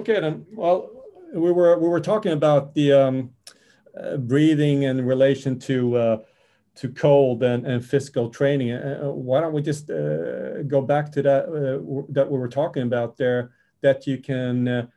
Okay, 0.00 0.18
then. 0.18 0.46
Well, 0.54 0.88
we 1.34 1.52
were 1.52 1.78
we 1.78 1.86
were 1.86 2.00
talking 2.00 2.32
about 2.32 2.74
the 2.74 2.90
um, 2.90 3.30
uh, 3.94 4.16
breathing 4.16 4.84
in 4.84 5.04
relation 5.04 5.58
to 5.58 5.96
uh, 5.96 6.16
to 6.76 6.88
cold 6.88 7.42
and, 7.42 7.66
and 7.66 7.84
physical 7.84 8.30
training. 8.30 8.72
Uh, 8.72 9.00
uh 9.04 9.10
why 9.12 9.42
don't 9.42 9.52
we 9.52 9.60
just 9.60 9.90
uh, 9.90 10.62
go 10.62 10.80
back 10.80 11.12
to 11.12 11.22
that 11.22 11.44
uh, 11.44 12.06
that 12.08 12.30
we 12.30 12.38
were 12.38 12.48
talking 12.48 12.84
about 12.84 13.18
there? 13.18 13.50
That 13.82 14.06
you 14.06 14.16
can 14.16 14.88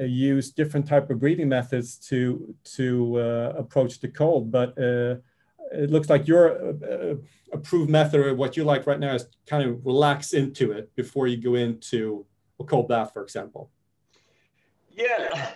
use 0.00 0.50
different 0.50 0.88
type 0.88 1.10
of 1.10 1.20
breathing 1.20 1.48
methods 1.48 1.96
to 2.08 2.52
to 2.76 3.18
approach 3.56 4.00
the 4.00 4.08
cold, 4.08 4.50
but 4.50 4.74
it 4.76 5.90
looks 5.90 6.10
like 6.10 6.26
your 6.26 6.76
approved 7.52 7.88
method, 7.88 8.36
what 8.36 8.56
you 8.56 8.64
like 8.64 8.88
right 8.88 8.98
now, 8.98 9.14
is 9.14 9.26
kind 9.46 9.62
of 9.68 9.86
relax 9.86 10.32
into 10.32 10.72
it 10.72 10.92
before 10.96 11.28
you 11.28 11.36
go 11.36 11.54
into 11.54 12.26
a 12.58 12.64
cold 12.64 12.88
bath, 12.88 13.12
for 13.12 13.22
example. 13.22 13.70
Yeah. 14.92 15.52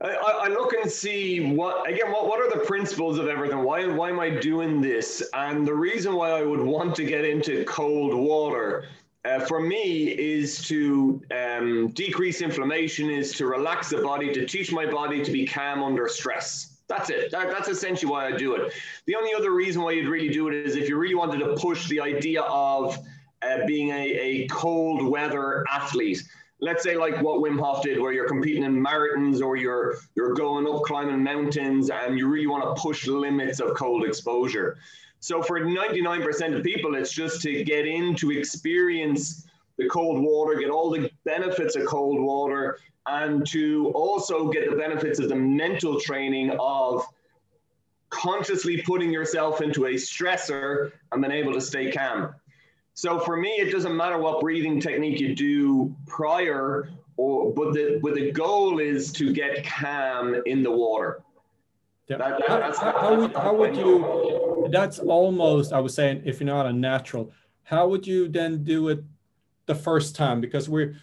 I, 0.00 0.08
I, 0.42 0.48
look 0.48 0.74
and 0.74 0.90
see 0.90 1.54
what 1.54 1.88
again 1.88 2.12
what, 2.12 2.28
what 2.28 2.38
are 2.38 2.50
the 2.50 2.64
principles 2.66 3.18
of 3.18 3.28
everything? 3.28 3.62
Why 3.62 3.86
why 3.86 4.10
am 4.10 4.20
i 4.20 4.28
doing 4.28 4.82
this? 4.82 5.26
And 5.32 5.66
the 5.66 5.74
reason 5.74 6.14
why 6.14 6.30
i 6.32 6.42
would 6.42 6.60
want 6.60 6.94
to 6.96 7.04
get 7.04 7.24
into 7.24 7.64
cold 7.64 8.14
water 8.14 8.84
uh, 9.24 9.40
for 9.40 9.60
me 9.60 10.08
is 10.08 10.62
to 10.68 11.22
um, 11.30 11.88
decrease 11.88 12.42
inflammation 12.42 13.10
is 13.10 13.32
to 13.32 13.46
relax 13.46 13.90
the 13.90 13.98
body 13.98 14.32
to 14.32 14.46
teach 14.46 14.70
my 14.70 14.86
body 14.86 15.24
to 15.24 15.32
be 15.32 15.46
calm 15.46 15.82
under 15.82 16.08
stress. 16.08 16.76
That's 16.88 17.10
it. 17.10 17.32
That, 17.32 17.50
that's 17.50 17.68
essentially 17.68 18.10
why 18.10 18.26
i 18.26 18.36
do 18.36 18.54
it. 18.54 18.72
The 19.06 19.16
only 19.16 19.34
other 19.34 19.50
reason 19.50 19.82
why 19.82 19.92
you'd 19.92 20.08
really 20.08 20.28
do 20.28 20.46
it 20.48 20.54
is 20.54 20.76
if 20.76 20.88
you 20.88 20.96
really 20.96 21.16
wanted 21.16 21.38
to 21.38 21.54
push 21.56 21.88
the 21.88 22.00
idea 22.00 22.42
of 22.42 22.96
uh, 23.42 23.66
being 23.66 23.90
a, 23.90 24.12
a 24.12 24.46
cold 24.48 25.02
weather 25.02 25.64
athlete 25.72 26.22
let's 26.60 26.82
say 26.82 26.96
like 26.96 27.20
what 27.22 27.40
Wim 27.40 27.58
Hof 27.58 27.82
did, 27.82 28.00
where 28.00 28.12
you're 28.12 28.28
competing 28.28 28.64
in 28.64 28.74
marathons 28.74 29.42
or 29.42 29.56
you're 29.56 29.96
you're 30.14 30.34
going 30.34 30.66
up 30.66 30.82
climbing 30.82 31.22
mountains 31.22 31.90
and 31.90 32.18
you 32.18 32.28
really 32.28 32.46
want 32.46 32.64
to 32.64 32.80
push 32.80 33.06
limits 33.06 33.60
of 33.60 33.74
cold 33.74 34.04
exposure. 34.04 34.78
So 35.20 35.42
for 35.42 35.60
99% 35.60 36.56
of 36.56 36.62
people, 36.62 36.94
it's 36.94 37.12
just 37.12 37.42
to 37.42 37.64
get 37.64 37.86
in 37.86 38.14
to 38.16 38.30
experience 38.30 39.46
the 39.76 39.88
cold 39.88 40.22
water, 40.22 40.58
get 40.58 40.70
all 40.70 40.90
the 40.90 41.10
benefits 41.24 41.76
of 41.76 41.84
cold 41.86 42.20
water, 42.20 42.78
and 43.06 43.46
to 43.48 43.90
also 43.94 44.48
get 44.50 44.70
the 44.70 44.76
benefits 44.76 45.18
of 45.18 45.28
the 45.28 45.36
mental 45.36 46.00
training 46.00 46.56
of 46.58 47.04
consciously 48.10 48.82
putting 48.82 49.12
yourself 49.12 49.60
into 49.60 49.86
a 49.86 49.94
stressor 49.94 50.92
and 51.12 51.22
then 51.22 51.32
able 51.32 51.52
to 51.52 51.60
stay 51.60 51.90
calm. 51.90 52.34
So 52.96 53.20
for 53.20 53.36
me, 53.36 53.50
it 53.50 53.70
doesn't 53.70 53.94
matter 53.94 54.16
what 54.16 54.40
breathing 54.40 54.80
technique 54.80 55.20
you 55.20 55.34
do 55.34 55.94
prior, 56.06 56.88
or 57.18 57.52
but 57.52 57.74
the 57.74 58.00
but 58.02 58.14
the 58.14 58.32
goal 58.32 58.78
is 58.78 59.12
to 59.12 59.34
get 59.34 59.66
calm 59.66 60.42
in 60.46 60.62
the 60.62 60.70
water. 60.70 61.22
Yeah. 62.08 62.16
That, 62.16 62.38
that, 62.38 62.60
that's, 62.60 62.78
how, 62.78 62.98
how, 62.98 63.14
would, 63.16 63.34
how 63.34 63.54
would 63.54 63.76
you? 63.76 64.68
That's 64.72 64.98
almost 64.98 65.74
I 65.74 65.80
was 65.80 65.94
saying 65.94 66.22
if 66.24 66.40
you're 66.40 66.46
not 66.46 66.64
a 66.64 66.72
natural, 66.72 67.32
how 67.64 67.86
would 67.88 68.06
you 68.06 68.28
then 68.28 68.64
do 68.64 68.88
it 68.88 69.04
the 69.66 69.74
first 69.74 70.16
time? 70.16 70.40
Because 70.40 70.66
we're 70.66 70.96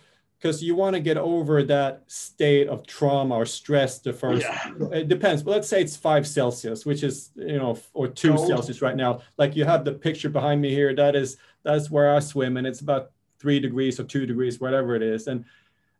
because 0.43 0.61
you 0.61 0.75
want 0.75 0.93
to 0.95 0.99
get 0.99 1.17
over 1.17 1.63
that 1.63 2.03
state 2.07 2.67
of 2.67 2.87
trauma 2.87 3.35
or 3.35 3.45
stress 3.45 3.99
the 3.99 4.11
first 4.11 4.45
yeah. 4.45 4.73
it 4.91 5.07
depends 5.07 5.41
but 5.41 5.51
let's 5.51 5.69
say 5.69 5.81
it's 5.81 5.95
five 5.95 6.27
celsius 6.27 6.85
which 6.85 7.01
is 7.01 7.31
you 7.37 7.57
know 7.57 7.79
or 7.93 8.09
two 8.09 8.33
Cold. 8.33 8.49
celsius 8.49 8.81
right 8.81 8.97
now 8.97 9.21
like 9.37 9.55
you 9.55 9.63
have 9.63 9.85
the 9.85 9.93
picture 9.93 10.27
behind 10.27 10.59
me 10.59 10.69
here 10.71 10.93
that 10.95 11.15
is 11.15 11.37
that's 11.63 11.89
where 11.89 12.15
i 12.15 12.19
swim 12.19 12.57
and 12.57 12.67
it's 12.67 12.81
about 12.81 13.11
three 13.43 13.59
degrees 13.59 13.99
or 13.99 14.05
two 14.05 14.25
degrees 14.25 14.61
whatever 14.61 14.95
it 14.95 15.03
is. 15.03 15.27
And 15.27 15.43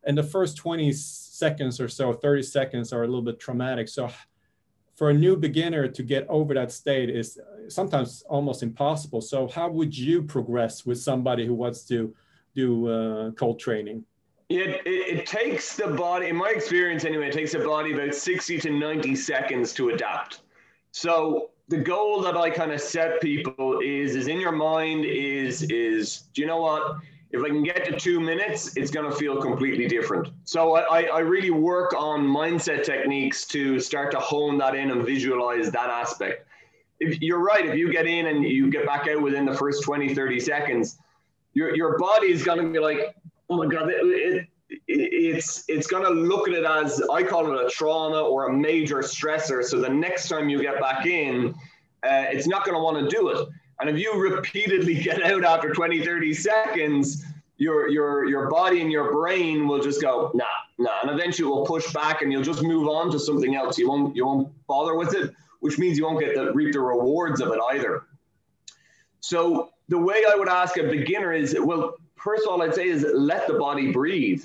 and 0.06 0.18
the 0.18 0.22
first 0.22 0.56
20 0.56 0.92
seconds 0.92 1.80
or 1.80 1.88
so 1.88 2.12
30 2.12 2.42
seconds 2.42 2.92
are 2.92 3.04
a 3.04 3.06
little 3.06 3.22
bit 3.22 3.38
traumatic. 3.38 3.88
So 3.88 4.10
for 4.96 5.10
a 5.10 5.14
new 5.14 5.36
beginner 5.36 5.88
to 5.88 6.02
get 6.02 6.26
over 6.28 6.54
that 6.54 6.72
state 6.72 7.10
is 7.10 7.38
sometimes 7.68 8.22
almost 8.28 8.62
impossible. 8.62 9.20
So 9.20 9.48
how 9.48 9.68
would 9.70 9.96
you 9.96 10.22
progress 10.22 10.84
with 10.84 10.98
somebody 10.98 11.46
who 11.46 11.54
wants 11.54 11.84
to 11.84 12.14
do 12.54 12.88
uh, 12.88 13.30
cold 13.32 13.58
training? 13.58 14.04
It, 14.50 14.82
it, 14.86 15.18
it, 15.18 15.26
takes 15.26 15.74
the 15.74 15.88
body, 15.88 16.28
in 16.28 16.36
my 16.36 16.50
experience 16.50 17.06
anyway, 17.06 17.28
it 17.28 17.32
takes 17.32 17.52
the 17.52 17.60
body 17.60 17.94
about 17.94 18.14
60 18.14 18.58
to 18.60 18.70
90 18.70 19.16
seconds 19.16 19.72
to 19.72 19.88
adapt. 19.88 20.42
So 20.92 21.50
the 21.68 21.78
goal 21.78 22.20
that 22.22 22.36
I 22.36 22.50
kind 22.50 22.72
of 22.72 22.80
set 22.80 23.20
people 23.20 23.80
is, 23.82 24.16
is 24.16 24.26
in 24.26 24.38
your 24.38 24.52
mind 24.52 25.04
is, 25.04 25.62
is, 25.64 26.22
do 26.34 26.42
you 26.42 26.46
know 26.46 26.60
what? 26.60 26.98
If 27.30 27.42
I 27.42 27.48
can 27.48 27.62
get 27.62 27.84
to 27.86 27.98
two 27.98 28.20
minutes, 28.20 28.76
it's 28.76 28.90
going 28.90 29.10
to 29.10 29.16
feel 29.16 29.40
completely 29.40 29.88
different. 29.88 30.28
So 30.44 30.76
I, 30.76 31.04
I 31.04 31.18
really 31.20 31.50
work 31.50 31.92
on 31.96 32.20
mindset 32.20 32.84
techniques 32.84 33.46
to 33.46 33.80
start 33.80 34.12
to 34.12 34.20
hone 34.20 34.58
that 34.58 34.74
in 34.74 34.90
and 34.90 35.04
visualize 35.04 35.70
that 35.72 35.90
aspect. 35.90 36.46
If 37.00 37.20
you're 37.20 37.42
right, 37.42 37.66
if 37.66 37.76
you 37.76 37.90
get 37.90 38.06
in 38.06 38.26
and 38.26 38.44
you 38.44 38.70
get 38.70 38.86
back 38.86 39.08
out 39.08 39.20
within 39.20 39.46
the 39.46 39.54
first 39.54 39.82
20, 39.82 40.14
30 40.14 40.38
seconds, 40.38 40.98
your, 41.54 41.74
your 41.74 41.98
body 41.98 42.30
is 42.30 42.44
going 42.44 42.58
to 42.58 42.70
be 42.70 42.78
like, 42.78 43.16
oh 43.50 43.56
my 43.56 43.66
god, 43.66 43.88
it, 43.88 43.96
it, 44.04 44.48
it's 44.86 45.64
it's 45.68 45.86
going 45.86 46.02
to 46.02 46.10
look 46.10 46.48
at 46.48 46.54
it 46.54 46.64
as 46.64 47.02
I 47.10 47.22
call 47.22 47.52
it 47.52 47.66
a 47.66 47.70
trauma 47.70 48.20
or 48.20 48.48
a 48.48 48.52
major 48.52 48.98
stressor. 48.98 49.64
So 49.64 49.80
the 49.80 49.88
next 49.88 50.28
time 50.28 50.48
you 50.48 50.60
get 50.60 50.78
back 50.80 51.06
in, 51.06 51.54
uh, 52.02 52.26
it's 52.28 52.46
not 52.46 52.64
going 52.64 52.76
to 52.76 52.82
want 52.82 52.98
to 52.98 53.16
do 53.16 53.28
it. 53.28 53.48
And 53.80 53.88
if 53.88 53.98
you 53.98 54.14
repeatedly 54.14 54.94
get 55.02 55.22
out 55.22 55.44
after 55.44 55.72
20, 55.72 56.04
30 56.04 56.34
seconds, 56.34 57.24
your 57.56 57.88
your 57.88 58.28
your 58.28 58.50
body 58.50 58.80
and 58.80 58.90
your 58.90 59.12
brain 59.12 59.68
will 59.68 59.80
just 59.80 60.02
go 60.02 60.30
nah 60.34 60.44
nah, 60.78 61.00
and 61.02 61.10
eventually 61.10 61.48
will 61.48 61.64
push 61.64 61.92
back, 61.92 62.22
and 62.22 62.32
you'll 62.32 62.42
just 62.42 62.62
move 62.62 62.88
on 62.88 63.10
to 63.12 63.18
something 63.18 63.54
else. 63.54 63.78
You 63.78 63.88
won't 63.88 64.14
you 64.16 64.26
won't 64.26 64.48
bother 64.66 64.96
with 64.96 65.14
it, 65.14 65.32
which 65.60 65.78
means 65.78 65.96
you 65.96 66.04
won't 66.04 66.20
get 66.20 66.34
the 66.34 66.52
reap 66.52 66.72
the 66.72 66.80
rewards 66.80 67.40
of 67.40 67.52
it 67.52 67.60
either. 67.70 68.06
So 69.20 69.70
the 69.88 69.98
way 69.98 70.24
I 70.30 70.34
would 70.34 70.48
ask 70.48 70.76
a 70.76 70.82
beginner 70.82 71.32
is, 71.32 71.56
well, 71.58 71.94
first 72.16 72.44
of 72.44 72.52
all, 72.52 72.62
I'd 72.62 72.74
say 72.74 72.88
is 72.88 73.06
let 73.14 73.46
the 73.46 73.54
body 73.54 73.92
breathe. 73.92 74.44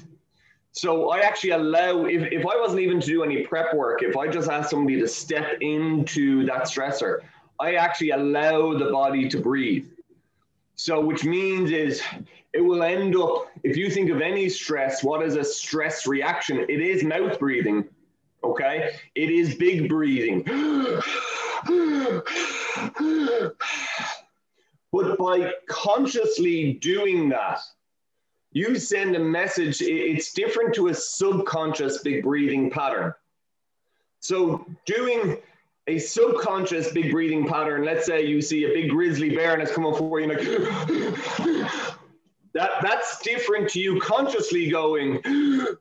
So 0.79 1.09
I 1.09 1.19
actually 1.19 1.49
allow, 1.49 2.05
if, 2.05 2.31
if 2.31 2.45
I 2.45 2.57
wasn't 2.57 2.79
even 2.79 3.01
to 3.01 3.05
do 3.05 3.21
any 3.21 3.45
prep 3.45 3.73
work, 3.73 4.01
if 4.01 4.15
I 4.15 4.29
just 4.29 4.49
asked 4.49 4.69
somebody 4.69 4.97
to 5.01 5.09
step 5.09 5.57
into 5.59 6.45
that 6.45 6.63
stressor, 6.63 7.19
I 7.59 7.73
actually 7.73 8.11
allow 8.11 8.77
the 8.77 8.85
body 8.85 9.27
to 9.27 9.41
breathe. 9.41 9.87
So, 10.75 11.01
which 11.01 11.25
means 11.25 11.71
is 11.71 12.01
it 12.53 12.61
will 12.61 12.81
end 12.81 13.17
up, 13.17 13.47
if 13.63 13.75
you 13.75 13.89
think 13.89 14.09
of 14.09 14.21
any 14.21 14.47
stress, 14.47 15.03
what 15.03 15.21
is 15.21 15.35
a 15.35 15.43
stress 15.43 16.07
reaction? 16.07 16.59
It 16.69 16.79
is 16.79 17.03
mouth 17.03 17.37
breathing. 17.39 17.83
Okay. 18.41 18.91
It 19.15 19.29
is 19.29 19.55
big 19.55 19.89
breathing. 19.89 20.45
But 24.93 25.17
by 25.17 25.51
consciously 25.67 26.73
doing 26.75 27.27
that, 27.29 27.59
you 28.51 28.77
send 28.77 29.15
a 29.15 29.19
message, 29.19 29.81
it's 29.81 30.33
different 30.33 30.73
to 30.75 30.87
a 30.87 30.93
subconscious 30.93 31.99
big 31.99 32.23
breathing 32.23 32.69
pattern. 32.69 33.13
So, 34.21 34.65
doing 34.85 35.37
a 35.87 35.99
subconscious 35.99 36.91
big 36.91 37.11
breathing 37.11 37.47
pattern, 37.47 37.85
let's 37.85 38.05
say 38.05 38.25
you 38.25 38.41
see 38.41 38.65
a 38.65 38.69
big 38.69 38.89
grizzly 38.89 39.35
bear 39.35 39.53
and 39.53 39.61
it's 39.61 39.71
coming 39.71 39.95
for 39.95 40.19
you, 40.19 40.27
like 40.27 40.41
that, 42.53 42.71
that's 42.81 43.19
different 43.21 43.69
to 43.69 43.79
you 43.79 43.99
consciously 44.01 44.69
going. 44.69 45.21
the, 45.23 45.77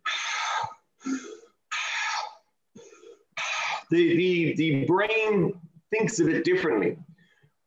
the, 3.91 4.55
the 4.56 4.85
brain 4.85 5.53
thinks 5.91 6.21
of 6.21 6.29
it 6.29 6.45
differently. 6.45 6.97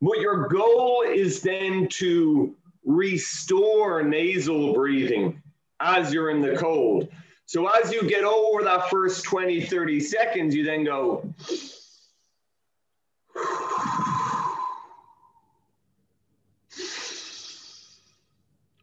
But 0.00 0.18
your 0.18 0.48
goal 0.48 1.04
is 1.06 1.42
then 1.42 1.86
to 1.92 2.56
restore 2.84 4.02
nasal 4.02 4.74
breathing 4.74 5.42
as 5.80 6.12
you're 6.12 6.30
in 6.30 6.40
the 6.40 6.56
cold. 6.56 7.08
So 7.46 7.66
as 7.66 7.92
you 7.92 8.08
get 8.08 8.24
over 8.24 8.62
that 8.64 8.88
first 8.88 9.24
20, 9.24 9.66
30 9.66 10.00
seconds, 10.00 10.54
you 10.54 10.64
then 10.64 10.84
go. 10.84 11.34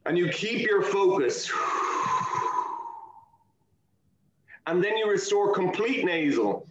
And 0.06 0.18
you 0.18 0.30
keep 0.30 0.68
your 0.68 0.82
focus. 0.82 1.52
And 4.68 4.84
then 4.84 4.98
you 4.98 5.10
restore 5.10 5.54
complete 5.54 6.06
nasal. 6.06 6.68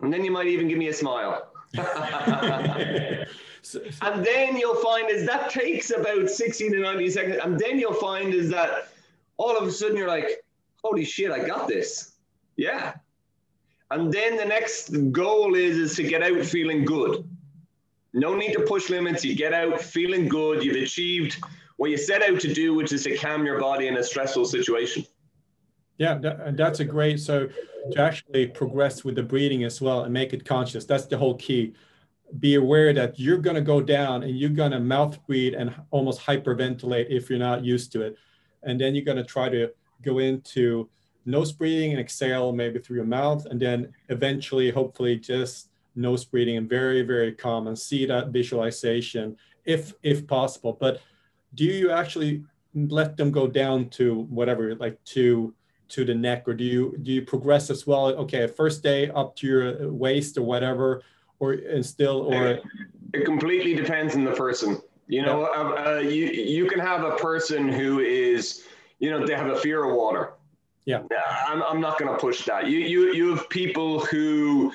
And 0.00 0.12
then 0.12 0.24
you 0.24 0.30
might 0.30 0.48
even 0.48 0.68
give 0.68 0.78
me 0.78 0.88
a 0.88 0.92
smile. 0.92 1.50
and 4.02 4.24
then 4.24 4.56
you'll 4.56 4.82
find 4.82 5.10
is 5.10 5.26
that 5.26 5.50
takes 5.50 5.90
about 5.90 6.28
60 6.28 6.70
to 6.70 6.78
90 6.80 7.10
seconds. 7.10 7.38
And 7.42 7.58
then 7.58 7.78
you'll 7.78 7.94
find 7.94 8.34
is 8.34 8.50
that 8.50 8.88
all 9.36 9.56
of 9.56 9.66
a 9.66 9.72
sudden 9.72 9.96
you're 9.96 10.08
like, 10.08 10.44
holy 10.82 11.04
shit, 11.04 11.30
I 11.30 11.46
got 11.46 11.68
this. 11.68 12.12
Yeah. 12.56 12.94
And 13.90 14.12
then 14.12 14.36
the 14.36 14.44
next 14.44 14.90
goal 15.12 15.54
is, 15.54 15.76
is 15.76 15.96
to 15.96 16.02
get 16.02 16.22
out 16.22 16.44
feeling 16.44 16.84
good. 16.84 17.28
No 18.12 18.34
need 18.34 18.52
to 18.52 18.60
push 18.60 18.90
limits. 18.90 19.24
You 19.24 19.34
get 19.34 19.52
out 19.52 19.80
feeling 19.80 20.28
good. 20.28 20.62
You've 20.62 20.82
achieved 20.82 21.42
what 21.76 21.90
you 21.90 21.96
set 21.96 22.22
out 22.22 22.40
to 22.40 22.52
do, 22.52 22.74
which 22.74 22.92
is 22.92 23.04
to 23.04 23.16
calm 23.16 23.44
your 23.44 23.60
body 23.60 23.88
in 23.88 23.96
a 23.96 24.04
stressful 24.04 24.44
situation. 24.44 25.04
Yeah, 25.98 26.18
that, 26.18 26.56
that's 26.56 26.80
a 26.80 26.84
great. 26.84 27.20
So 27.20 27.48
to 27.92 28.00
actually 28.00 28.48
progress 28.48 29.04
with 29.04 29.16
the 29.16 29.22
breathing 29.22 29.64
as 29.64 29.80
well 29.80 30.02
and 30.02 30.12
make 30.12 30.32
it 30.32 30.44
conscious, 30.44 30.84
that's 30.84 31.06
the 31.06 31.18
whole 31.18 31.34
key. 31.34 31.74
Be 32.38 32.56
aware 32.56 32.92
that 32.92 33.18
you're 33.18 33.38
going 33.38 33.56
to 33.56 33.62
go 33.62 33.80
down 33.80 34.22
and 34.22 34.36
you're 34.36 34.50
going 34.50 34.72
to 34.72 34.80
mouth 34.80 35.24
breathe 35.26 35.54
and 35.56 35.74
almost 35.90 36.20
hyperventilate 36.20 37.06
if 37.10 37.30
you're 37.30 37.38
not 37.38 37.64
used 37.64 37.92
to 37.92 38.02
it. 38.02 38.16
And 38.62 38.80
then 38.80 38.94
you're 38.94 39.04
going 39.04 39.18
to 39.18 39.24
try 39.24 39.48
to 39.48 39.70
go 40.02 40.18
into 40.18 40.88
nose 41.26 41.52
breathing 41.52 41.92
and 41.92 42.00
exhale 42.00 42.52
maybe 42.52 42.78
through 42.78 42.96
your 42.96 43.04
mouth. 43.04 43.46
And 43.46 43.60
then 43.60 43.92
eventually, 44.08 44.70
hopefully, 44.70 45.16
just 45.16 45.70
nose 45.96 46.24
breathing 46.24 46.56
and 46.56 46.68
very, 46.68 47.02
very 47.02 47.32
calm 47.32 47.66
and 47.66 47.78
see 47.78 48.06
that 48.06 48.28
visualization 48.28 49.36
if 49.64 49.94
if 50.02 50.26
possible. 50.26 50.76
But 50.78 51.00
do 51.54 51.64
you 51.64 51.90
actually 51.90 52.44
let 52.74 53.16
them 53.16 53.30
go 53.30 53.46
down 53.46 53.88
to 53.90 54.22
whatever, 54.22 54.74
like 54.74 55.02
to 55.04 55.54
to 55.88 56.04
the 56.04 56.14
neck, 56.14 56.48
or 56.48 56.54
do 56.54 56.64
you 56.64 56.96
do 57.02 57.12
you 57.12 57.22
progress 57.22 57.70
as 57.70 57.86
well? 57.86 58.06
Okay, 58.06 58.46
first 58.46 58.82
day 58.82 59.10
up 59.10 59.36
to 59.36 59.46
your 59.46 59.92
waist 59.92 60.36
or 60.36 60.42
whatever, 60.42 61.02
or 61.38 61.52
and 61.52 61.84
still 61.84 62.32
or 62.32 62.60
it 63.12 63.24
completely 63.24 63.74
depends 63.74 64.14
on 64.14 64.24
the 64.24 64.32
person. 64.32 64.80
You 65.06 65.22
know, 65.22 65.40
yeah. 65.40 65.60
uh, 65.60 65.96
uh, 65.96 65.98
you 65.98 66.26
you 66.26 66.66
can 66.66 66.80
have 66.80 67.04
a 67.04 67.16
person 67.16 67.68
who 67.68 68.00
is, 68.00 68.64
you 68.98 69.10
know, 69.10 69.26
they 69.26 69.34
have 69.34 69.48
a 69.48 69.56
fear 69.56 69.84
of 69.84 69.94
water. 69.94 70.32
Yeah, 70.86 71.02
I'm, 71.46 71.62
I'm 71.62 71.80
not 71.80 71.98
going 71.98 72.10
to 72.12 72.18
push 72.18 72.44
that. 72.46 72.68
You 72.68 72.78
you 72.78 73.12
you 73.12 73.34
have 73.34 73.48
people 73.48 74.00
who 74.00 74.72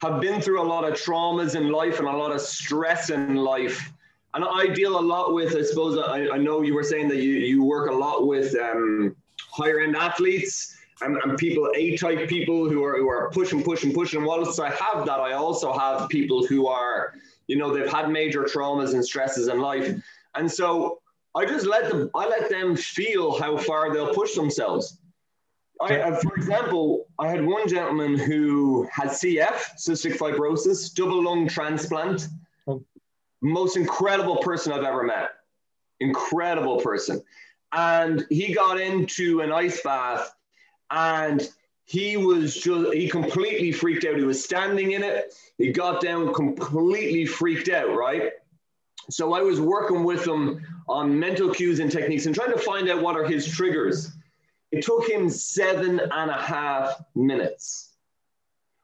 have 0.00 0.20
been 0.20 0.40
through 0.40 0.60
a 0.60 0.68
lot 0.74 0.84
of 0.84 0.94
traumas 0.94 1.54
in 1.54 1.70
life 1.70 1.98
and 1.98 2.08
a 2.08 2.16
lot 2.16 2.32
of 2.32 2.40
stress 2.40 3.10
in 3.10 3.36
life. 3.36 3.92
And 4.34 4.44
I 4.44 4.66
deal 4.66 4.98
a 4.98 5.00
lot 5.00 5.34
with, 5.34 5.54
I 5.54 5.62
suppose, 5.62 5.98
I, 5.98 6.34
I 6.34 6.38
know 6.38 6.62
you 6.62 6.74
were 6.74 6.82
saying 6.82 7.08
that 7.08 7.18
you, 7.18 7.34
you 7.34 7.62
work 7.62 7.90
a 7.90 7.94
lot 7.94 8.26
with 8.26 8.56
um, 8.58 9.14
higher 9.38 9.80
end 9.80 9.94
athletes 9.94 10.76
and, 11.04 11.16
and 11.24 11.38
people, 11.38 11.70
A 11.74 11.96
type 11.96 12.28
people 12.28 12.68
who 12.68 12.82
are, 12.84 12.96
who 12.96 13.08
are 13.08 13.30
pushing, 13.30 13.62
pushing, 13.62 13.92
pushing. 13.92 14.18
And 14.18 14.26
whilst 14.26 14.60
I 14.60 14.70
have 14.70 15.06
that, 15.06 15.20
I 15.20 15.32
also 15.32 15.72
have 15.72 16.08
people 16.08 16.46
who 16.46 16.66
are, 16.66 17.14
you 17.46 17.56
know, 17.56 17.74
they've 17.74 17.90
had 17.90 18.10
major 18.10 18.44
traumas 18.44 18.94
and 18.94 19.04
stresses 19.04 19.48
in 19.48 19.60
life. 19.60 19.94
And 20.34 20.50
so 20.50 21.00
I 21.34 21.44
just 21.44 21.66
let 21.66 21.90
them, 21.90 22.10
I 22.14 22.28
let 22.28 22.48
them 22.48 22.76
feel 22.76 23.38
how 23.38 23.56
far 23.56 23.92
they'll 23.92 24.14
push 24.14 24.34
themselves. 24.34 24.98
I, 25.80 25.98
uh, 25.98 26.20
for 26.20 26.34
example, 26.36 27.06
I 27.18 27.28
had 27.28 27.44
one 27.44 27.68
gentleman 27.68 28.16
who 28.16 28.86
had 28.92 29.08
CF, 29.08 29.74
cystic 29.76 30.16
fibrosis, 30.16 30.94
double 30.94 31.24
lung 31.24 31.48
transplant. 31.48 32.28
Oh. 32.66 32.84
Most 33.40 33.76
incredible 33.76 34.36
person 34.36 34.72
I've 34.72 34.84
ever 34.84 35.02
met. 35.02 35.30
Incredible 35.98 36.80
person. 36.80 37.22
And 37.72 38.24
he 38.28 38.54
got 38.54 38.78
into 38.78 39.40
an 39.40 39.50
ice 39.50 39.82
bath 39.82 40.32
and 40.92 41.48
he 41.84 42.16
was 42.16 42.54
just, 42.54 42.92
he 42.92 43.08
completely 43.08 43.72
freaked 43.72 44.04
out. 44.04 44.16
He 44.16 44.24
was 44.24 44.42
standing 44.42 44.92
in 44.92 45.02
it. 45.02 45.34
He 45.58 45.72
got 45.72 46.00
down 46.00 46.32
completely 46.32 47.26
freaked 47.26 47.68
out, 47.68 47.96
right? 47.96 48.32
So 49.10 49.32
I 49.32 49.42
was 49.42 49.60
working 49.60 50.04
with 50.04 50.26
him 50.26 50.64
on 50.88 51.18
mental 51.18 51.52
cues 51.52 51.80
and 51.80 51.90
techniques 51.90 52.26
and 52.26 52.34
trying 52.34 52.52
to 52.52 52.58
find 52.58 52.88
out 52.88 53.02
what 53.02 53.16
are 53.16 53.24
his 53.24 53.46
triggers. 53.46 54.12
It 54.70 54.84
took 54.84 55.08
him 55.08 55.28
seven 55.28 56.00
and 56.00 56.30
a 56.30 56.40
half 56.40 57.02
minutes 57.14 57.90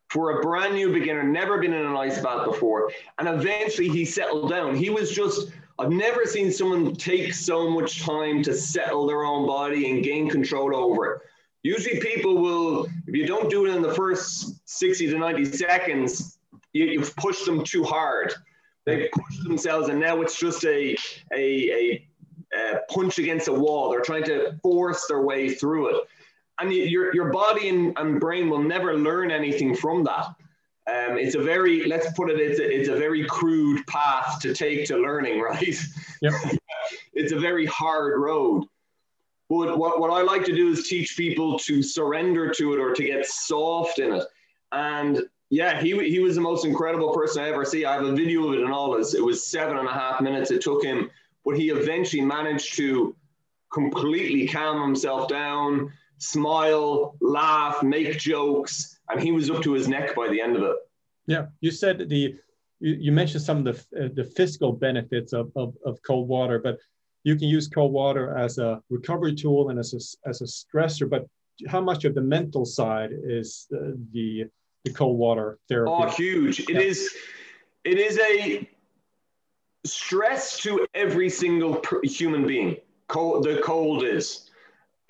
for 0.09 0.39
a 0.39 0.43
brand 0.43 0.75
new 0.75 0.93
beginner, 0.93 1.23
never 1.23 1.59
been 1.59 1.73
in 1.73 1.85
an 1.85 1.97
ice 1.97 2.21
bath 2.21 2.47
before. 2.47 2.91
And 3.19 3.29
eventually 3.29 3.89
he 3.89 4.05
settled 4.05 4.51
down. 4.51 4.75
He 4.75 4.91
was 4.91 5.11
just, 5.11 5.53
I've 5.79 5.91
never 5.91 6.25
seen 6.25 6.51
someone 6.51 6.95
take 6.97 7.35
so 7.35 7.71
much 7.71 8.03
time 8.03 8.43
to 8.45 8.55
settle 8.55 9.07
their 9.07 9.25
own 9.25 9.47
body 9.47 9.91
and 9.91 10.03
gain 10.03 10.29
control 10.29 10.75
over 10.75 11.13
it. 11.13 11.23
Usually 11.63 12.01
people 12.01 12.39
will, 12.39 12.87
if 13.07 13.15
you 13.15 13.27
don't 13.27 13.51
do 13.51 13.67
it 13.67 13.75
in 13.75 13.83
the 13.83 13.93
first 13.93 14.61
60 14.69 15.11
to 15.11 15.19
90 15.19 15.45
seconds, 15.47 16.39
you, 16.73 16.87
you've 16.87 17.15
pushed 17.17 17.45
them 17.45 17.65
too 17.65 17.83
hard. 17.83 18.33
They've 18.87 19.11
pushed 19.11 19.43
themselves 19.43 19.89
and 19.89 20.01
now 20.01 20.21
it's 20.23 20.39
just 20.39 20.65
a, 20.65 20.97
a, 21.35 21.37
a 21.37 22.09
uh, 22.57 22.79
punch 22.89 23.19
against 23.19 23.49
a 23.49 23.53
wall. 23.53 23.91
They're 23.91 24.01
trying 24.01 24.25
to 24.25 24.59
force 24.63 25.07
their 25.07 25.23
way 25.23 25.51
through 25.51 25.97
it. 25.97 26.03
And 26.61 26.73
your, 26.73 27.15
your 27.15 27.31
body 27.31 27.69
and, 27.69 27.97
and 27.99 28.21
brain 28.21 28.49
will 28.49 28.63
never 28.63 28.97
learn 28.97 29.31
anything 29.31 29.75
from 29.75 30.05
that. 30.05 30.27
Um, 30.89 31.19
it's 31.19 31.35
a 31.35 31.43
very, 31.43 31.85
let's 31.85 32.11
put 32.15 32.31
it, 32.31 32.41
it's 32.41 32.59
a, 32.59 32.65
it's 32.65 32.89
a 32.89 32.97
very 32.97 33.27
crude 33.27 33.87
path 33.87 34.41
to 34.41 34.55
take 34.55 34.87
to 34.87 34.97
learning, 34.97 35.41
right? 35.43 35.77
Yep. 36.23 36.33
it's 37.13 37.33
a 37.33 37.39
very 37.39 37.67
hard 37.67 38.19
road. 38.19 38.65
But 39.49 39.79
what, 39.79 39.99
what 40.01 40.11
I 40.11 40.23
like 40.23 40.45
to 40.45 40.55
do 40.55 40.69
is 40.71 40.89
teach 40.89 41.17
people 41.17 41.59
to 41.61 41.83
surrender 41.83 42.51
to 42.51 42.75
it 42.75 42.79
or 42.79 42.93
to 42.93 43.03
get 43.03 43.25
soft 43.27 43.99
in 43.99 44.13
it. 44.13 44.25
And 44.73 45.23
yeah, 45.51 45.81
he, 45.81 45.99
he 46.09 46.19
was 46.19 46.35
the 46.35 46.43
most 46.43 46.67
incredible 46.67 47.15
person 47.15 47.43
I 47.43 47.49
ever 47.49 47.65
see. 47.65 47.87
I 47.87 47.95
have 47.95 48.05
a 48.05 48.15
video 48.15 48.49
of 48.49 48.55
it 48.55 48.61
and 48.61 48.73
all. 48.73 48.97
This. 48.97 49.15
It 49.15 49.25
was 49.25 49.47
seven 49.47 49.79
and 49.79 49.89
a 49.89 49.93
half 49.93 50.21
minutes. 50.21 50.51
It 50.51 50.61
took 50.61 50.85
him 50.85 51.11
but 51.49 51.57
he 51.57 51.71
eventually 51.71 52.21
managed 52.21 52.77
to 52.77 53.17
completely 53.73 54.47
calm 54.47 54.83
himself 54.83 55.29
down, 55.29 55.91
smile, 56.19 57.17
laugh, 57.23 57.83
make 57.83 58.19
jokes, 58.19 58.99
and 59.09 59.19
he 59.19 59.33
was 59.33 59.51
up 59.51 59.63
to 59.63 59.73
his 59.73 59.89
neck 59.89 60.15
by 60.15 60.29
the 60.29 60.39
end 60.39 60.57
of 60.57 60.63
it. 60.63 60.77
Yeah, 61.27 61.47
you 61.63 61.71
said 61.71 62.07
the 62.11 62.37
you, 62.81 62.95
you 63.01 63.13
mentioned 63.13 63.43
some 63.43 63.59
of 63.59 63.65
the 63.65 64.05
uh, 64.05 64.09
the 64.13 64.25
physical 64.25 64.73
benefits 64.73 65.33
of, 65.33 65.51
of, 65.57 65.75
of 65.87 65.99
cold 66.03 66.29
water, 66.29 66.59
but 66.59 66.79
you 67.29 67.37
can 67.37 67.47
use 67.47 67.69
cold 67.69 67.93
water 67.93 68.35
as 68.39 68.57
a 68.57 68.81
recovery 68.89 69.35
tool 69.35 69.69
and 69.69 69.79
as 69.79 69.93
a, 69.93 70.29
as 70.29 70.41
a 70.41 70.45
stressor. 70.45 71.09
But 71.09 71.27
how 71.69 71.83
much 71.83 72.07
of 72.07 72.15
the 72.15 72.23
mental 72.23 72.65
side 72.65 73.11
is 73.13 73.67
uh, 73.75 73.91
the 74.13 74.47
the 74.85 74.93
cold 74.95 75.19
water 75.19 75.59
therapy? 75.69 75.93
Oh, 75.95 76.09
huge! 76.09 76.61
It 76.61 76.71
yeah. 76.71 76.81
is. 76.81 77.11
It 77.85 77.99
is 77.99 78.19
a 78.19 78.69
stress 79.85 80.59
to 80.61 80.87
every 80.95 81.29
single 81.29 81.83
human 82.03 82.47
being. 82.47 82.77
Cold, 83.09 83.45
the 83.45 83.61
cold 83.63 84.05
is. 84.05 84.51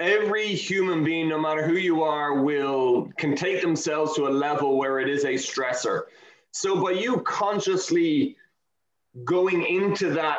Every 0.00 0.46
human 0.48 1.02
being, 1.04 1.28
no 1.28 1.40
matter 1.40 1.66
who 1.66 1.74
you 1.74 2.02
are, 2.02 2.40
will 2.42 3.10
can 3.16 3.34
take 3.36 3.60
themselves 3.62 4.14
to 4.14 4.26
a 4.26 4.34
level 4.46 4.76
where 4.76 5.00
it 5.00 5.08
is 5.08 5.24
a 5.24 5.34
stressor. 5.34 6.02
So 6.52 6.82
by 6.82 6.92
you 6.92 7.20
consciously 7.22 8.36
going 9.24 9.64
into 9.66 10.10
that 10.10 10.38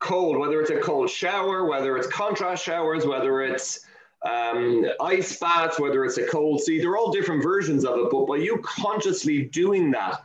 cold, 0.00 0.38
whether 0.38 0.60
it's 0.60 0.70
a 0.70 0.80
cold 0.80 1.08
shower, 1.08 1.66
whether 1.66 1.96
it's 1.96 2.08
contrast 2.08 2.64
showers, 2.64 3.06
whether 3.06 3.42
it's 3.42 3.86
um, 4.28 4.86
ice 5.00 5.38
baths, 5.38 5.78
whether 5.78 6.04
it's 6.04 6.18
a 6.18 6.26
cold 6.26 6.60
sea, 6.60 6.78
they're 6.78 6.96
all 6.96 7.12
different 7.12 7.42
versions 7.42 7.84
of 7.84 7.98
it. 7.98 8.08
But 8.10 8.26
by 8.26 8.36
you 8.36 8.58
consciously 8.62 9.44
doing 9.44 9.90
that, 9.92 10.22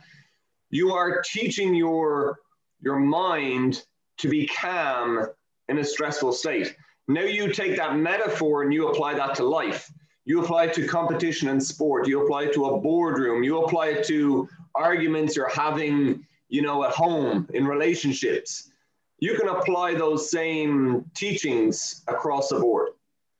you 0.70 0.92
are 0.92 1.22
teaching 1.22 1.74
your 1.74 2.40
your 2.82 2.98
mind 2.98 3.84
to 4.18 4.28
be 4.28 4.46
calm 4.46 5.26
in 5.68 5.78
a 5.78 5.84
stressful 5.84 6.32
state. 6.32 6.74
Now 7.08 7.22
you 7.22 7.52
take 7.52 7.76
that 7.76 7.96
metaphor 7.96 8.62
and 8.62 8.72
you 8.72 8.88
apply 8.88 9.14
that 9.14 9.34
to 9.36 9.44
life. 9.44 9.90
You 10.24 10.42
apply 10.42 10.64
it 10.64 10.74
to 10.74 10.86
competition 10.86 11.48
and 11.48 11.62
sport. 11.62 12.08
You 12.08 12.24
apply 12.24 12.44
it 12.44 12.54
to 12.54 12.66
a 12.66 12.80
boardroom. 12.80 13.44
You 13.44 13.62
apply 13.62 13.88
it 13.88 14.06
to 14.08 14.48
arguments 14.74 15.36
you're 15.36 15.48
having, 15.48 16.26
you 16.48 16.62
know, 16.62 16.84
at 16.84 16.90
home 16.90 17.48
in 17.54 17.66
relationships. 17.66 18.70
You 19.18 19.36
can 19.36 19.48
apply 19.48 19.94
those 19.94 20.30
same 20.30 21.04
teachings 21.14 22.02
across 22.06 22.48
the 22.50 22.60
board. 22.60 22.90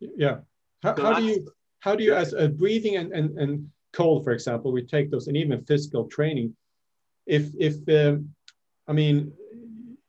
Yeah. 0.00 0.38
How, 0.82 0.94
so 0.94 1.02
how 1.02 1.12
do 1.14 1.24
you 1.24 1.48
how 1.80 1.94
do 1.94 2.04
you 2.04 2.14
as 2.14 2.32
a 2.32 2.48
breathing 2.48 2.96
and, 2.96 3.12
and, 3.12 3.38
and 3.38 3.70
cold, 3.96 4.24
for 4.24 4.32
example, 4.32 4.72
we 4.72 4.82
take 4.82 5.10
those 5.10 5.26
and 5.26 5.36
even 5.36 5.64
physical 5.64 6.04
training. 6.06 6.54
If 7.26 7.48
if 7.58 7.76
um, 7.88 8.30
I 8.86 8.92
mean, 8.92 9.32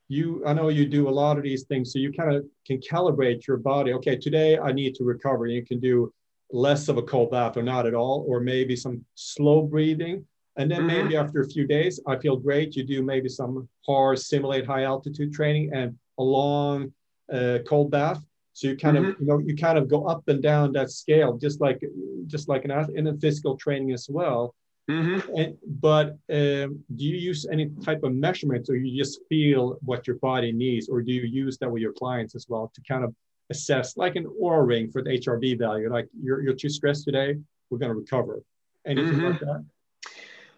you 0.10 0.44
I 0.46 0.54
know 0.54 0.70
you 0.70 0.86
do 0.86 1.10
a 1.10 1.18
lot 1.24 1.38
of 1.38 1.44
these 1.44 1.64
things, 1.64 1.92
so 1.92 2.00
you 2.00 2.12
kind 2.12 2.36
of 2.36 2.46
can 2.66 2.80
calibrate 2.80 3.48
your 3.48 3.58
body. 3.58 3.94
Okay, 3.94 4.18
today 4.18 4.60
I 4.60 4.72
need 4.72 4.96
to 4.96 5.04
recover. 5.04 5.48
You 5.48 5.66
can 5.66 5.80
do 5.80 6.14
less 6.52 6.88
of 6.88 6.98
a 6.98 7.02
cold 7.02 7.32
bath 7.32 7.58
or 7.58 7.64
not 7.64 7.88
at 7.88 7.94
all, 7.94 8.26
or 8.28 8.40
maybe 8.40 8.76
some 8.76 9.04
slow 9.16 9.62
breathing. 9.64 10.26
And 10.58 10.70
then 10.72 10.80
mm-hmm. 10.80 10.88
maybe 10.88 11.18
after 11.18 11.42
a 11.42 11.48
few 11.48 11.68
days, 11.68 12.00
I 12.08 12.18
feel 12.18 12.36
great. 12.36 12.76
You 12.76 12.84
do 12.84 13.04
maybe 13.04 13.30
some 13.30 13.70
hard 13.86 14.20
simulate 14.20 14.66
high 14.66 14.84
altitude 14.84 15.34
training 15.34 15.72
and 15.74 15.98
a 16.18 16.24
long 16.24 16.92
uh, 17.32 17.60
cold 17.66 17.92
bath. 17.92 18.24
So 18.54 18.68
you 18.70 18.76
kind 18.76 18.98
mm-hmm. 18.98 19.10
of 19.12 19.20
you 19.20 19.28
know 19.28 19.38
you 19.38 19.56
kind 19.56 19.78
of 19.78 19.88
go 19.88 20.06
up 20.06 20.28
and 20.28 20.42
down 20.42 20.72
that 20.74 20.90
scale, 20.90 21.38
just 21.38 21.62
like 21.62 21.80
just 22.26 22.50
like 22.50 22.66
an 22.66 22.72
in 22.96 23.06
a 23.06 23.16
physical 23.18 23.56
training 23.56 23.92
as 23.92 24.08
well. 24.10 24.56
Mm-hmm. 24.90 25.36
And, 25.36 25.58
but 25.80 26.18
um, 26.32 26.84
do 26.96 27.04
you 27.06 27.18
use 27.18 27.46
any 27.52 27.70
type 27.84 28.04
of 28.04 28.14
measurements, 28.14 28.70
or 28.70 28.78
you 28.78 28.98
just 28.98 29.20
feel 29.30 29.78
what 29.84 30.08
your 30.08 30.16
body 30.16 30.52
needs, 30.52 30.90
or 30.90 31.02
do 31.04 31.12
you 31.12 31.22
use 31.24 31.60
that 31.60 31.70
with 31.70 31.84
your 31.84 31.94
clients 31.94 32.34
as 32.34 32.48
well 32.50 32.72
to 32.74 32.82
kind 32.82 33.04
of 33.04 33.14
assess, 33.52 33.96
like 33.96 34.16
an 34.16 34.26
Oura 34.42 34.66
ring 34.66 34.90
for 34.90 35.04
the 35.04 35.12
HRV 35.12 35.60
value? 35.60 35.92
Like 35.92 36.08
you're 36.20 36.42
you're 36.42 36.56
too 36.56 36.70
stressed 36.70 37.06
today, 37.06 37.36
we're 37.70 37.78
going 37.78 37.92
to 37.92 37.96
recover. 37.96 38.42
Anything 38.88 39.20
mm-hmm. 39.20 39.26
like 39.26 39.40
that? 39.42 39.66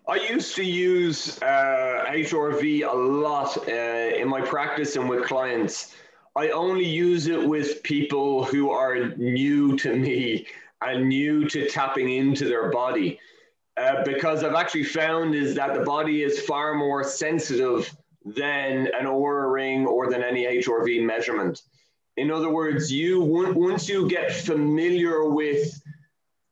I 0.10 0.16
used 0.16 0.56
to 0.56 0.64
use 0.64 1.40
uh, 1.44 2.04
HRV 2.08 2.92
a 2.92 2.96
lot 2.96 3.56
uh, 3.68 3.72
in 3.72 4.28
my 4.28 4.42
practice 4.42 4.96
and 4.96 5.08
with 5.08 5.26
clients. 5.26 5.96
I 6.36 6.50
only 6.50 6.86
use 6.86 7.28
it 7.28 7.48
with 7.48 7.84
people 7.84 8.44
who 8.44 8.72
are 8.72 9.10
new 9.18 9.78
to 9.78 9.96
me 9.96 10.48
and 10.82 11.10
new 11.10 11.48
to 11.50 11.70
tapping 11.70 12.10
into 12.10 12.46
their 12.46 12.72
body. 12.72 13.20
Uh, 13.78 14.04
because 14.04 14.44
I've 14.44 14.56
actually 14.56 14.86
found 14.86 15.36
is 15.36 15.54
that 15.54 15.76
the 15.76 15.82
body 15.82 16.24
is 16.24 16.42
far 16.42 16.74
more 16.74 17.04
sensitive 17.04 17.96
than 18.26 18.88
an 18.88 19.06
Oura 19.06 19.54
ring 19.54 19.86
or 19.86 20.10
than 20.10 20.24
any 20.24 20.46
HRV 20.46 21.06
measurement. 21.06 21.62
In 22.18 22.32
other 22.32 22.50
words, 22.50 22.92
you 22.92 23.22
once 23.22 23.88
you 23.88 24.10
get 24.10 24.34
familiar 24.34 25.30
with 25.30 25.80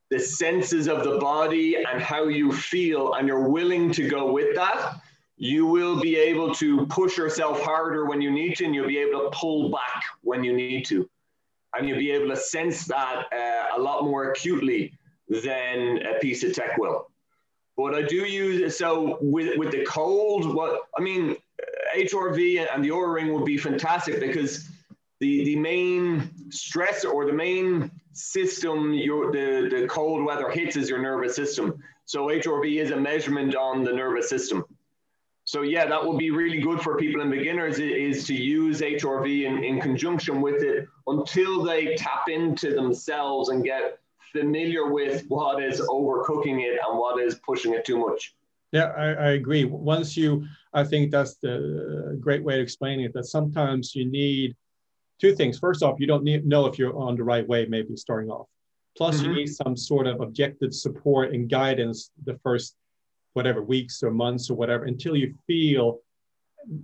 the 0.10 0.20
senses 0.20 0.88
of 0.88 1.04
the 1.04 1.18
body 1.18 1.76
and 1.76 2.02
how 2.02 2.28
you 2.28 2.52
feel, 2.52 3.14
and 3.14 3.28
you're 3.28 3.50
willing 3.50 3.92
to 3.92 4.08
go 4.08 4.32
with 4.32 4.56
that, 4.56 5.02
you 5.38 5.66
will 5.66 6.00
be 6.00 6.16
able 6.16 6.54
to 6.56 6.86
push 6.88 7.18
yourself 7.18 7.62
harder 7.62 8.06
when 8.06 8.22
you 8.22 8.32
need 8.32 8.56
to, 8.58 8.66
and 8.66 8.74
you'll 8.74 8.88
be 8.88 8.98
able 8.98 9.22
to 9.22 9.30
pull 9.32 9.70
back 9.70 10.04
when 10.22 10.44
you 10.44 10.54
need 10.54 10.86
to. 10.86 11.08
And 11.76 11.88
you'll 11.88 12.00
be 12.00 12.12
able 12.12 12.30
to 12.30 12.38
sense 12.38 12.86
that 12.86 13.26
uh, 13.32 13.78
a 13.78 13.80
lot 13.80 14.04
more 14.04 14.32
acutely 14.32 14.94
than 15.30 16.02
a 16.06 16.20
piece 16.20 16.44
of 16.44 16.54
tech 16.54 16.78
will. 16.78 17.10
But 17.76 17.94
I 17.94 18.02
do 18.02 18.16
use 18.16 18.76
so 18.76 19.20
with 19.22 19.56
with 19.60 19.72
the 19.72 19.86
cold. 19.86 20.56
What 20.56 20.82
I 20.98 21.02
mean, 21.02 21.36
HRV 21.96 22.68
and 22.74 22.84
the 22.84 22.90
O 22.90 23.00
ring 23.00 23.32
would 23.34 23.46
be 23.46 23.58
fantastic 23.58 24.20
because 24.20 24.68
the 25.20 25.44
the 25.46 25.56
main 25.56 26.32
stress 26.52 27.06
or 27.06 27.26
the 27.26 27.34
main 27.34 27.92
system 28.14 28.94
your 28.94 29.32
the, 29.32 29.70
the 29.70 29.88
cold 29.88 30.24
weather 30.24 30.50
hits 30.50 30.76
is 30.76 30.90
your 30.90 31.02
nervous 31.02 31.36
system. 31.36 31.78
So 32.06 32.28
HRV 32.28 32.82
is 32.82 32.92
a 32.92 32.98
measurement 32.98 33.56
on 33.56 33.84
the 33.84 33.92
nervous 33.92 34.30
system. 34.30 34.66
So 35.44 35.62
yeah, 35.62 35.86
that 35.86 36.06
would 36.06 36.18
be 36.18 36.30
really 36.30 36.60
good 36.60 36.82
for 36.82 36.98
people 36.98 37.22
and 37.22 37.32
beginners 37.32 37.80
is 37.80 38.28
to 38.28 38.34
use 38.34 38.82
HRV 38.82 39.46
in, 39.46 39.64
in 39.64 39.80
conjunction 39.80 40.42
with 40.42 40.62
it 40.62 40.86
until 41.08 41.64
they 41.64 41.96
tap 41.96 42.28
into 42.28 42.74
themselves 42.74 43.50
and 43.50 43.64
get 43.64 44.00
familiar 44.34 44.92
with 44.92 45.26
what 45.30 45.64
is 45.64 45.80
overcooking 45.80 46.62
it 46.62 46.80
and 46.86 47.00
what 47.00 47.22
is 47.22 47.40
pushing 47.46 47.74
it 47.74 47.86
too 47.86 47.98
much. 47.98 48.36
Yeah, 48.74 48.92
I, 48.98 49.06
I 49.14 49.30
agree. 49.32 49.64
Once 49.64 50.18
you, 50.18 50.46
I 50.74 50.84
think 50.84 51.12
that's 51.12 51.36
the 51.36 52.18
great 52.20 52.44
way 52.44 52.58
to 52.58 52.62
explain 52.62 53.00
it, 53.00 53.14
that 53.14 53.26
sometimes 53.26 53.96
you 53.96 54.06
need 54.06 54.54
two 55.20 55.36
things. 55.36 55.60
First 55.60 55.84
off, 55.84 56.00
you 56.00 56.08
don't 56.08 56.24
need, 56.24 56.46
know 56.46 56.66
if 56.66 56.78
you're 56.78 56.98
on 56.98 57.16
the 57.16 57.24
right 57.24 57.48
way, 57.48 57.66
maybe 57.66 57.96
starting 57.96 58.30
off. 58.30 58.48
Plus, 58.96 59.18
mm-hmm. 59.18 59.26
you 59.26 59.36
need 59.36 59.48
some 59.48 59.78
sort 59.78 60.08
of 60.08 60.22
objective 60.22 60.74
support 60.74 61.34
and 61.34 61.50
guidance 61.50 62.12
the 62.26 62.38
first 62.44 62.76
whatever 63.34 63.62
weeks 63.62 64.02
or 64.02 64.10
months 64.10 64.50
or 64.50 64.56
whatever 64.56 64.86
until 64.86 65.16
you 65.16 65.34
feel 65.46 66.00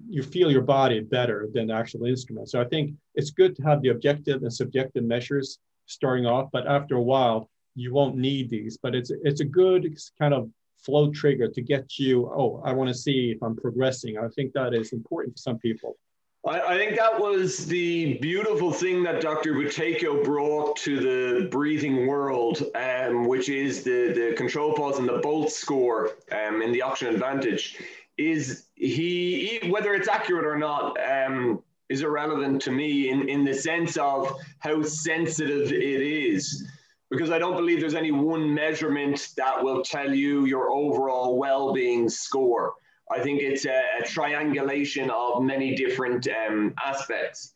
you 0.07 0.23
feel 0.23 0.49
your 0.49 0.61
body 0.61 1.01
better 1.01 1.49
than 1.53 1.67
the 1.67 1.73
actual 1.73 2.05
instrument. 2.05 2.47
So 2.49 2.61
I 2.61 2.65
think 2.65 2.93
it's 3.15 3.31
good 3.31 3.55
to 3.57 3.63
have 3.63 3.81
the 3.81 3.89
objective 3.89 4.43
and 4.43 4.53
subjective 4.53 5.03
measures 5.03 5.59
starting 5.87 6.25
off, 6.25 6.49
but 6.53 6.67
after 6.67 6.95
a 6.95 7.01
while 7.01 7.49
you 7.75 7.93
won't 7.93 8.15
need 8.15 8.49
these. 8.49 8.77
But 8.77 8.95
it's 8.95 9.11
it's 9.23 9.41
a 9.41 9.45
good 9.45 9.97
kind 10.19 10.33
of 10.33 10.49
flow 10.77 11.11
trigger 11.11 11.47
to 11.49 11.61
get 11.61 11.97
you. 11.97 12.27
Oh, 12.27 12.61
I 12.63 12.73
want 12.73 12.89
to 12.89 12.93
see 12.93 13.31
if 13.31 13.41
I'm 13.41 13.55
progressing. 13.55 14.17
I 14.17 14.27
think 14.29 14.53
that 14.53 14.73
is 14.73 14.93
important 14.93 15.35
for 15.35 15.41
some 15.41 15.57
people. 15.57 15.97
I, 16.45 16.59
I 16.59 16.77
think 16.77 16.97
that 16.97 17.19
was 17.19 17.65
the 17.65 18.15
beautiful 18.15 18.71
thing 18.71 19.03
that 19.03 19.21
Dr. 19.21 19.53
Buteyko 19.53 20.23
brought 20.23 20.75
to 20.77 20.99
the 20.99 21.47
breathing 21.49 22.05
world, 22.05 22.63
um, 22.75 23.27
which 23.27 23.49
is 23.49 23.83
the, 23.83 24.13
the 24.13 24.33
control 24.35 24.73
pause 24.73 24.99
and 24.99 25.07
the 25.07 25.19
BOLT 25.19 25.51
score 25.51 26.11
um, 26.31 26.61
in 26.61 26.71
the 26.71 26.81
oxygen 26.81 27.13
advantage. 27.13 27.81
Is 28.17 28.65
he, 28.75 29.59
he 29.61 29.69
whether 29.71 29.93
it's 29.93 30.07
accurate 30.07 30.45
or 30.45 30.57
not, 30.57 30.97
um, 31.09 31.63
is 31.89 32.01
irrelevant 32.01 32.61
to 32.63 32.71
me 32.71 33.09
in, 33.09 33.29
in 33.29 33.43
the 33.43 33.53
sense 33.53 33.97
of 33.97 34.35
how 34.59 34.81
sensitive 34.83 35.71
it 35.71 36.01
is. 36.01 36.67
Because 37.09 37.29
I 37.29 37.37
don't 37.37 37.55
believe 37.55 37.79
there's 37.79 37.93
any 37.93 38.11
one 38.11 38.53
measurement 38.53 39.29
that 39.37 39.63
will 39.63 39.83
tell 39.83 40.13
you 40.13 40.45
your 40.45 40.71
overall 40.71 41.37
well 41.37 41.71
being 41.71 42.09
score. 42.09 42.73
I 43.11 43.19
think 43.19 43.41
it's 43.41 43.65
a, 43.65 43.83
a 43.99 44.05
triangulation 44.05 45.09
of 45.09 45.43
many 45.43 45.75
different 45.75 46.27
um, 46.27 46.73
aspects. 46.83 47.53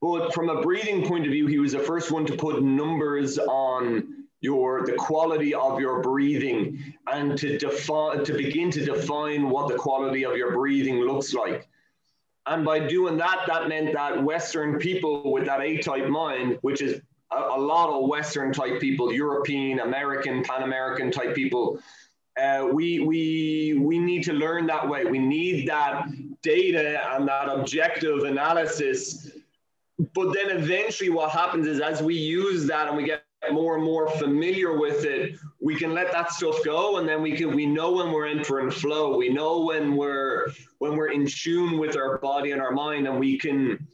But 0.00 0.32
from 0.34 0.48
a 0.48 0.62
breathing 0.62 1.06
point 1.06 1.26
of 1.26 1.32
view, 1.32 1.46
he 1.46 1.58
was 1.58 1.72
the 1.72 1.78
first 1.80 2.10
one 2.10 2.24
to 2.26 2.36
put 2.36 2.62
numbers 2.62 3.38
on 3.38 4.20
your 4.40 4.86
the 4.86 4.94
quality 4.94 5.52
of 5.54 5.80
your 5.80 6.00
breathing 6.00 6.94
and 7.12 7.36
to 7.36 7.58
define 7.58 8.24
to 8.24 8.32
begin 8.32 8.70
to 8.70 8.82
define 8.82 9.50
what 9.50 9.68
the 9.68 9.76
quality 9.76 10.24
of 10.24 10.36
your 10.36 10.52
breathing 10.52 11.00
looks 11.00 11.34
like. 11.34 11.68
And 12.46 12.64
by 12.64 12.78
doing 12.80 13.18
that, 13.18 13.44
that 13.46 13.68
meant 13.68 13.92
that 13.92 14.22
Western 14.22 14.78
people 14.78 15.30
with 15.30 15.44
that 15.44 15.60
A-type 15.60 16.08
mind, 16.08 16.58
which 16.62 16.80
is 16.80 17.02
a, 17.30 17.36
a 17.36 17.60
lot 17.60 17.90
of 17.90 18.08
Western 18.08 18.52
type 18.52 18.80
people, 18.80 19.12
European, 19.12 19.80
American, 19.80 20.42
Pan 20.42 20.62
American 20.62 21.10
type 21.10 21.34
people, 21.34 21.78
uh, 22.38 22.68
we, 22.72 23.00
we, 23.00 23.74
we 23.78 23.98
need 23.98 24.22
to 24.24 24.32
learn 24.32 24.66
that 24.66 24.88
way. 24.88 25.04
We 25.04 25.18
need 25.18 25.68
that 25.68 26.06
data 26.42 27.14
and 27.14 27.26
that 27.28 27.48
objective 27.48 28.24
analysis. 28.24 29.32
But 30.14 30.32
then 30.32 30.50
eventually, 30.50 31.10
what 31.10 31.30
happens 31.30 31.66
is 31.66 31.80
as 31.80 32.02
we 32.02 32.14
use 32.14 32.66
that 32.66 32.88
and 32.88 32.96
we 32.96 33.04
get 33.04 33.24
more 33.52 33.74
and 33.76 33.84
more 33.84 34.08
familiar 34.10 34.78
with 34.78 35.04
it, 35.04 35.38
we 35.60 35.74
can 35.74 35.92
let 35.92 36.12
that 36.12 36.32
stuff 36.32 36.56
go, 36.64 36.98
and 36.98 37.08
then 37.08 37.22
we 37.22 37.36
can 37.36 37.54
we 37.54 37.66
know 37.66 37.92
when 37.92 38.12
we're 38.12 38.26
entering 38.26 38.70
flow. 38.70 39.16
We 39.16 39.28
know 39.28 39.60
when 39.64 39.96
we're 39.96 40.48
when 40.78 40.96
we're 40.96 41.10
in 41.10 41.26
tune 41.26 41.78
with 41.78 41.96
our 41.96 42.18
body 42.18 42.52
and 42.52 42.62
our 42.62 42.70
mind, 42.70 43.06
and 43.06 43.18
we 43.18 43.38
can 43.38 43.86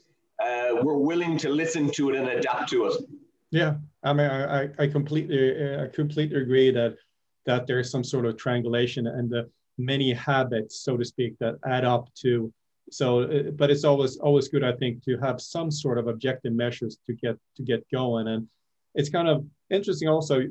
uh, 0.42 0.76
we're 0.82 0.96
willing 0.96 1.36
to 1.38 1.48
listen 1.48 1.90
to 1.92 2.10
it 2.10 2.16
and 2.16 2.28
adapt 2.28 2.70
to 2.70 2.86
it. 2.86 3.02
Yeah, 3.50 3.76
I 4.02 4.12
mean, 4.12 4.30
I, 4.30 4.68
I 4.78 4.86
completely 4.86 5.76
I 5.76 5.88
completely 5.88 6.40
agree 6.40 6.70
that 6.70 6.96
that 7.46 7.66
there's 7.66 7.90
some 7.90 8.04
sort 8.04 8.26
of 8.26 8.36
triangulation 8.36 9.06
and 9.06 9.30
the 9.30 9.48
many 9.78 10.12
habits, 10.12 10.80
so 10.80 10.96
to 10.96 11.04
speak, 11.04 11.38
that 11.38 11.56
add 11.66 11.84
up 11.84 12.08
to. 12.22 12.52
So, 12.90 13.22
uh, 13.22 13.50
but 13.52 13.70
it's 13.70 13.84
always 13.84 14.16
always 14.18 14.48
good, 14.48 14.62
I 14.62 14.72
think, 14.72 15.02
to 15.04 15.16
have 15.18 15.40
some 15.40 15.70
sort 15.70 15.98
of 15.98 16.06
objective 16.06 16.52
measures 16.52 16.98
to 17.06 17.14
get 17.14 17.36
to 17.56 17.62
get 17.62 17.84
going. 17.90 18.28
And 18.28 18.48
it's 18.94 19.08
kind 19.08 19.28
of 19.28 19.44
interesting 19.70 20.08
also. 20.08 20.44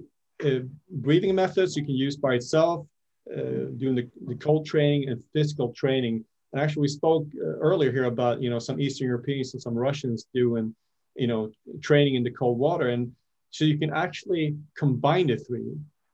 Uh, 0.46 0.60
breathing 0.90 1.34
methods 1.34 1.78
you 1.78 1.86
can 1.86 1.96
use 1.96 2.18
by 2.18 2.34
itself, 2.34 2.86
uh, 3.34 3.72
doing 3.78 3.96
the, 3.96 4.06
the 4.28 4.36
cold 4.36 4.66
training 4.66 5.08
and 5.08 5.24
physical 5.32 5.72
training. 5.72 6.26
And 6.52 6.62
actually, 6.62 6.82
we 6.82 6.88
spoke 6.90 7.26
uh, 7.42 7.58
earlier 7.60 7.92
here 7.92 8.06
about 8.06 8.42
you 8.42 8.50
know 8.50 8.60
some 8.60 8.82
Eastern 8.82 9.08
Europeans 9.08 9.54
and 9.54 9.62
some 9.62 9.74
Russians 9.74 10.28
doing 10.34 10.76
you 11.16 11.28
know 11.28 11.52
training 11.82 12.16
in 12.16 12.24
the 12.24 12.32
cold 12.32 12.60
water, 12.60 12.90
and 12.90 13.14
so 13.52 13.64
you 13.64 13.78
can 13.78 13.94
actually 13.94 14.58
combine 14.78 15.28
the 15.28 15.38
three. 15.38 15.72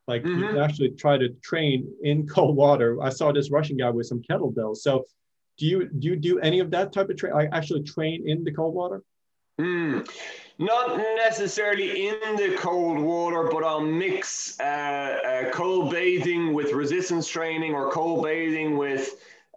Like 0.08 0.24
mm-hmm. 0.24 0.40
you 0.40 0.48
can 0.48 0.58
actually 0.58 0.90
try 0.92 1.18
to 1.18 1.30
train 1.44 1.88
in 2.04 2.28
cold 2.36 2.56
water. 2.56 3.02
I 3.02 3.10
saw 3.10 3.32
this 3.32 3.52
Russian 3.52 3.78
guy 3.78 3.90
with 3.90 4.08
some 4.08 4.22
kettlebells. 4.22 4.78
So 4.78 5.06
do 5.58 5.66
you 5.66 5.90
do 5.90 6.08
you 6.08 6.16
do 6.16 6.40
any 6.40 6.60
of 6.60 6.72
that 6.72 6.92
type 6.92 7.10
of 7.10 7.18
train? 7.18 7.34
I 7.34 7.46
actually 7.56 7.84
train 7.84 8.28
in 8.28 8.44
the 8.44 8.52
cold 8.52 8.74
water. 8.74 9.04
Mm. 9.60 10.10
Not 10.58 10.98
necessarily 10.98 12.08
in 12.08 12.36
the 12.36 12.56
cold 12.58 13.00
water, 13.00 13.50
but 13.52 13.64
I'll 13.64 13.82
mix 13.82 14.60
uh, 14.60 14.64
uh, 14.64 15.52
cold 15.52 15.92
bathing 15.92 16.54
with 16.54 16.72
resistance 16.72 17.28
training 17.28 17.74
or 17.74 17.92
cold 17.92 18.24
bathing 18.24 18.78
with 18.78 19.16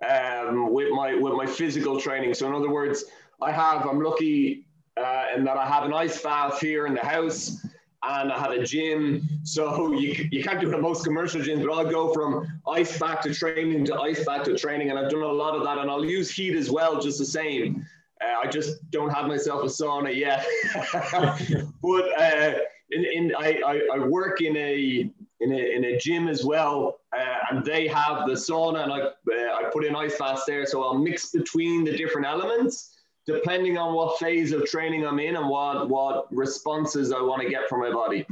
um, 0.09 0.73
with 0.73 0.91
my 0.91 1.15
with 1.15 1.35
my 1.35 1.47
physical 1.47 2.01
training. 2.01 2.35
So 2.35 2.47
in 2.49 2.55
other 2.55 2.71
words, 2.71 3.05
I 3.41 3.53
have 3.53 3.87
I'm 3.87 4.01
lucky 4.01 4.67
uh, 4.97 5.27
in 5.37 5.45
that 5.45 5.57
I 5.57 5.67
have 5.67 5.85
an 5.85 5.93
ice 5.93 6.23
bath 6.23 6.61
here 6.61 6.87
in 6.87 6.95
the 6.95 7.05
house 7.05 7.67
and 8.07 8.33
I 8.33 8.39
have 8.39 8.51
a 8.51 8.63
gym. 8.63 9.29
So 9.45 9.93
you, 9.93 10.29
you 10.31 10.43
can't 10.43 10.61
do 10.61 10.73
at 10.73 10.81
most 10.81 11.05
commercial 11.05 11.41
gyms, 11.41 11.65
but 11.67 11.73
I'll 11.73 11.91
go 11.91 12.13
from 12.13 12.61
ice 12.69 12.99
back 12.99 13.23
to 13.23 13.35
training 13.35 13.85
to 13.87 14.01
ice 14.01 14.25
back 14.25 14.45
to 14.45 14.57
training. 14.57 14.91
And 14.91 14.99
I've 14.99 15.11
done 15.11 15.23
a 15.23 15.27
lot 15.27 15.55
of 15.55 15.65
that. 15.65 15.79
And 15.79 15.91
I'll 15.91 16.05
use 16.05 16.31
heat 16.31 16.55
as 16.55 16.71
well, 16.71 17.01
just 17.01 17.19
the 17.19 17.25
same. 17.25 17.87
Uh, 18.21 18.47
I 18.47 18.47
just 18.49 18.91
don't 18.91 19.11
have 19.11 19.27
myself 19.27 19.63
a 19.63 19.67
sauna 19.67 20.15
yet. 20.15 20.47
but 21.83 22.21
uh, 22.21 22.59
in, 22.91 23.05
in, 23.05 23.35
I, 23.37 23.61
I, 23.67 23.89
I, 23.95 23.99
work 23.99 24.41
in 24.41 24.57
a, 24.57 25.11
in 25.41 25.53
a, 25.53 25.77
in 25.77 25.85
a 25.85 25.99
gym 25.99 26.29
as 26.29 26.45
well. 26.45 27.01
Uh, 27.17 27.39
and 27.51 27.65
they 27.65 27.89
have 27.89 28.27
the 28.27 28.35
sauna 28.35 28.85
and 28.85 28.93
I, 28.93 29.01
uh, 29.01 29.57
I 29.57 29.71
put 29.73 29.85
in 29.85 29.97
ice 29.97 30.19
baths 30.19 30.45
there. 30.47 30.67
So 30.67 30.83
I'll 30.83 30.99
mix 30.99 31.31
between 31.31 31.85
the 31.85 31.97
different 31.97 32.27
elements 32.27 32.94
depending 33.27 33.79
on 33.79 33.95
what 33.95 34.19
phase 34.19 34.53
of 34.53 34.65
training 34.67 35.07
I'm 35.07 35.19
in 35.19 35.37
and 35.37 35.49
what 35.49 35.89
what 35.89 36.33
responses 36.35 37.13
I 37.13 37.21
want 37.21 37.43
to 37.43 37.49
get 37.49 37.69
from 37.69 37.81
my 37.81 37.91
body, 37.91 38.27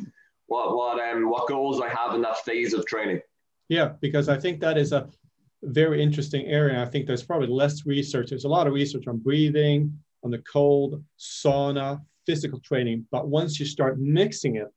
what 0.46 0.76
what 0.76 1.00
um 1.00 1.28
what 1.28 1.48
goals 1.48 1.80
I 1.80 1.88
have 1.88 2.14
in 2.14 2.22
that 2.22 2.38
phase 2.44 2.74
of 2.74 2.86
training. 2.86 3.20
Yeah, 3.68 3.92
because 4.00 4.28
I 4.28 4.38
think 4.38 4.60
that 4.60 4.76
is 4.76 4.92
a 4.92 5.08
very 5.62 6.02
interesting 6.02 6.46
area. 6.46 6.82
I 6.82 6.86
think 6.86 7.06
there's 7.06 7.22
probably 7.22 7.48
less 7.48 7.86
research. 7.86 8.30
There's 8.30 8.44
a 8.44 8.48
lot 8.48 8.66
of 8.66 8.74
research 8.74 9.06
on 9.06 9.18
breathing, 9.18 9.96
on 10.24 10.30
the 10.30 10.38
cold, 10.38 11.02
sauna, 11.18 12.00
physical 12.26 12.60
training. 12.60 13.06
But 13.10 13.28
once 13.28 13.58
you 13.58 13.66
start 13.66 13.98
mixing 13.98 14.56
it, 14.56 14.72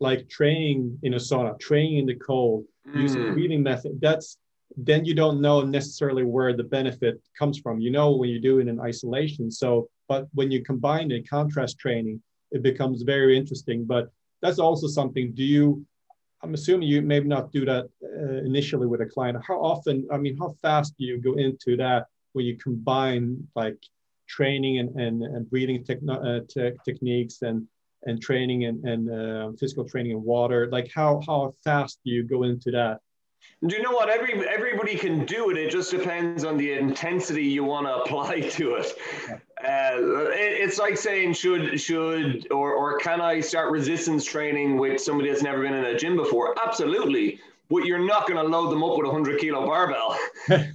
like 0.00 0.28
training 0.28 0.98
in 1.02 1.14
a 1.14 1.16
sauna, 1.16 1.58
training 1.58 1.98
in 1.98 2.06
the 2.06 2.14
cold, 2.14 2.64
mm. 2.86 3.00
using 3.00 3.32
breathing 3.32 3.62
method, 3.62 3.98
that's 4.00 4.38
then 4.78 5.04
you 5.04 5.12
don't 5.12 5.40
know 5.40 5.60
necessarily 5.62 6.24
where 6.24 6.56
the 6.56 6.62
benefit 6.62 7.20
comes 7.36 7.58
from. 7.58 7.80
You 7.80 7.90
know 7.90 8.12
when 8.12 8.30
you 8.30 8.40
do 8.40 8.60
it 8.60 8.68
in 8.68 8.80
isolation. 8.80 9.50
So 9.50 9.88
but 10.08 10.26
when 10.34 10.50
you 10.50 10.62
combine 10.62 11.10
it, 11.10 11.28
contrast 11.28 11.78
training, 11.78 12.22
it 12.52 12.62
becomes 12.62 13.02
very 13.02 13.36
interesting. 13.36 13.84
But 13.84 14.10
that's 14.40 14.60
also 14.60 14.86
something. 14.86 15.32
Do 15.32 15.42
you? 15.42 15.84
I'm 16.42 16.54
assuming 16.54 16.86
you 16.86 17.02
maybe 17.02 17.26
not 17.26 17.50
do 17.50 17.64
that 17.64 17.88
uh, 18.04 18.44
initially 18.46 18.86
with 18.86 19.00
a 19.00 19.06
client. 19.06 19.38
How 19.44 19.56
often? 19.60 20.06
I 20.12 20.16
mean, 20.16 20.36
how 20.38 20.56
fast 20.62 20.94
do 20.96 21.04
you 21.04 21.18
go 21.18 21.34
into 21.34 21.76
that 21.78 22.06
when 22.32 22.46
you 22.46 22.56
combine 22.56 23.48
like 23.56 23.78
training 24.28 24.78
and 24.78 24.90
and, 25.00 25.22
and 25.24 25.50
breathing 25.50 25.82
techno- 25.82 26.22
uh, 26.22 26.40
te- 26.48 26.78
techniques 26.84 27.42
and 27.42 27.66
and 28.06 28.22
training 28.22 28.66
and, 28.66 28.84
and 28.84 29.10
uh, 29.10 29.50
physical 29.58 29.84
training 29.84 30.12
in 30.12 30.22
water? 30.22 30.68
Like 30.70 30.88
how 30.94 31.20
how 31.26 31.52
fast 31.64 31.98
do 32.04 32.12
you 32.12 32.22
go 32.22 32.44
into 32.44 32.70
that? 32.70 33.00
Do 33.66 33.74
you 33.74 33.82
know 33.82 33.90
what? 33.90 34.08
Every 34.08 34.48
everybody 34.48 34.96
can 34.96 35.24
do 35.24 35.50
it. 35.50 35.56
It 35.56 35.70
just 35.70 35.90
depends 35.90 36.44
on 36.44 36.56
the 36.56 36.72
intensity 36.72 37.42
you 37.44 37.64
want 37.64 37.86
to 37.86 37.96
apply 38.02 38.40
to 38.40 38.74
it. 38.74 38.86
Uh, 39.30 40.30
it 40.30 40.62
it's 40.62 40.78
like 40.78 40.96
saying 40.96 41.32
should 41.32 41.80
should 41.80 42.46
or 42.52 42.72
or 42.74 42.98
can 42.98 43.20
I 43.20 43.40
start 43.40 43.72
resistance 43.72 44.24
training 44.24 44.78
with 44.78 45.00
somebody 45.00 45.28
that's 45.30 45.42
never 45.42 45.62
been 45.62 45.74
in 45.74 45.84
a 45.84 45.98
gym 45.98 46.16
before? 46.16 46.54
Absolutely. 46.64 47.40
But 47.68 47.84
you're 47.84 47.98
not 47.98 48.26
going 48.26 48.42
to 48.42 48.48
load 48.48 48.70
them 48.70 48.82
up 48.82 48.96
with 48.96 49.06
a 49.06 49.10
hundred 49.10 49.40
kilo 49.40 49.66
barbell. 49.66 50.16
there, 50.48 50.68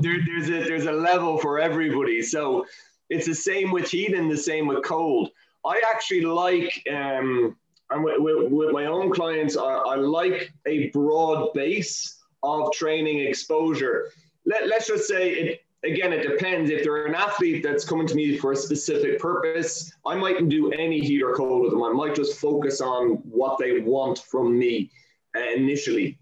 there's 0.00 0.48
a 0.48 0.64
there's 0.64 0.86
a 0.86 0.92
level 0.92 1.38
for 1.38 1.58
everybody. 1.58 2.22
So 2.22 2.66
it's 3.08 3.26
the 3.26 3.34
same 3.34 3.70
with 3.70 3.90
heat 3.90 4.14
and 4.14 4.30
the 4.30 4.36
same 4.36 4.66
with 4.66 4.84
cold. 4.84 5.30
I 5.64 5.80
actually 5.90 6.22
like 6.22 6.86
um, 6.92 7.56
and 7.90 8.04
with, 8.04 8.20
with, 8.20 8.50
with 8.50 8.70
my 8.72 8.86
own 8.86 9.12
clients, 9.12 9.56
I, 9.56 9.62
I, 9.62 9.94
like 9.96 10.52
a 10.66 10.90
broad 10.90 11.52
base 11.54 12.18
of 12.42 12.72
training 12.72 13.20
exposure. 13.20 14.10
Let, 14.44 14.68
let's 14.68 14.86
just 14.86 15.08
say 15.08 15.30
it 15.30 15.64
again, 15.84 16.12
it 16.12 16.26
depends. 16.26 16.70
If 16.70 16.84
they're 16.84 17.06
an 17.06 17.14
athlete 17.14 17.62
that's 17.62 17.84
coming 17.84 18.06
to 18.06 18.14
me 18.14 18.36
for 18.36 18.52
a 18.52 18.56
specific 18.56 19.18
purpose, 19.18 19.92
I 20.04 20.14
mightn't 20.16 20.48
do 20.48 20.72
any 20.72 21.00
heat 21.00 21.22
or 21.22 21.34
cold 21.34 21.62
with 21.62 21.70
them. 21.70 21.82
I 21.82 21.92
might 21.92 22.14
just 22.14 22.40
focus 22.40 22.80
on 22.80 23.16
what 23.24 23.58
they 23.58 23.80
want 23.80 24.18
from 24.18 24.58
me 24.58 24.90
uh, 25.36 25.40
initially. 25.40 26.18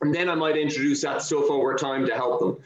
And 0.00 0.14
then 0.14 0.28
I 0.28 0.34
might 0.34 0.56
introduce 0.56 1.02
that 1.02 1.22
stuff 1.22 1.50
over 1.50 1.74
time 1.74 2.06
to 2.06 2.14
help 2.14 2.40
them. 2.40 2.56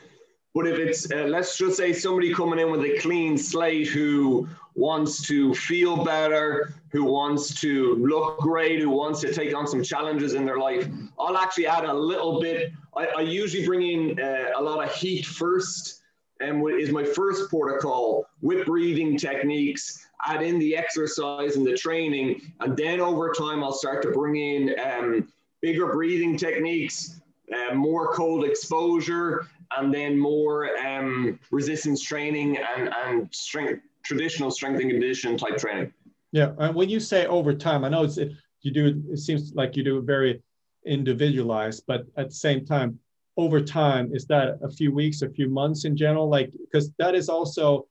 But 0.54 0.66
if 0.66 0.78
it's, 0.78 1.10
uh, 1.10 1.24
let's 1.28 1.56
just 1.56 1.78
say 1.78 1.94
somebody 1.94 2.34
coming 2.34 2.58
in 2.58 2.70
with 2.70 2.82
a 2.82 2.98
clean 2.98 3.38
slate 3.38 3.88
who 3.88 4.46
wants 4.74 5.26
to 5.26 5.54
feel 5.54 6.04
better, 6.04 6.74
who 6.90 7.04
wants 7.04 7.60
to 7.60 7.94
look 7.96 8.38
great, 8.38 8.80
who 8.80 8.90
wants 8.90 9.20
to 9.20 9.32
take 9.32 9.54
on 9.54 9.66
some 9.66 9.82
challenges 9.82 10.34
in 10.34 10.44
their 10.44 10.58
life, 10.58 10.88
I'll 11.18 11.36
actually 11.36 11.66
add 11.66 11.84
a 11.84 11.92
little 11.92 12.40
bit. 12.40 12.72
I, 12.96 13.06
I 13.06 13.20
usually 13.20 13.66
bring 13.66 13.82
in 13.82 14.20
uh, 14.20 14.50
a 14.56 14.62
lot 14.62 14.84
of 14.84 14.94
heat 14.94 15.26
first, 15.26 16.00
and 16.40 16.68
is 16.70 16.90
my 16.90 17.04
first 17.04 17.48
protocol 17.50 18.26
with 18.40 18.66
breathing 18.66 19.16
techniques. 19.16 20.06
Add 20.26 20.42
in 20.42 20.58
the 20.58 20.76
exercise 20.76 21.56
and 21.56 21.66
the 21.66 21.76
training, 21.76 22.40
and 22.60 22.76
then 22.76 23.00
over 23.00 23.32
time 23.32 23.62
I'll 23.62 23.72
start 23.72 24.02
to 24.02 24.10
bring 24.10 24.36
in 24.36 24.76
um, 24.80 25.32
bigger 25.60 25.92
breathing 25.92 26.36
techniques, 26.36 27.20
uh, 27.52 27.74
more 27.74 28.12
cold 28.12 28.44
exposure, 28.44 29.48
and 29.76 29.92
then 29.92 30.18
more 30.18 30.76
um, 30.78 31.38
resistance 31.50 32.02
training 32.02 32.58
and, 32.58 32.90
and 33.04 33.34
strength 33.34 33.82
traditional 34.04 34.50
strength 34.50 34.80
and 34.80 34.90
condition 34.90 35.36
type 35.36 35.58
training. 35.58 35.92
Yeah, 36.32 36.52
and 36.58 36.74
when 36.74 36.88
you 36.88 37.00
say 37.00 37.26
over 37.26 37.54
time, 37.54 37.84
I 37.84 37.88
know 37.88 38.04
it's 38.04 38.18
you 38.62 38.70
do. 38.72 39.02
It 39.10 39.18
seems 39.18 39.52
like 39.54 39.76
you 39.76 39.84
do 39.84 39.98
it 39.98 40.04
very 40.04 40.42
individualized, 40.86 41.84
but 41.86 42.06
at 42.16 42.30
the 42.30 42.34
same 42.34 42.64
time, 42.64 42.98
over 43.36 43.60
time, 43.60 44.10
is 44.14 44.26
that 44.26 44.58
a 44.62 44.70
few 44.70 44.92
weeks, 44.92 45.22
a 45.22 45.30
few 45.30 45.48
months 45.48 45.84
in 45.84 45.96
general? 45.96 46.28
Like 46.28 46.52
because 46.52 46.90
that 46.98 47.14
is 47.14 47.28
also 47.28 47.86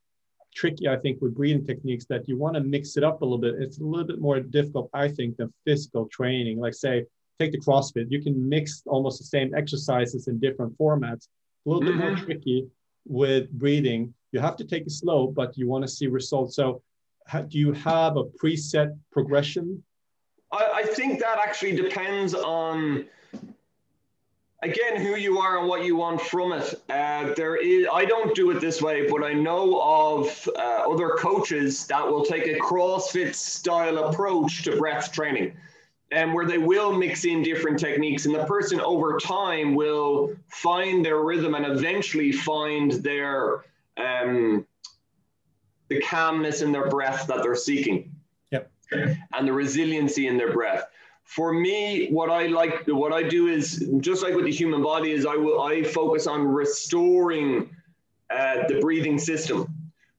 tricky, 0.53 0.87
I 0.87 0.97
think, 0.97 1.21
with 1.21 1.35
breathing 1.35 1.65
techniques 1.65 2.05
that 2.05 2.27
you 2.27 2.37
want 2.37 2.55
to 2.55 2.61
mix 2.61 2.97
it 2.97 3.03
up 3.03 3.21
a 3.21 3.25
little 3.25 3.37
bit. 3.37 3.55
It's 3.55 3.79
a 3.79 3.83
little 3.83 4.07
bit 4.07 4.19
more 4.19 4.39
difficult, 4.39 4.89
I 4.93 5.07
think, 5.07 5.37
than 5.37 5.53
physical 5.65 6.07
training. 6.07 6.59
Like 6.59 6.73
say, 6.73 7.05
take 7.39 7.51
the 7.51 7.59
CrossFit, 7.59 8.07
you 8.09 8.21
can 8.21 8.49
mix 8.49 8.83
almost 8.85 9.19
the 9.19 9.25
same 9.25 9.53
exercises 9.55 10.27
in 10.27 10.39
different 10.39 10.77
formats. 10.77 11.27
A 11.65 11.69
little 11.69 11.81
mm-hmm. 11.81 11.91
bit 11.91 12.05
more 12.05 12.15
mm-hmm. 12.15 12.25
tricky 12.25 12.67
with 13.05 13.49
breathing 13.51 14.13
you 14.31 14.39
have 14.39 14.55
to 14.57 14.65
take 14.65 14.83
it 14.83 14.91
slow, 14.91 15.27
but 15.27 15.57
you 15.57 15.67
want 15.67 15.83
to 15.83 15.87
see 15.87 16.07
results. 16.07 16.55
So, 16.55 16.81
do 17.47 17.57
you 17.57 17.71
have 17.73 18.17
a 18.17 18.23
preset 18.23 18.97
progression? 19.11 19.83
I, 20.51 20.71
I 20.75 20.83
think 20.83 21.19
that 21.19 21.37
actually 21.37 21.75
depends 21.75 22.33
on 22.33 23.05
again 24.63 24.97
who 24.97 25.15
you 25.15 25.39
are 25.39 25.59
and 25.59 25.67
what 25.67 25.83
you 25.85 25.95
want 25.95 26.21
from 26.21 26.51
it 26.51 26.75
uh, 26.89 27.33
there 27.33 27.55
is 27.55 27.87
i 27.91 28.05
don't 28.05 28.35
do 28.35 28.51
it 28.51 28.61
this 28.61 28.81
way 28.81 29.09
but 29.09 29.23
i 29.23 29.33
know 29.33 29.81
of 29.81 30.49
uh, 30.55 30.83
other 30.87 31.15
coaches 31.17 31.87
that 31.87 32.05
will 32.05 32.23
take 32.23 32.45
a 32.45 32.59
crossfit 32.59 33.33
style 33.33 34.09
approach 34.09 34.63
to 34.63 34.77
breath 34.77 35.11
training 35.11 35.51
and 36.11 36.33
where 36.33 36.45
they 36.45 36.57
will 36.57 36.93
mix 36.93 37.25
in 37.25 37.41
different 37.41 37.79
techniques 37.79 38.25
and 38.25 38.35
the 38.35 38.43
person 38.43 38.79
over 38.81 39.17
time 39.17 39.73
will 39.73 40.35
find 40.47 41.03
their 41.03 41.21
rhythm 41.21 41.55
and 41.55 41.65
eventually 41.65 42.31
find 42.31 42.91
their 43.03 43.63
um, 44.01 44.65
the 45.89 45.99
calmness 46.01 46.61
in 46.61 46.71
their 46.71 46.89
breath 46.89 47.27
that 47.27 47.43
they're 47.43 47.55
seeking. 47.55 48.15
Yep. 48.51 48.71
And 49.33 49.47
the 49.47 49.53
resiliency 49.53 50.27
in 50.27 50.37
their 50.37 50.53
breath. 50.53 50.85
For 51.23 51.53
me, 51.53 52.09
what 52.09 52.29
I 52.29 52.47
like, 52.47 52.85
what 52.87 53.13
I 53.13 53.23
do 53.23 53.47
is 53.47 53.87
just 53.99 54.21
like 54.21 54.35
with 54.35 54.45
the 54.45 54.51
human 54.51 54.81
body, 54.81 55.11
is 55.11 55.25
I 55.25 55.35
will 55.35 55.61
I 55.61 55.83
focus 55.83 56.27
on 56.27 56.45
restoring 56.45 57.69
uh, 58.29 58.67
the 58.67 58.79
breathing 58.81 59.17
system. 59.17 59.67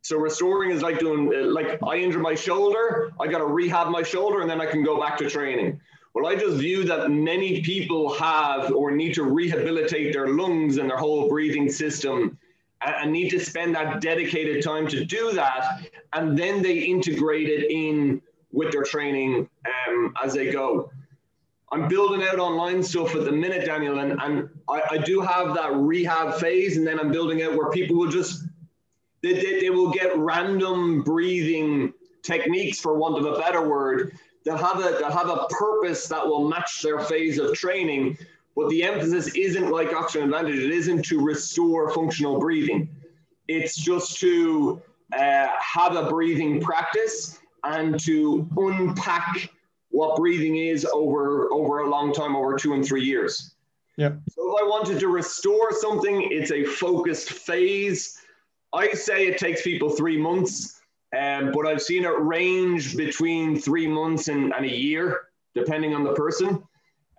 So 0.03 0.17
restoring 0.17 0.71
is 0.71 0.83
like 0.83 0.99
doing 0.99 1.33
uh, 1.35 1.47
like 1.49 1.79
I 1.87 1.97
injure 1.97 2.19
my 2.19 2.35
shoulder, 2.35 3.13
I 3.21 3.27
got 3.27 3.39
to 3.39 3.47
rehab 3.47 3.89
my 3.89 4.03
shoulder, 4.03 4.41
and 4.41 4.51
then 4.51 4.61
I 4.61 4.67
can 4.67 4.83
go 4.83 4.99
back 4.99 5.19
to 5.19 5.29
training. 5.29 5.81
Well, 6.15 6.27
I 6.27 6.35
just 6.35 6.57
view 6.57 6.85
that 6.85 7.11
many 7.11 7.63
people 7.63 8.13
have 8.15 8.73
or 8.73 8.91
need 8.91 9.15
to 9.15 9.23
rehabilitate 9.23 10.13
their 10.13 10.29
lungs 10.29 10.77
and 10.77 10.91
their 10.91 10.99
whole 10.99 11.29
breathing 11.29 11.71
system 11.71 12.39
and 12.85 13.13
need 13.13 13.31
to 13.31 13.41
spend 13.41 13.75
that 13.75 14.01
dedicated 14.01 14.63
time 14.63 14.87
to 14.89 15.05
do 15.05 15.33
that. 15.33 15.83
And 16.13 16.37
then 16.39 16.63
they 16.63 16.79
integrate 16.79 17.49
it 17.49 17.71
in 17.71 18.21
with 18.53 18.73
their 18.73 18.83
training 18.83 19.49
um, 19.89 20.15
as 20.23 20.35
they 20.35 20.51
go. 20.51 20.91
I'm 21.71 21.89
building 21.89 22.23
out 22.23 22.39
online 22.39 22.83
stuff 22.83 23.15
at 23.15 23.25
the 23.25 23.33
minute, 23.33 23.65
Daniel, 23.65 23.99
and, 24.01 24.21
and 24.21 24.51
I, 24.69 24.83
I 24.91 24.99
do 24.99 25.21
have 25.21 25.55
that 25.55 25.75
rehab 25.75 26.39
phase, 26.39 26.77
and 26.77 26.87
then 26.87 27.01
I'm 27.01 27.11
building 27.11 27.43
out 27.43 27.57
where 27.57 27.71
people 27.71 27.97
will 27.97 28.11
just 28.11 28.45
they, 29.23 29.35
they, 29.35 29.61
they 29.61 29.71
will 29.71 29.91
get 29.91 30.17
random 30.19 31.03
breathing 31.03 31.95
techniques, 32.23 32.79
for 32.79 32.99
want 32.99 33.17
of 33.17 33.25
a 33.25 33.39
better 33.39 33.67
word, 33.67 34.19
that 34.45 34.59
have 34.59 34.81
a 34.81 34.99
that 34.99 35.13
have 35.13 35.31
a 35.31 35.47
purpose 35.49 36.09
that 36.09 36.27
will 36.27 36.49
match 36.49 36.83
their 36.83 37.01
phase 37.01 37.39
of 37.39 37.55
training 37.55 38.19
but 38.57 38.69
the 38.69 38.83
emphasis 38.83 39.35
isn't 39.35 39.71
like 39.71 39.93
oxygen 39.93 40.25
advantage. 40.25 40.59
It 40.59 40.71
isn't 40.71 41.05
to 41.07 41.21
restore 41.21 41.91
functional 41.91 42.39
breathing. 42.39 42.89
It's 43.49 43.77
just 43.77 44.19
to 44.21 44.83
uh, 45.19 45.49
have 45.59 45.97
a 45.97 46.09
breathing 46.09 46.61
practice 46.61 47.39
and 47.65 47.99
to 48.01 48.49
unpack 48.57 49.51
what 49.91 50.17
breathing 50.17 50.57
is 50.57 50.87
over 50.87 51.53
over 51.53 51.81
a 51.81 51.91
long 51.91 52.13
time, 52.13 52.35
over 52.35 52.57
two 52.57 52.75
and 52.75 52.85
three 52.85 53.05
years. 53.05 53.55
Yeah. 53.97 54.13
So 54.31 54.57
if 54.57 54.63
I 54.63 54.67
wanted 54.67 54.99
to 55.01 55.09
restore 55.09 55.71
something, 55.73 56.29
it's 56.31 56.51
a 56.51 56.65
focused 56.65 57.31
phase. 57.31 58.19
I 58.73 58.93
say 58.93 59.27
it 59.27 59.39
takes 59.39 59.63
people 59.63 59.91
three 59.91 60.17
months, 60.17 60.81
um, 61.17 61.53
but 61.53 61.67
I've 61.67 61.83
seen 61.83 62.05
it 62.05 62.19
range 62.21 62.97
between 62.97 63.61
three 63.61 63.87
months 63.87 64.29
and, 64.29 64.53
and 64.55 64.65
a 64.65 64.75
year, 64.75 65.29
depending 65.55 65.95
on 65.95 66.05
the 66.05 66.15
person. 66.15 66.63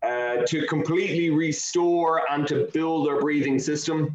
Uh, 0.04 0.46
to 0.46 0.68
completely 0.68 1.30
restore 1.30 2.30
and 2.30 2.46
to 2.46 2.68
build 2.74 3.08
their 3.08 3.22
breathing 3.22 3.58
system. 3.58 4.14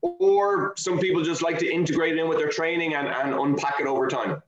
Or 0.00 0.74
some 0.76 0.96
people 1.00 1.24
just 1.24 1.42
like 1.42 1.58
to 1.58 1.68
integrate 1.68 2.12
it 2.16 2.20
in 2.20 2.28
with 2.28 2.38
their 2.38 2.50
training 2.50 2.94
and, 2.94 3.08
and 3.08 3.34
unpack 3.34 3.80
it 3.80 3.86
over 3.88 4.06
time. 4.06 4.40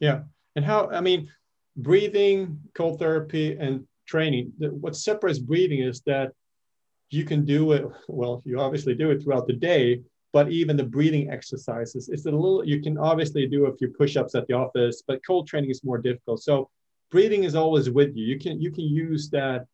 Yeah. 0.00 0.20
And 0.54 0.64
how, 0.64 0.88
I 0.90 1.00
mean, 1.00 1.28
breathing, 1.76 2.60
cold 2.74 3.00
therapy, 3.00 3.56
and 3.58 3.88
training, 4.06 4.52
what 4.58 4.94
separates 4.94 5.40
breathing 5.40 5.80
is 5.80 6.00
that 6.06 6.32
you 7.10 7.24
can 7.24 7.44
do 7.44 7.72
it, 7.72 7.84
well, 8.06 8.40
you 8.44 8.60
obviously 8.60 8.94
do 8.94 9.10
it 9.10 9.20
throughout 9.20 9.48
the 9.48 9.58
day, 9.72 10.00
but 10.32 10.52
even 10.52 10.76
the 10.76 10.84
breathing 10.84 11.28
exercises, 11.28 12.08
it's 12.08 12.26
a 12.26 12.30
little, 12.30 12.64
you 12.64 12.80
can 12.80 12.96
obviously 12.98 13.48
do 13.48 13.66
a 13.66 13.76
few 13.76 13.88
push 13.88 14.16
ups 14.16 14.36
at 14.36 14.46
the 14.46 14.54
office, 14.54 15.02
but 15.08 15.26
cold 15.26 15.48
training 15.48 15.70
is 15.70 15.82
more 15.82 15.98
difficult. 15.98 16.40
So 16.40 16.70
breathing 17.10 17.42
is 17.42 17.56
always 17.56 17.90
with 17.90 18.14
you. 18.16 18.24
You 18.26 18.38
can, 18.38 18.60
you 18.60 18.70
can 18.70 18.84
use 18.84 19.28
that 19.30 19.66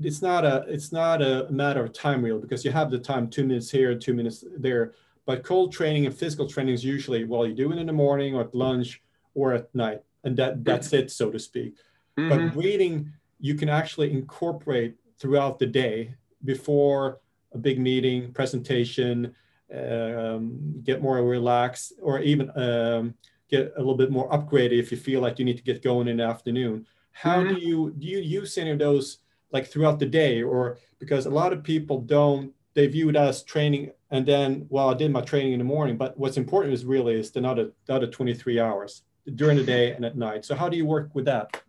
it's 0.00 0.22
not 0.22 0.44
a 0.44 0.64
it's 0.68 0.92
not 0.92 1.22
a 1.22 1.46
matter 1.50 1.84
of 1.84 1.92
time 1.92 2.22
real 2.22 2.38
because 2.38 2.64
you 2.64 2.70
have 2.70 2.90
the 2.90 2.98
time 2.98 3.28
two 3.28 3.44
minutes 3.44 3.70
here 3.70 3.94
two 3.94 4.14
minutes 4.14 4.44
there 4.58 4.94
but 5.26 5.44
cold 5.44 5.72
training 5.72 6.06
and 6.06 6.16
physical 6.16 6.46
training 6.46 6.74
is 6.74 6.84
usually 6.84 7.24
well 7.24 7.46
you 7.46 7.54
do 7.54 7.72
it 7.72 7.78
in 7.78 7.86
the 7.86 7.92
morning 7.92 8.34
or 8.34 8.42
at 8.42 8.54
lunch 8.54 9.02
or 9.34 9.52
at 9.52 9.72
night 9.74 10.00
and 10.24 10.36
that 10.36 10.64
that's 10.64 10.92
it 10.92 11.10
so 11.10 11.30
to 11.30 11.38
speak 11.38 11.76
mm-hmm. 12.18 12.28
but 12.28 12.52
breathing 12.52 13.12
you 13.38 13.54
can 13.54 13.68
actually 13.68 14.12
incorporate 14.12 14.94
throughout 15.18 15.58
the 15.58 15.66
day 15.66 16.14
before 16.44 17.20
a 17.52 17.58
big 17.58 17.78
meeting 17.78 18.32
presentation 18.32 19.34
um, 19.74 20.80
get 20.84 21.00
more 21.00 21.22
relaxed 21.22 21.94
or 22.02 22.20
even 22.20 22.50
um, 22.58 23.14
get 23.48 23.72
a 23.76 23.78
little 23.78 23.96
bit 23.96 24.10
more 24.10 24.28
upgraded 24.30 24.78
if 24.78 24.90
you 24.90 24.98
feel 24.98 25.20
like 25.20 25.38
you 25.38 25.44
need 25.44 25.56
to 25.56 25.62
get 25.62 25.82
going 25.82 26.08
in 26.08 26.16
the 26.16 26.24
afternoon 26.24 26.86
how 27.12 27.38
mm-hmm. 27.38 27.54
do 27.54 27.60
you 27.60 27.94
do 27.98 28.06
you 28.06 28.18
use 28.18 28.58
any 28.58 28.70
of 28.70 28.78
those 28.78 29.18
like 29.52 29.66
throughout 29.66 29.98
the 29.98 30.06
day 30.06 30.42
or 30.42 30.78
because 30.98 31.26
a 31.26 31.30
lot 31.30 31.52
of 31.52 31.62
people 31.62 32.00
don't 32.00 32.52
they 32.74 32.86
view 32.86 33.08
it 33.08 33.16
as 33.16 33.42
training 33.42 33.90
and 34.10 34.26
then 34.26 34.66
well 34.70 34.90
i 34.90 34.94
did 34.94 35.10
my 35.10 35.20
training 35.20 35.52
in 35.52 35.58
the 35.58 35.64
morning 35.64 35.96
but 35.96 36.16
what's 36.18 36.36
important 36.36 36.72
is 36.74 36.84
really 36.84 37.14
is 37.14 37.30
the 37.30 37.46
other, 37.46 37.70
the 37.86 37.94
other 37.94 38.06
23 38.06 38.58
hours 38.58 39.02
during 39.34 39.56
the 39.56 39.64
day 39.64 39.92
and 39.92 40.04
at 40.04 40.16
night. 40.16 40.44
So 40.44 40.54
how 40.54 40.68
do 40.68 40.76
you 40.76 40.86
work 40.86 41.10
with 41.14 41.24
that? 41.26 41.62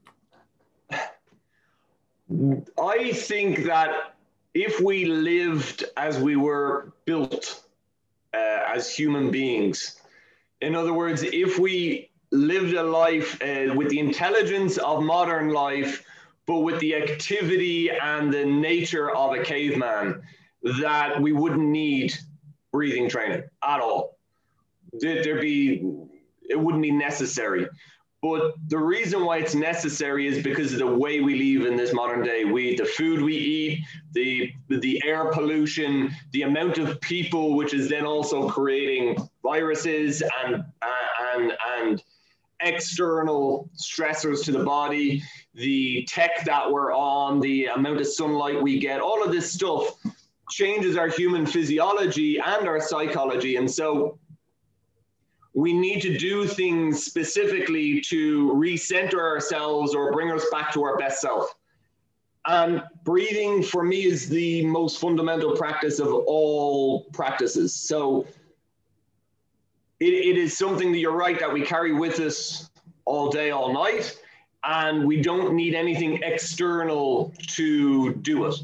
I 2.79 3.11
think 3.13 3.65
that 3.65 4.15
if 4.53 4.79
we 4.79 5.05
lived 5.05 5.85
as 5.97 6.19
we 6.19 6.35
were 6.35 6.93
built 7.05 7.63
uh, 8.33 8.59
as 8.73 8.95
human 8.95 9.29
beings 9.29 9.99
in 10.61 10.75
other 10.75 10.93
words 10.93 11.21
if 11.23 11.59
we 11.59 12.09
lived 12.31 12.73
a 12.73 12.81
life 12.81 13.39
uh, 13.43 13.73
with 13.75 13.89
the 13.89 13.99
intelligence 13.99 14.77
of 14.77 15.03
modern 15.03 15.49
life 15.49 16.03
but 16.45 16.59
with 16.59 16.79
the 16.79 16.95
activity 16.95 17.89
and 17.89 18.33
the 18.33 18.45
nature 18.45 19.11
of 19.11 19.33
a 19.33 19.43
caveman 19.43 20.21
that 20.79 21.21
we 21.21 21.31
wouldn't 21.31 21.61
need 21.61 22.13
breathing 22.71 23.09
training 23.09 23.43
at 23.63 23.79
all. 23.79 24.17
There'd 24.93 25.41
be, 25.41 25.83
it 26.49 26.59
wouldn't 26.59 26.83
be 26.83 26.91
necessary. 26.91 27.67
But 28.23 28.53
the 28.69 28.77
reason 28.77 29.25
why 29.25 29.39
it's 29.39 29.53
necessary 29.53 30.27
is 30.27 30.41
because 30.41 30.71
of 30.71 30.79
the 30.79 30.87
way 30.87 31.19
we 31.19 31.57
live 31.57 31.67
in 31.69 31.75
this 31.75 31.93
modern 31.93 32.23
day. 32.23 32.45
We, 32.45 32.73
the 32.73 32.85
food 32.85 33.21
we 33.21 33.35
eat, 33.35 33.83
the 34.13 34.49
the 34.69 35.01
air 35.05 35.25
pollution, 35.33 36.09
the 36.31 36.43
amount 36.43 36.77
of 36.77 37.01
people, 37.01 37.57
which 37.57 37.73
is 37.73 37.89
then 37.89 38.05
also 38.05 38.47
creating 38.47 39.17
viruses 39.43 40.23
and 40.45 40.63
and 41.35 41.53
and 41.77 42.01
external 42.63 43.69
stressors 43.75 44.43
to 44.45 44.51
the 44.51 44.63
body, 44.63 45.21
the 45.53 46.05
tech 46.09 46.43
that 46.45 46.71
we're 46.71 46.93
on, 46.93 47.39
the 47.39 47.65
amount 47.65 47.99
of 48.01 48.07
sunlight 48.07 48.61
we 48.61 48.79
get, 48.79 48.99
all 48.99 49.23
of 49.23 49.31
this 49.31 49.51
stuff 49.51 49.95
changes 50.49 50.97
our 50.97 51.07
human 51.07 51.45
physiology 51.45 52.39
and 52.39 52.67
our 52.67 52.79
psychology. 52.79 53.55
And 53.55 53.69
so 53.69 54.17
we 55.53 55.73
need 55.73 56.01
to 56.01 56.17
do 56.17 56.47
things 56.47 57.03
specifically 57.03 58.01
to 58.01 58.51
recenter 58.53 59.19
ourselves 59.19 59.93
or 59.93 60.11
bring 60.11 60.31
us 60.31 60.45
back 60.51 60.73
to 60.73 60.83
our 60.83 60.97
best 60.97 61.21
self. 61.21 61.53
And 62.45 62.83
breathing 63.03 63.63
for 63.63 63.83
me 63.83 64.03
is 64.05 64.27
the 64.27 64.65
most 64.65 64.99
fundamental 64.99 65.55
practice 65.55 65.99
of 65.99 66.13
all 66.13 67.05
practices. 67.13 67.73
So 67.73 68.25
it, 70.03 70.13
it 70.13 70.37
is 70.37 70.57
something 70.57 70.91
that 70.91 70.99
you're 70.99 71.15
right 71.15 71.39
that 71.39 71.51
we 71.51 71.61
carry 71.61 71.93
with 71.93 72.19
us 72.19 72.69
all 73.05 73.29
day, 73.29 73.51
all 73.51 73.73
night, 73.73 74.19
and 74.63 75.05
we 75.05 75.21
don't 75.21 75.55
need 75.55 75.75
anything 75.75 76.21
external 76.23 77.33
to 77.55 78.13
do 78.15 78.45
it. 78.45 78.55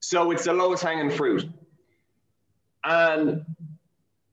So 0.00 0.30
it's 0.30 0.44
the 0.44 0.52
lowest 0.52 0.82
hanging 0.82 1.10
fruit. 1.10 1.48
And 2.84 3.44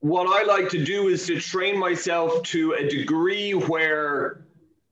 what 0.00 0.26
I 0.26 0.44
like 0.46 0.68
to 0.70 0.84
do 0.84 1.08
is 1.08 1.26
to 1.26 1.40
train 1.40 1.78
myself 1.78 2.42
to 2.44 2.72
a 2.72 2.88
degree 2.88 3.52
where 3.52 4.44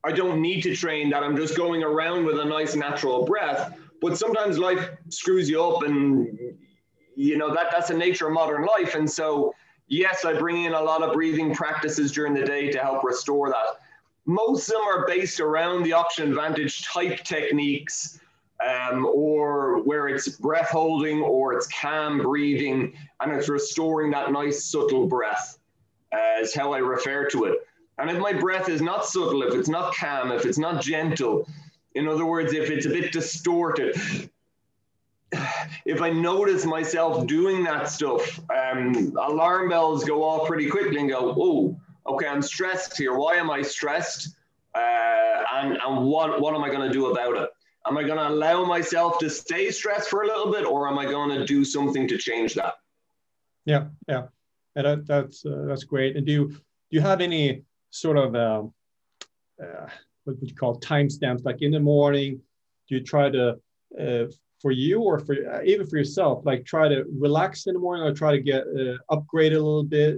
I 0.04 0.12
don't 0.12 0.40
need 0.40 0.62
to 0.62 0.76
train, 0.76 1.10
that 1.10 1.24
I'm 1.24 1.36
just 1.36 1.56
going 1.56 1.82
around 1.82 2.24
with 2.24 2.38
a 2.38 2.44
nice 2.44 2.76
natural 2.76 3.24
breath. 3.24 3.76
But 4.00 4.16
sometimes 4.18 4.58
life 4.58 4.90
screws 5.08 5.48
you 5.48 5.62
up, 5.62 5.82
and 5.82 6.38
you 7.16 7.38
know 7.38 7.52
that 7.54 7.68
that's 7.72 7.88
the 7.88 7.94
nature 7.94 8.28
of 8.28 8.34
modern 8.34 8.66
life. 8.66 8.94
And 8.94 9.10
so, 9.10 9.54
yes, 9.88 10.24
I 10.24 10.38
bring 10.38 10.64
in 10.64 10.74
a 10.74 10.80
lot 10.80 11.02
of 11.02 11.12
breathing 11.12 11.54
practices 11.54 12.12
during 12.12 12.34
the 12.34 12.44
day 12.44 12.70
to 12.70 12.78
help 12.78 13.04
restore 13.04 13.48
that. 13.50 13.80
Most 14.24 14.68
of 14.68 14.74
them 14.74 14.82
are 14.82 15.06
based 15.06 15.40
around 15.40 15.84
the 15.84 15.92
oxygen 15.92 16.30
advantage 16.30 16.84
type 16.84 17.22
techniques 17.22 18.18
um, 18.66 19.06
or 19.06 19.82
where 19.84 20.08
it's 20.08 20.28
breath 20.28 20.70
holding 20.70 21.20
or 21.20 21.52
it's 21.52 21.68
calm 21.68 22.18
breathing 22.18 22.92
and 23.20 23.32
it's 23.32 23.48
restoring 23.48 24.10
that 24.10 24.32
nice 24.32 24.64
subtle 24.64 25.06
breath 25.06 25.58
uh, 26.12 26.40
is 26.40 26.54
how 26.54 26.72
I 26.72 26.78
refer 26.78 27.28
to 27.28 27.44
it. 27.44 27.58
And 27.98 28.10
if 28.10 28.18
my 28.18 28.32
breath 28.32 28.68
is 28.68 28.82
not 28.82 29.06
subtle, 29.06 29.42
if 29.42 29.54
it's 29.54 29.68
not 29.68 29.94
calm, 29.94 30.32
if 30.32 30.44
it's 30.44 30.58
not 30.58 30.82
gentle, 30.82 31.48
in 31.94 32.08
other 32.08 32.26
words, 32.26 32.52
if 32.52 32.70
it's 32.70 32.86
a 32.86 32.90
bit 32.90 33.12
distorted, 33.12 33.96
if 35.84 36.02
I 36.02 36.10
notice 36.10 36.64
myself 36.64 37.26
doing 37.26 37.64
that 37.64 37.88
stuff, 37.88 38.40
um, 38.50 39.14
alarm 39.20 39.68
bells 39.68 40.04
go 40.04 40.22
off 40.22 40.48
pretty 40.48 40.68
quickly 40.68 40.98
and 41.00 41.08
go, 41.08 41.34
oh, 41.38 41.80
okay, 42.06 42.26
I'm 42.26 42.42
stressed 42.42 42.96
here. 42.96 43.14
Why 43.16 43.34
am 43.34 43.50
I 43.50 43.62
stressed? 43.62 44.36
Uh, 44.74 45.42
and 45.54 45.78
and 45.84 46.06
what, 46.06 46.40
what 46.40 46.54
am 46.54 46.62
I 46.62 46.68
going 46.68 46.86
to 46.86 46.92
do 46.92 47.06
about 47.06 47.36
it? 47.36 47.50
Am 47.86 47.96
I 47.96 48.02
going 48.02 48.18
to 48.18 48.28
allow 48.28 48.64
myself 48.64 49.18
to 49.20 49.30
stay 49.30 49.70
stressed 49.70 50.08
for 50.08 50.22
a 50.22 50.26
little 50.26 50.52
bit, 50.52 50.64
or 50.64 50.88
am 50.88 50.98
I 50.98 51.04
going 51.04 51.30
to 51.38 51.46
do 51.46 51.64
something 51.64 52.08
to 52.08 52.18
change 52.18 52.54
that? 52.54 52.74
Yeah, 53.64 53.86
yeah, 54.08 54.26
and 54.74 54.86
that, 54.86 55.06
that's 55.06 55.46
uh, 55.46 55.64
that's 55.66 55.84
great. 55.84 56.16
And 56.16 56.26
do 56.26 56.32
you 56.32 56.48
do 56.48 56.58
you 56.90 57.00
have 57.00 57.20
any 57.20 57.62
sort 57.90 58.16
of 58.16 58.34
uh, 58.34 58.62
uh, 59.62 59.88
what 60.24 60.40
would 60.40 60.50
you 60.50 60.56
call 60.56 60.80
timestamps? 60.80 61.44
Like 61.44 61.62
in 61.62 61.70
the 61.70 61.80
morning, 61.80 62.40
do 62.88 62.96
you 62.96 63.02
try 63.02 63.30
to 63.30 63.58
uh, 63.98 64.26
for 64.60 64.70
you 64.70 65.00
or 65.02 65.18
for 65.18 65.34
uh, 65.34 65.62
even 65.64 65.86
for 65.86 65.96
yourself, 65.98 66.44
like 66.44 66.64
try 66.64 66.88
to 66.88 67.04
relax 67.18 67.66
in 67.66 67.74
the 67.74 67.80
morning 67.80 68.06
or 68.06 68.12
try 68.12 68.32
to 68.32 68.40
get 68.40 68.62
uh, 68.62 68.96
upgrade 69.10 69.52
a 69.52 69.56
little 69.56 69.84
bit, 69.84 70.14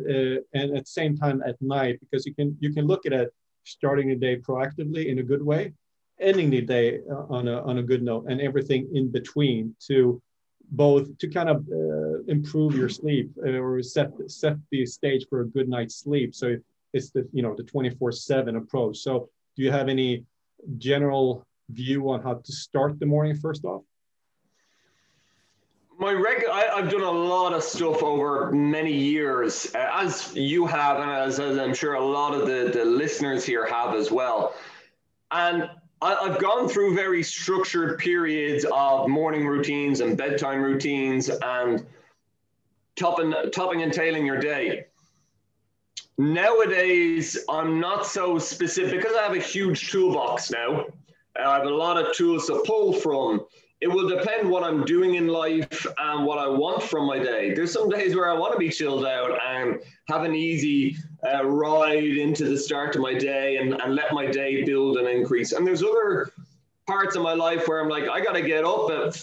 and 0.54 0.76
at 0.76 0.84
the 0.84 0.90
same 0.90 1.16
time 1.16 1.42
at 1.46 1.60
night 1.60 1.98
because 2.00 2.24
you 2.26 2.34
can 2.34 2.56
you 2.60 2.72
can 2.72 2.86
look 2.86 3.06
at 3.06 3.12
it 3.12 3.32
starting 3.64 4.08
the 4.08 4.16
day 4.16 4.36
proactively 4.36 5.06
in 5.06 5.18
a 5.18 5.22
good 5.22 5.42
way 5.42 5.72
ending 6.20 6.50
the 6.50 6.60
day 6.60 7.00
uh, 7.10 7.24
on 7.28 7.48
a, 7.48 7.62
on 7.62 7.78
a 7.78 7.82
good 7.82 8.02
note 8.02 8.26
and 8.28 8.40
everything 8.40 8.88
in 8.94 9.10
between 9.10 9.74
to 9.86 10.20
both 10.70 11.16
to 11.18 11.28
kind 11.28 11.48
of 11.48 11.66
uh, 11.72 12.22
improve 12.26 12.76
your 12.76 12.88
sleep 12.88 13.30
uh, 13.44 13.50
or 13.50 13.82
set 13.82 14.10
set 14.26 14.56
the 14.70 14.84
stage 14.84 15.26
for 15.30 15.40
a 15.40 15.46
good 15.46 15.68
night's 15.68 15.96
sleep. 15.96 16.34
So 16.34 16.56
it's 16.92 17.10
the 17.10 17.26
you 17.32 17.42
know 17.42 17.54
the 17.54 17.62
24 17.62 18.12
7 18.12 18.56
approach. 18.56 18.98
So 18.98 19.30
do 19.56 19.62
you 19.62 19.70
have 19.70 19.88
any 19.88 20.24
general 20.76 21.46
view 21.70 22.10
on 22.10 22.22
how 22.22 22.34
to 22.34 22.52
start 22.52 22.98
the 22.98 23.06
morning 23.06 23.36
first 23.36 23.64
off 23.64 23.82
my 25.98 26.12
reg 26.12 26.44
I, 26.50 26.80
have 26.80 26.90
done 26.90 27.02
a 27.02 27.10
lot 27.10 27.52
of 27.52 27.62
stuff 27.62 28.02
over 28.02 28.52
many 28.52 28.92
years 28.92 29.74
uh, 29.74 29.90
as 29.92 30.34
you 30.34 30.64
have 30.66 31.00
and 31.00 31.10
as, 31.10 31.40
as 31.40 31.58
i'm 31.58 31.74
sure 31.74 31.94
a 31.94 32.04
lot 32.04 32.34
of 32.34 32.46
the, 32.46 32.70
the 32.72 32.84
listeners 32.84 33.44
here 33.44 33.66
have 33.66 33.94
as 33.94 34.10
well 34.10 34.54
and 35.30 35.68
I've 36.00 36.38
gone 36.38 36.68
through 36.68 36.94
very 36.94 37.24
structured 37.24 37.98
periods 37.98 38.64
of 38.72 39.08
morning 39.08 39.46
routines 39.46 40.00
and 40.00 40.16
bedtime 40.16 40.62
routines 40.62 41.28
and 41.28 41.84
topping, 42.94 43.34
topping 43.52 43.82
and 43.82 43.92
tailing 43.92 44.24
your 44.24 44.38
day. 44.38 44.86
Nowadays, 46.16 47.36
I'm 47.48 47.80
not 47.80 48.06
so 48.06 48.38
specific 48.38 49.00
because 49.00 49.16
I 49.16 49.22
have 49.22 49.34
a 49.34 49.40
huge 49.40 49.90
toolbox 49.90 50.52
now. 50.52 50.86
I 51.36 51.56
have 51.56 51.66
a 51.66 51.70
lot 51.70 51.96
of 51.96 52.14
tools 52.14 52.46
to 52.46 52.62
pull 52.64 52.92
from 52.92 53.44
it 53.80 53.88
will 53.88 54.08
depend 54.08 54.50
what 54.50 54.64
I'm 54.64 54.84
doing 54.84 55.14
in 55.14 55.28
life 55.28 55.86
and 55.98 56.26
what 56.26 56.38
I 56.38 56.48
want 56.48 56.82
from 56.82 57.06
my 57.06 57.18
day. 57.18 57.54
There's 57.54 57.72
some 57.72 57.88
days 57.88 58.16
where 58.16 58.28
I 58.28 58.34
want 58.34 58.52
to 58.52 58.58
be 58.58 58.70
chilled 58.70 59.06
out 59.06 59.38
and 59.46 59.78
have 60.08 60.24
an 60.24 60.34
easy 60.34 60.96
uh, 61.24 61.44
ride 61.44 62.02
into 62.02 62.44
the 62.48 62.58
start 62.58 62.96
of 62.96 63.02
my 63.02 63.14
day 63.14 63.58
and, 63.58 63.74
and 63.74 63.94
let 63.94 64.12
my 64.12 64.26
day 64.26 64.64
build 64.64 64.96
and 64.96 65.06
increase. 65.06 65.52
And 65.52 65.64
there's 65.64 65.82
other 65.82 66.32
parts 66.88 67.14
of 67.14 67.22
my 67.22 67.34
life 67.34 67.68
where 67.68 67.80
I'm 67.80 67.88
like, 67.88 68.08
I 68.08 68.20
got 68.20 68.32
to 68.32 68.42
get 68.42 68.64
up 68.64 68.90
at 68.90 69.14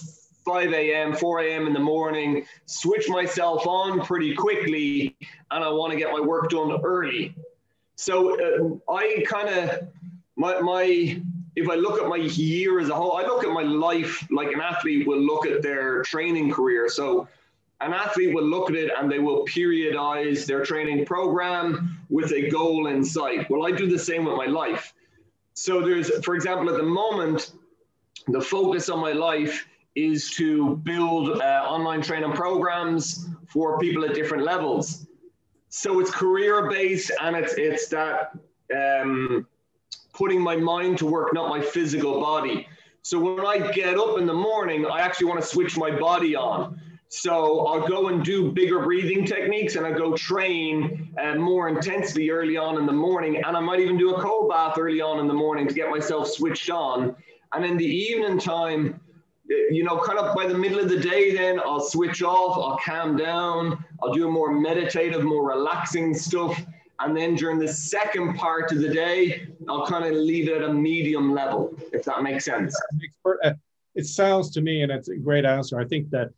5 0.46 0.72
a.m., 0.74 1.16
4 1.16 1.40
a.m. 1.42 1.68
in 1.68 1.74
the 1.74 1.80
morning, 1.80 2.46
switch 2.66 3.10
myself 3.10 3.68
on 3.68 4.06
pretty 4.06 4.34
quickly, 4.34 5.18
and 5.52 5.64
I 5.64 5.70
want 5.70 5.92
to 5.92 5.98
get 5.98 6.14
my 6.14 6.20
work 6.22 6.50
done 6.50 6.72
early. 6.84 7.36
So 7.96 8.80
uh, 8.88 8.94
I 8.94 9.26
kind 9.28 9.50
of, 9.50 9.88
my, 10.38 10.62
my 10.62 11.22
if 11.56 11.70
I 11.70 11.76
look 11.76 12.02
at 12.02 12.08
my 12.10 12.18
year 12.18 12.80
as 12.80 12.90
a 12.90 12.96
whole, 12.96 13.18
I 13.18 13.24
look 13.24 13.44
at 13.44 13.52
my 13.52 13.64
life 13.64 14.28
like 14.30 14.52
an 14.52 14.60
athlete 14.60 15.08
will 15.08 15.22
look 15.22 15.46
at 15.46 15.62
their 15.62 16.04
training 16.04 16.52
career. 16.52 16.90
So 16.90 17.28
an 17.82 17.94
athlete 17.94 18.34
will 18.34 18.44
look 18.44 18.70
at 18.70 18.76
it 18.76 18.92
and 18.98 19.12
they 19.12 19.20
will 19.20 19.46
periodize 19.46 20.46
their 20.46 20.64
training 20.64 21.06
program 21.06 21.98
with 22.10 22.32
a 22.34 22.50
goal 22.50 22.88
in 22.88 23.04
sight. 23.04 23.50
Well, 23.50 23.66
I 23.66 23.72
do 23.72 23.90
the 23.90 24.00
same 24.00 24.26
with 24.26 24.36
my 24.36 24.46
life. 24.46 24.94
So 25.54 25.82
there's, 25.82 26.10
for 26.26 26.36
example, 26.36 26.70
at 26.70 26.78
the 26.78 26.84
moment, 26.84 27.54
the 28.28 28.42
focus 28.42 28.90
on 28.90 29.00
my 29.00 29.14
life 29.14 29.66
is 29.96 30.32
to 30.32 30.76
build 30.78 31.42
uh, 31.42 31.66
online 31.68 32.02
training 32.02 32.34
programs 32.34 33.30
for 33.48 33.80
people 33.80 34.04
at 34.04 34.14
different 34.14 34.44
levels. 34.44 35.08
So 35.70 36.00
it's 36.00 36.12
career 36.12 36.70
based 36.70 37.12
and 37.22 37.36
it's 37.36 37.54
it's 37.58 37.88
that 37.90 38.32
um, 38.76 39.48
putting 40.16 40.42
my 40.42 40.56
mind 40.56 40.98
to 41.00 41.06
work, 41.06 41.34
not 41.34 41.50
my 41.50 41.62
physical 41.62 42.20
body. 42.20 42.68
So 43.02 43.20
when 43.20 43.46
I 43.46 43.72
get 43.72 44.00
up 44.00 44.18
in 44.18 44.26
the 44.26 44.34
morning, 44.34 44.86
I 44.86 45.02
actually 45.02 45.28
want 45.28 45.42
to 45.42 45.48
switch 45.48 45.78
my 45.78 45.92
body 45.92 46.36
on 46.36 46.80
So 47.10 47.66
I'll 47.68 47.88
go 47.88 48.08
and 48.08 48.26
do 48.26 48.52
bigger 48.52 48.84
breathing 48.84 49.26
techniques 49.26 49.76
and 49.76 49.86
I 49.86 49.92
go 49.92 50.16
train 50.16 51.14
uh, 51.22 51.36
more 51.36 51.70
intensely 51.70 52.30
early 52.30 52.58
on 52.58 52.78
in 52.78 52.86
the 52.86 52.94
morning. 52.94 53.44
And 53.46 53.56
I 53.56 53.60
might 53.60 53.80
even 53.80 53.98
do 53.98 54.16
a 54.16 54.22
cold 54.22 54.50
bath 54.50 54.78
early 54.78 55.02
on 55.02 55.20
in 55.20 55.28
the 55.28 55.34
morning 55.34 55.68
to 55.68 55.74
get 55.74 55.90
myself 55.90 56.28
switched 56.28 56.70
on. 56.70 57.16
And 57.54 57.64
in 57.64 57.78
the 57.78 57.86
evening 57.86 58.40
time, 58.40 59.00
you 59.48 59.84
know, 59.84 59.98
kind 60.00 60.18
of 60.18 60.36
by 60.36 60.48
the 60.48 60.58
middle 60.58 60.80
of 60.80 60.90
the 60.90 61.00
day, 61.00 61.34
then 61.34 61.60
I'll 61.60 61.80
switch 61.80 62.24
off, 62.24 62.58
I'll 62.58 62.80
calm 62.84 63.16
down, 63.16 63.86
I'll 64.02 64.12
do 64.12 64.30
more 64.30 64.52
meditative, 64.52 65.24
more 65.24 65.48
relaxing 65.48 66.14
stuff. 66.16 66.60
And 67.00 67.16
then 67.16 67.36
during 67.36 67.60
the 67.60 67.68
second 67.68 68.36
part 68.36 68.72
of 68.72 68.80
the 68.80 68.90
day, 68.90 69.48
I'll 69.68 69.86
kind 69.86 70.06
of 70.06 70.14
leave 70.14 70.48
it 70.48 70.62
at 70.62 70.70
a 70.70 70.74
medium 70.74 71.34
level, 71.34 71.78
if 71.92 72.04
that 72.06 72.24
makes 72.24 72.46
sense. 72.46 72.80
Uh, 73.44 73.54
it 73.96 74.06
sounds 74.06 74.50
to 74.52 74.62
me, 74.62 74.82
and 74.82 74.92
it's 74.92 75.10
a 75.10 75.18
great 75.18 75.46
answer. 75.46 75.80
I 75.80 75.86
think 75.86 76.10
that 76.12 76.30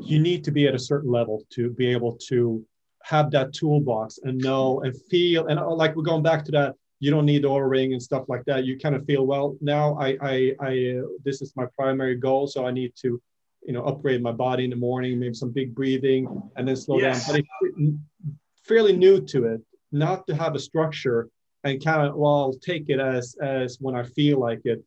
you 0.00 0.18
need 0.18 0.44
to 0.44 0.50
be 0.50 0.66
at 0.66 0.74
a 0.74 0.78
certain 0.78 1.10
level 1.10 1.44
to 1.50 1.70
be 1.70 1.86
able 1.86 2.16
to 2.28 2.64
have 3.02 3.30
that 3.32 3.52
toolbox 3.52 4.18
and 4.22 4.38
know 4.38 4.80
and 4.80 4.98
feel. 5.10 5.46
And 5.48 5.58
uh, 5.58 5.74
like 5.74 5.94
we're 5.94 6.02
going 6.02 6.22
back 6.22 6.44
to 6.46 6.52
that 6.52 6.74
you 7.04 7.10
don't 7.10 7.26
need 7.26 7.44
Oura 7.44 7.68
ring 7.68 7.92
and 7.92 8.02
stuff 8.02 8.24
like 8.28 8.44
that. 8.46 8.64
You 8.64 8.78
kind 8.78 8.94
of 8.94 9.04
feel 9.04 9.26
well 9.26 9.56
now. 9.60 9.94
I 9.98 10.16
I, 10.22 10.54
I 10.60 10.96
uh, 10.98 11.06
this 11.22 11.42
is 11.42 11.52
my 11.54 11.66
primary 11.76 12.16
goal, 12.16 12.46
so 12.46 12.66
I 12.66 12.70
need 12.70 12.94
to, 13.02 13.20
you 13.62 13.72
know, 13.74 13.84
upgrade 13.84 14.22
my 14.22 14.32
body 14.32 14.64
in 14.64 14.70
the 14.70 14.76
morning, 14.76 15.18
maybe 15.18 15.34
some 15.34 15.50
big 15.50 15.74
breathing, 15.74 16.42
and 16.56 16.66
then 16.66 16.76
slow 16.76 16.98
yes. 16.98 17.26
down. 17.26 17.42
But 17.60 17.70
fairly 18.62 18.96
new 18.96 19.20
to 19.20 19.44
it, 19.44 19.60
not 19.94 20.26
to 20.26 20.34
have 20.34 20.54
a 20.54 20.58
structure 20.58 21.28
and 21.64 21.82
kind 21.82 22.06
of 22.06 22.14
well 22.16 22.52
take 22.60 22.84
it 22.88 23.00
as 23.00 23.36
as 23.40 23.78
when 23.80 23.94
I 23.94 24.02
feel 24.02 24.38
like 24.38 24.60
it 24.64 24.82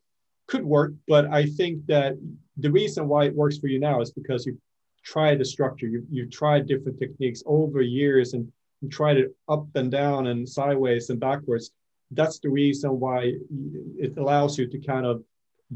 could 0.47 0.65
work. 0.65 0.93
But 1.07 1.25
I 1.27 1.45
think 1.45 1.85
that 1.87 2.13
the 2.57 2.71
reason 2.71 3.07
why 3.07 3.25
it 3.25 3.35
works 3.35 3.57
for 3.57 3.67
you 3.67 3.79
now 3.79 4.01
is 4.01 4.11
because 4.11 4.45
you 4.45 4.57
tried 5.03 5.39
the 5.39 5.45
structure. 5.45 5.87
You 5.87 6.05
you've 6.11 6.31
tried 6.31 6.67
different 6.67 6.99
techniques 6.99 7.41
over 7.45 7.81
years 7.81 8.33
and 8.33 8.51
you 8.81 8.89
tried 8.89 9.17
it 9.17 9.35
up 9.49 9.67
and 9.75 9.91
down 9.91 10.27
and 10.27 10.47
sideways 10.47 11.09
and 11.09 11.19
backwards 11.19 11.71
that's 12.11 12.39
the 12.39 12.49
reason 12.49 12.99
why 12.99 13.33
it 13.97 14.17
allows 14.17 14.57
you 14.57 14.67
to 14.67 14.79
kind 14.79 15.05
of 15.05 15.23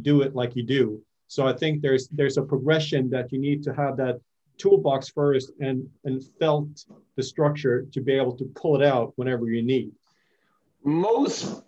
do 0.01 0.21
it 0.21 0.35
like 0.35 0.55
you 0.55 0.63
do. 0.63 1.01
So 1.27 1.47
I 1.47 1.53
think 1.53 1.81
there's 1.81 2.07
there's 2.09 2.37
a 2.37 2.43
progression 2.43 3.09
that 3.09 3.31
you 3.31 3.39
need 3.39 3.63
to 3.63 3.73
have 3.73 3.97
that 3.97 4.19
toolbox 4.61 5.09
first 5.09 5.51
and 5.59 5.89
and 6.05 6.23
felt 6.39 6.85
the 7.15 7.23
structure 7.23 7.85
to 7.91 8.01
be 8.01 8.13
able 8.13 8.35
to 8.37 8.45
pull 8.55 8.79
it 8.79 8.85
out 8.85 9.13
whenever 9.15 9.47
you 9.47 9.61
need. 9.61 9.91
Most 10.83 11.63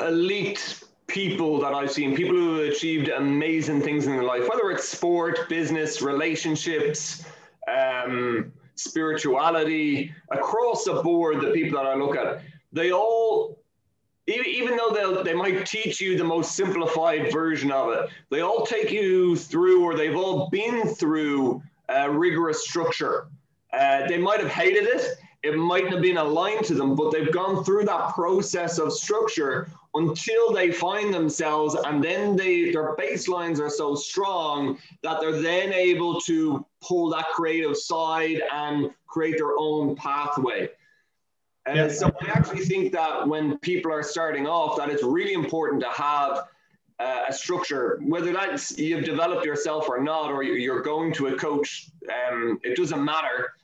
elite 0.00 0.82
people 1.06 1.60
that 1.60 1.72
I've 1.72 1.90
seen, 1.90 2.14
people 2.14 2.36
who 2.36 2.58
have 2.58 2.68
achieved 2.72 3.08
amazing 3.08 3.80
things 3.80 4.06
in 4.06 4.12
their 4.12 4.24
life, 4.24 4.48
whether 4.48 4.70
it's 4.70 4.88
sport, 4.88 5.48
business, 5.48 6.02
relationships, 6.02 7.24
um, 7.66 8.52
spirituality, 8.74 10.12
across 10.30 10.84
the 10.84 11.02
board, 11.02 11.40
the 11.40 11.50
people 11.50 11.78
that 11.78 11.86
I 11.86 11.94
look 11.94 12.16
at, 12.16 12.42
they 12.72 12.92
all 12.92 13.58
even 14.28 14.76
though 14.76 14.90
they 14.90 15.30
they 15.30 15.34
might 15.34 15.64
teach 15.64 16.00
you 16.00 16.18
the 16.18 16.24
most 16.24 16.54
simplified 16.54 17.32
version 17.32 17.72
of 17.72 17.92
it, 17.92 18.10
they 18.30 18.40
all 18.40 18.66
take 18.66 18.90
you 18.90 19.36
through, 19.36 19.82
or 19.82 19.96
they've 19.96 20.16
all 20.16 20.50
been 20.50 20.86
through 20.94 21.62
a 21.88 22.10
rigorous 22.10 22.66
structure. 22.66 23.28
Uh, 23.72 24.06
they 24.06 24.18
might 24.18 24.40
have 24.40 24.50
hated 24.50 24.84
it, 24.84 25.18
it 25.42 25.56
mightn't 25.56 25.92
have 25.92 26.02
been 26.02 26.16
aligned 26.16 26.64
to 26.64 26.74
them, 26.74 26.96
but 26.96 27.12
they've 27.12 27.32
gone 27.32 27.62
through 27.64 27.84
that 27.84 28.12
process 28.14 28.78
of 28.78 28.92
structure 28.92 29.70
until 29.94 30.52
they 30.52 30.72
find 30.72 31.14
themselves, 31.14 31.74
and 31.74 32.02
then 32.02 32.36
they 32.36 32.70
their 32.70 32.96
baselines 32.96 33.60
are 33.60 33.70
so 33.70 33.94
strong 33.94 34.78
that 35.02 35.20
they're 35.20 35.40
then 35.40 35.72
able 35.72 36.20
to 36.22 36.64
pull 36.82 37.08
that 37.10 37.26
creative 37.28 37.76
side 37.76 38.42
and 38.52 38.90
create 39.06 39.36
their 39.38 39.56
own 39.56 39.94
pathway. 39.94 40.68
And 41.66 41.76
yeah. 41.76 41.88
so 41.88 42.12
I 42.20 42.30
actually 42.30 42.64
think 42.64 42.92
that 42.92 43.26
when 43.28 43.58
people 43.58 43.92
are 43.92 44.02
starting 44.02 44.46
off, 44.46 44.76
that 44.78 44.88
it's 44.88 45.04
really 45.04 45.34
important 45.34 45.82
to 45.82 45.90
have 45.90 46.48
uh, 47.00 47.24
a 47.28 47.32
structure, 47.32 48.00
whether 48.02 48.32
that's 48.32 48.76
you've 48.76 49.04
developed 49.04 49.44
yourself 49.44 49.88
or 49.88 50.02
not, 50.02 50.30
or 50.30 50.42
you're 50.42 50.82
going 50.82 51.12
to 51.12 51.28
a 51.28 51.36
coach, 51.36 51.90
um, 52.08 52.58
it 52.64 52.76
doesn't 52.76 53.04
matter. 53.04 53.54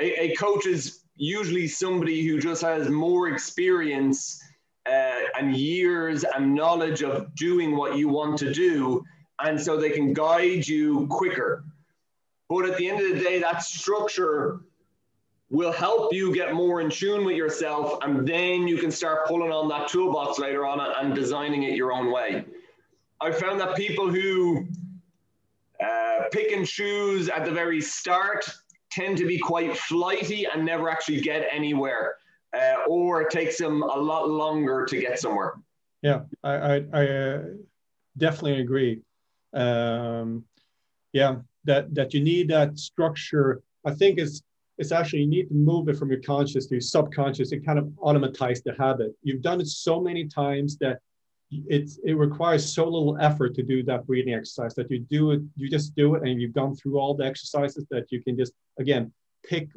A, 0.00 0.24
a, 0.24 0.34
coach 0.34 0.66
is 0.66 1.00
usually 1.16 1.66
somebody 1.66 2.26
who 2.26 2.38
just 2.38 2.62
has 2.62 2.90
more 2.90 3.28
experience 3.28 4.42
uh, 4.86 5.20
and 5.38 5.56
years 5.56 6.24
and 6.24 6.54
knowledge 6.54 7.02
of 7.02 7.34
doing 7.34 7.74
what 7.76 7.96
you 7.96 8.08
want 8.08 8.36
to 8.38 8.52
do. 8.52 9.02
And 9.42 9.60
so 9.60 9.76
they 9.76 9.90
can 9.90 10.12
guide 10.12 10.66
you 10.66 11.06
quicker. 11.08 11.64
But 12.50 12.66
at 12.66 12.76
the 12.76 12.88
end 12.88 13.00
of 13.00 13.16
the 13.16 13.24
day, 13.24 13.38
that 13.40 13.62
structure 13.62 14.60
will 15.48 15.72
help 15.72 16.12
you 16.12 16.34
get 16.34 16.52
more 16.52 16.80
in 16.80 16.90
tune 16.90 17.24
with 17.24 17.36
yourself 17.36 17.98
and 18.02 18.26
then 18.26 18.66
you 18.66 18.76
can 18.76 18.90
start 18.90 19.26
pulling 19.26 19.52
on 19.52 19.68
that 19.68 19.88
toolbox 19.88 20.38
later 20.38 20.66
on 20.66 20.80
and 20.80 21.14
designing 21.14 21.62
it 21.62 21.76
your 21.76 21.92
own 21.92 22.10
way 22.10 22.44
i 23.24 23.32
found 23.32 23.60
that 23.60 23.74
people 23.74 24.10
who 24.10 24.66
uh, 25.82 26.20
pick 26.32 26.52
and 26.52 26.66
choose 26.66 27.28
at 27.28 27.44
the 27.44 27.50
very 27.50 27.80
start 27.80 28.48
tend 28.90 29.18
to 29.18 29.26
be 29.26 29.38
quite 29.38 29.76
flighty 29.76 30.46
and 30.46 30.64
never 30.64 30.88
actually 30.88 31.20
get 31.20 31.46
anywhere 31.50 32.16
uh, 32.54 32.76
or 32.88 33.22
it 33.22 33.30
takes 33.30 33.58
them 33.58 33.82
a 33.82 33.98
lot 33.98 34.28
longer 34.28 34.86
to 34.86 34.98
get 35.00 35.18
somewhere. 35.18 35.54
Yeah 36.02 36.20
i 36.44 36.52
i, 36.52 36.84
I 36.92 37.08
uh, 37.08 37.42
definitely 38.16 38.60
agree. 38.60 39.00
Um, 39.52 40.44
yeah 41.12 41.36
that 41.64 41.94
that 41.94 42.14
you 42.14 42.20
need 42.20 42.48
that 42.50 42.78
structure. 42.78 43.62
I 43.84 43.92
think 43.92 44.18
it's 44.18 44.42
it's 44.78 44.92
actually 44.92 45.20
you 45.20 45.28
need 45.28 45.48
to 45.48 45.54
move 45.54 45.88
it 45.88 45.96
from 45.96 46.10
your 46.10 46.20
conscious 46.20 46.66
to 46.66 46.74
your 46.74 46.80
subconscious 46.80 47.52
and 47.52 47.64
kind 47.64 47.78
of 47.78 47.90
automatize 47.98 48.62
the 48.62 48.74
habit. 48.74 49.14
You've 49.22 49.42
done 49.42 49.60
it 49.60 49.68
so 49.68 50.00
many 50.00 50.26
times 50.26 50.76
that 50.78 51.00
it's 51.68 51.98
it 52.04 52.14
requires 52.14 52.74
so 52.74 52.84
little 52.84 53.16
effort 53.20 53.54
to 53.54 53.62
do 53.62 53.82
that 53.82 54.06
breathing 54.06 54.34
exercise 54.34 54.74
that 54.74 54.90
you 54.90 54.98
do 54.98 55.32
it, 55.32 55.42
you 55.56 55.68
just 55.68 55.94
do 55.94 56.14
it 56.14 56.22
and 56.22 56.40
you've 56.40 56.54
gone 56.54 56.74
through 56.74 56.98
all 56.98 57.14
the 57.14 57.24
exercises 57.24 57.86
that 57.90 58.10
you 58.10 58.22
can 58.22 58.36
just 58.36 58.52
again 58.78 59.12
pick 59.46 59.68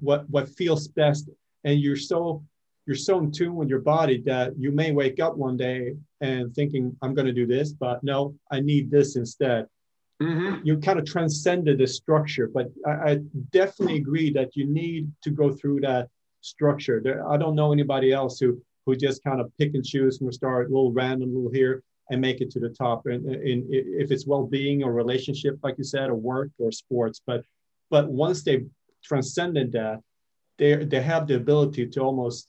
what 0.00 0.28
what 0.30 0.48
feels 0.48 0.88
best 0.88 1.28
and 1.64 1.80
you're 1.80 1.96
so 1.96 2.42
you're 2.86 2.96
so 2.96 3.18
in 3.18 3.32
tune 3.32 3.56
with 3.56 3.68
your 3.68 3.80
body 3.80 4.22
that 4.22 4.56
you 4.56 4.70
may 4.70 4.92
wake 4.92 5.18
up 5.18 5.36
one 5.36 5.56
day 5.56 5.94
and 6.20 6.54
thinking 6.54 6.96
i'm 7.02 7.14
going 7.14 7.26
to 7.26 7.32
do 7.32 7.46
this 7.46 7.72
but 7.72 8.02
no 8.04 8.34
i 8.50 8.60
need 8.60 8.90
this 8.90 9.16
instead 9.16 9.66
Mm-hmm. 10.22 10.66
You 10.66 10.78
kind 10.78 10.98
of 10.98 11.04
transcended 11.04 11.78
the 11.78 11.86
structure, 11.86 12.48
but 12.52 12.70
I, 12.86 12.90
I, 12.90 13.14
definitely 13.52 13.96
agree 13.96 14.32
that 14.32 14.56
you 14.56 14.66
need 14.66 15.12
to 15.22 15.30
go 15.30 15.52
through 15.52 15.80
that 15.80 16.08
structure. 16.40 17.02
There, 17.04 17.28
I 17.28 17.36
don't 17.36 17.54
know 17.54 17.70
anybody 17.70 18.12
else 18.12 18.40
who 18.40 18.58
who 18.86 18.96
just 18.96 19.22
kind 19.24 19.40
of 19.40 19.52
pick 19.58 19.74
and 19.74 19.84
choose 19.84 20.18
from 20.18 20.28
the 20.28 20.32
start, 20.32 20.66
a 20.66 20.72
little 20.72 20.92
random, 20.92 21.30
a 21.30 21.34
little 21.34 21.50
here, 21.50 21.82
and 22.10 22.20
make 22.20 22.40
it 22.40 22.50
to 22.52 22.60
the 22.60 22.68
top. 22.70 23.06
And, 23.06 23.26
and 23.28 23.64
if 23.68 24.10
it's 24.10 24.26
well-being 24.26 24.84
or 24.84 24.92
relationship, 24.92 25.58
like 25.62 25.74
you 25.76 25.84
said, 25.84 26.08
or 26.08 26.14
work 26.14 26.50
or 26.58 26.72
sports, 26.72 27.20
but 27.26 27.44
but 27.90 28.08
once 28.08 28.42
they've 28.42 28.66
transcended 29.04 29.72
that, 29.72 30.00
they 30.58 30.84
they 30.84 31.02
have 31.02 31.26
the 31.26 31.36
ability 31.36 31.86
to 31.88 32.00
almost 32.00 32.48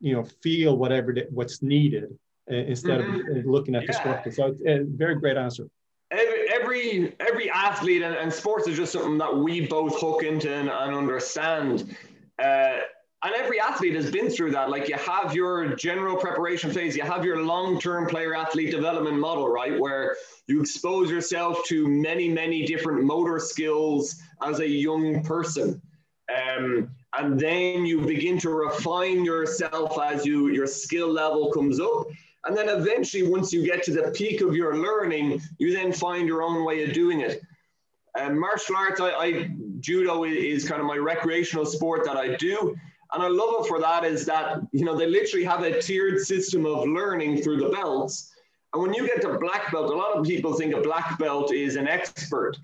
you 0.00 0.14
know 0.14 0.24
feel 0.42 0.76
whatever 0.76 1.14
what's 1.30 1.62
needed 1.62 2.16
uh, 2.50 2.54
instead 2.54 3.00
mm-hmm. 3.00 3.38
of 3.38 3.46
looking 3.46 3.74
at 3.74 3.82
yeah. 3.82 3.86
the 3.88 3.92
structure. 3.94 4.32
So 4.32 4.46
it's 4.46 4.60
a 4.66 4.84
very 4.84 5.16
great 5.16 5.36
answer 5.36 5.68
every 6.10 6.48
every 6.48 7.16
every 7.20 7.50
athlete 7.50 8.02
and, 8.02 8.14
and, 8.14 8.32
sports 8.32 8.68
is 8.68 8.76
just 8.76 8.92
something 8.92 9.18
that 9.18 9.36
we 9.36 9.66
both 9.66 10.00
hook 10.00 10.22
into 10.22 10.52
and, 10.52 10.68
and 10.68 10.94
understand. 10.94 11.96
Uh, 12.38 12.78
and 13.26 13.34
every 13.34 13.60
athlete 13.60 13.94
has 13.96 14.10
been 14.10 14.30
through 14.30 14.52
that. 14.52 14.70
Like 14.70 14.88
you 14.88 14.94
have 14.94 15.34
your 15.34 15.74
general 15.74 16.16
preparation 16.16 16.70
phase, 16.70 16.96
you 16.96 17.02
have 17.02 17.24
your 17.24 17.42
long-term 17.42 18.06
player 18.06 18.34
athlete 18.34 18.70
development 18.70 19.18
model, 19.18 19.48
right? 19.48 19.78
Where 19.78 20.16
you 20.46 20.60
expose 20.60 21.10
yourself 21.10 21.64
to 21.66 21.88
many, 21.88 22.28
many 22.28 22.64
different 22.64 23.02
motor 23.02 23.40
skills 23.40 24.14
as 24.44 24.60
a 24.60 24.68
young 24.68 25.24
person. 25.24 25.82
Um, 26.30 26.90
and 27.18 27.38
then 27.38 27.84
you 27.84 28.00
begin 28.00 28.38
to 28.38 28.50
refine 28.50 29.24
yourself 29.24 29.98
as 30.00 30.24
you 30.24 30.48
your 30.48 30.66
skill 30.66 31.12
level 31.12 31.50
comes 31.52 31.80
up 31.80 32.06
and 32.46 32.56
then 32.56 32.68
eventually, 32.68 33.24
once 33.24 33.52
you 33.52 33.64
get 33.64 33.82
to 33.84 33.92
the 33.92 34.12
peak 34.12 34.40
of 34.40 34.54
your 34.54 34.76
learning, 34.76 35.42
you 35.58 35.72
then 35.72 35.92
find 35.92 36.28
your 36.28 36.44
own 36.44 36.64
way 36.64 36.84
of 36.84 36.92
doing 36.92 37.20
it. 37.20 37.42
And 38.16 38.38
martial 38.38 38.76
arts, 38.76 39.00
I, 39.00 39.10
I 39.10 39.50
judo 39.80 40.22
is 40.24 40.66
kind 40.66 40.80
of 40.80 40.86
my 40.86 40.96
recreational 40.96 41.66
sport 41.66 42.04
that 42.04 42.16
I 42.16 42.36
do. 42.36 42.76
And 43.12 43.22
I 43.22 43.28
love 43.28 43.64
it 43.64 43.68
for 43.68 43.80
that 43.80 44.04
is 44.04 44.26
that, 44.26 44.60
you 44.72 44.84
know, 44.84 44.96
they 44.96 45.06
literally 45.06 45.44
have 45.44 45.62
a 45.62 45.80
tiered 45.80 46.20
system 46.20 46.66
of 46.66 46.88
learning 46.88 47.42
through 47.42 47.58
the 47.58 47.68
belts. 47.68 48.32
And 48.72 48.82
when 48.82 48.94
you 48.94 49.06
get 49.06 49.20
to 49.22 49.38
black 49.38 49.70
belt, 49.72 49.92
a 49.92 49.96
lot 49.96 50.16
of 50.16 50.24
people 50.24 50.54
think 50.54 50.74
a 50.74 50.80
black 50.80 51.18
belt 51.18 51.52
is 51.52 51.76
an 51.76 51.88
expert. 51.88 52.56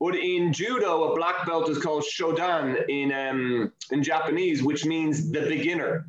But 0.00 0.16
in 0.16 0.52
judo, 0.52 1.12
a 1.12 1.16
black 1.16 1.46
belt 1.46 1.70
is 1.70 1.78
called 1.78 2.04
shodan 2.04 2.84
in, 2.88 3.12
um, 3.12 3.72
in 3.90 4.02
Japanese, 4.02 4.62
which 4.62 4.84
means 4.84 5.30
the 5.30 5.42
beginner. 5.42 6.06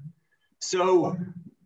So 0.59 1.15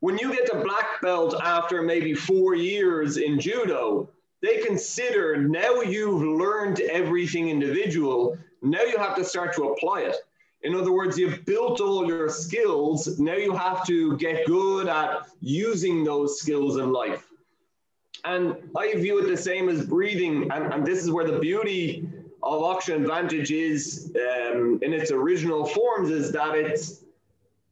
when 0.02 0.18
you 0.18 0.32
get 0.32 0.46
to 0.52 0.62
black 0.64 1.02
belt 1.02 1.36
after 1.42 1.82
maybe 1.82 2.14
four 2.14 2.56
years 2.56 3.18
in 3.18 3.40
judo, 3.40 4.10
they 4.42 4.58
consider 4.60 5.38
now 5.38 5.82
you've 5.82 6.22
learned 6.22 6.82
everything 6.82 7.50
individual, 7.50 8.38
now 8.62 8.82
you 8.82 8.98
have 8.98 9.16
to 9.16 9.24
start 9.24 9.56
to 9.56 9.70
apply 9.70 10.02
it. 10.02 10.16
In 10.64 10.76
other 10.76 10.92
words, 10.92 11.18
you've 11.18 11.44
built 11.46 11.82
all 11.82 12.06
your 12.06 12.30
skills. 12.30 13.20
Now 13.20 13.36
you 13.36 13.54
have 13.54 13.86
to 13.88 14.16
get 14.18 14.46
good 14.46 14.88
at 14.88 15.28
using 15.40 16.04
those 16.04 16.40
skills 16.40 16.78
in 16.78 16.92
life. 16.92 17.28
And 18.24 18.56
I 18.78 18.94
view 18.94 19.18
it 19.20 19.28
the 19.28 19.38
same 19.38 19.70
as 19.70 19.86
breathing. 19.86 20.52
And, 20.52 20.72
and 20.72 20.86
this 20.86 21.00
is 21.00 21.10
where 21.10 21.26
the 21.26 21.40
beauty 21.40 22.08
of 22.44 22.62
Oxygen 22.62 23.02
Advantage 23.02 23.52
is 23.52 24.14
um, 24.16 24.80
in 24.84 24.94
its 24.94 25.12
original 25.12 25.66
forms 25.66 26.10
is 26.10 26.32
that 26.32 26.56
its 26.56 27.04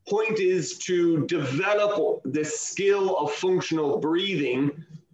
point 0.07 0.39
is 0.39 0.79
to 0.79 1.27
develop 1.27 2.21
the 2.25 2.43
skill 2.43 3.17
of 3.17 3.31
functional 3.33 3.99
breathing. 3.99 4.71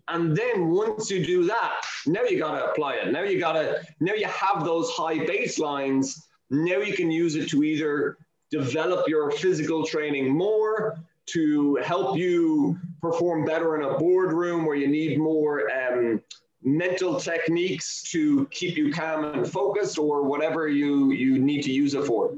And 0.08 0.36
then 0.36 0.70
once 0.70 1.10
you 1.10 1.26
do 1.26 1.44
that, 1.46 1.82
now 2.06 2.24
you 2.24 2.40
got 2.40 2.58
to 2.58 2.70
apply 2.70 2.96
it. 2.96 3.12
Now 3.12 3.24
you 3.24 3.40
got 3.40 3.54
to, 3.54 3.82
now 4.00 4.14
you 4.14 4.28
have 4.28 4.64
those 4.64 4.90
high 4.92 5.20
baselines 5.20 6.22
now 6.50 6.78
you 6.78 6.94
can 6.94 7.12
use 7.12 7.36
it 7.36 7.50
to 7.50 7.64
either 7.64 8.18
develop 8.52 9.08
your 9.08 9.32
physical 9.32 9.86
training 9.86 10.30
more, 10.30 10.98
to 11.28 11.76
help 11.78 12.18
you 12.18 12.78
perform 13.02 13.46
better 13.46 13.76
in 13.76 13.84
a 13.84 13.98
boardroom 13.98 14.66
where 14.66 14.76
you 14.76 14.88
need 14.88 15.18
more 15.20 15.70
um, 15.72 16.22
mental 16.62 17.20
techniques 17.20 18.04
to 18.12 18.46
keep 18.52 18.78
you 18.78 18.94
calm 18.94 19.26
and 19.26 19.52
focused, 19.52 19.98
or 19.98 20.24
whatever 20.24 20.68
you, 20.68 21.12
you 21.12 21.40
need 21.40 21.64
to 21.64 21.72
use 21.72 21.96
it 21.96 22.06
for. 22.06 22.36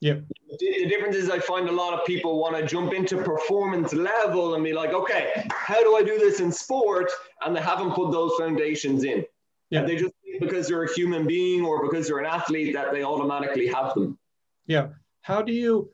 Yeah. 0.00 0.16
The 0.58 0.86
difference 0.86 1.16
is 1.16 1.30
I 1.30 1.38
find 1.38 1.68
a 1.68 1.72
lot 1.72 1.94
of 1.94 2.06
people 2.06 2.38
want 2.38 2.54
to 2.56 2.66
jump 2.66 2.92
into 2.92 3.16
performance 3.16 3.94
level 3.94 4.54
and 4.54 4.62
be 4.62 4.74
like, 4.74 4.92
okay, 4.92 5.46
how 5.50 5.82
do 5.82 5.96
I 5.96 6.02
do 6.02 6.18
this 6.18 6.40
in 6.40 6.52
sport? 6.52 7.10
And 7.44 7.56
they 7.56 7.62
haven't 7.62 7.92
put 7.92 8.12
those 8.12 8.32
foundations 8.38 9.04
in. 9.04 9.24
Yeah. 9.70 9.80
And 9.80 9.88
they 9.88 9.96
just 9.96 10.12
because 10.40 10.68
they're 10.68 10.84
a 10.84 10.94
human 10.94 11.26
being 11.26 11.64
or 11.64 11.88
because 11.88 12.08
they're 12.08 12.18
an 12.18 12.26
athlete 12.26 12.74
that 12.74 12.92
they 12.92 13.02
automatically 13.02 13.66
have 13.66 13.94
them. 13.94 14.18
Yeah. 14.66 14.88
How 15.22 15.42
do 15.42 15.52
you 15.52 15.90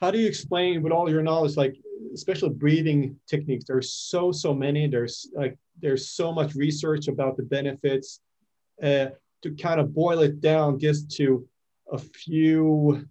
how 0.00 0.10
do 0.10 0.18
you 0.18 0.26
explain 0.26 0.82
with 0.82 0.92
all 0.92 1.10
your 1.10 1.22
knowledge, 1.22 1.56
like 1.56 1.76
especially 2.14 2.50
breathing 2.50 3.18
techniques? 3.26 3.64
There's 3.66 3.92
so 3.92 4.32
so 4.32 4.54
many. 4.54 4.86
There's 4.88 5.28
like 5.34 5.58
there's 5.80 6.10
so 6.10 6.32
much 6.32 6.54
research 6.54 7.08
about 7.08 7.36
the 7.36 7.42
benefits. 7.42 8.20
Uh, 8.82 9.06
to 9.42 9.50
kind 9.54 9.80
of 9.80 9.94
boil 9.94 10.20
it 10.20 10.40
down 10.40 10.78
just 10.78 11.10
to 11.10 11.46
a 11.92 11.98
few 11.98 13.06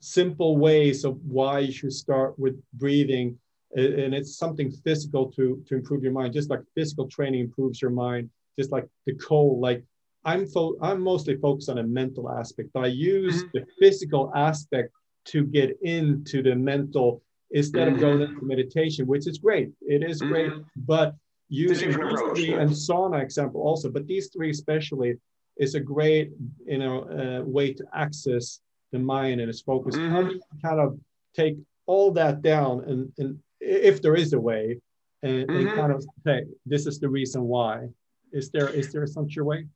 simple 0.00 0.56
ways 0.56 1.04
of 1.04 1.16
why 1.24 1.60
you 1.60 1.72
should 1.72 1.92
start 1.92 2.38
with 2.38 2.60
breathing 2.74 3.38
and 3.76 4.14
it's 4.14 4.36
something 4.38 4.70
physical 4.70 5.30
to 5.30 5.62
to 5.66 5.74
improve 5.74 6.02
your 6.02 6.12
mind 6.12 6.32
just 6.32 6.50
like 6.50 6.60
physical 6.74 7.06
training 7.08 7.40
improves 7.40 7.82
your 7.82 7.90
mind 7.90 8.30
just 8.58 8.72
like 8.72 8.86
the 9.06 9.14
cold, 9.14 9.60
like 9.60 9.84
I'm 10.24 10.46
fo- 10.46 10.76
I'm 10.82 11.00
mostly 11.00 11.36
focused 11.36 11.68
on 11.68 11.78
a 11.78 11.82
mental 11.82 12.30
aspect, 12.30 12.70
but 12.74 12.84
I 12.84 12.88
use 12.88 13.42
mm-hmm. 13.42 13.58
the 13.58 13.66
physical 13.78 14.32
aspect 14.34 14.92
to 15.26 15.44
get 15.44 15.76
into 15.82 16.42
the 16.42 16.54
mental 16.54 17.22
instead 17.50 17.86
mm-hmm. 17.86 17.94
of 17.94 18.00
going 18.00 18.20
into 18.22 18.44
meditation, 18.44 19.06
which 19.06 19.26
is 19.26 19.38
great. 19.38 19.70
It 19.82 20.02
is 20.02 20.20
mm-hmm. 20.20 20.32
great, 20.32 20.52
but 20.76 21.14
using 21.48 21.94
approach, 21.94 22.40
yeah. 22.40 22.60
and 22.60 22.70
sauna 22.70 23.22
example 23.22 23.62
also, 23.62 23.90
but 23.90 24.06
these 24.06 24.28
three 24.28 24.50
especially 24.50 25.16
is 25.56 25.74
a 25.74 25.80
great 25.80 26.30
you 26.66 26.78
know 26.78 27.04
uh, 27.04 27.42
way 27.44 27.72
to 27.72 27.84
access 27.94 28.60
the 28.92 28.98
mind 28.98 29.40
and 29.40 29.48
its 29.48 29.60
focus. 29.60 29.96
How 29.96 30.22
do 30.22 30.34
you 30.34 30.40
mm-hmm. 30.40 30.66
kind 30.66 30.80
of 30.80 30.98
take 31.34 31.56
all 31.86 32.10
that 32.12 32.42
down 32.42 32.84
and, 32.86 33.10
and 33.18 33.38
if 33.60 34.02
there 34.02 34.14
is 34.14 34.32
a 34.34 34.40
way 34.40 34.78
and, 35.22 35.40
and 35.40 35.50
mm-hmm. 35.50 35.74
kind 35.74 35.92
of 35.92 36.04
say 36.24 36.44
this 36.66 36.86
is 36.86 37.00
the 37.00 37.08
reason 37.08 37.42
why 37.42 37.88
is 38.32 38.50
there 38.50 38.68
is 38.68 38.92
there 38.92 39.06
such 39.06 39.36
a 39.36 39.44
way? 39.44 39.66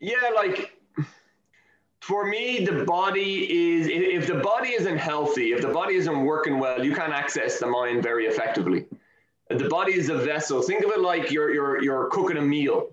Yeah, 0.00 0.30
like 0.34 0.72
for 2.00 2.26
me, 2.26 2.64
the 2.64 2.84
body 2.84 3.76
is 3.76 3.88
if 3.90 4.26
the 4.26 4.40
body 4.40 4.70
isn't 4.70 4.98
healthy, 4.98 5.52
if 5.52 5.62
the 5.62 5.68
body 5.68 5.94
isn't 5.96 6.24
working 6.24 6.58
well, 6.58 6.84
you 6.84 6.94
can't 6.94 7.12
access 7.12 7.58
the 7.58 7.66
mind 7.66 8.02
very 8.02 8.26
effectively. 8.26 8.86
The 9.50 9.68
body 9.68 9.94
is 9.94 10.08
a 10.08 10.18
vessel. 10.18 10.60
Think 10.62 10.84
of 10.84 10.90
it 10.90 11.00
like 11.00 11.30
you're 11.30 11.52
you're 11.52 11.82
you're 11.82 12.08
cooking 12.10 12.36
a 12.36 12.42
meal. 12.42 12.90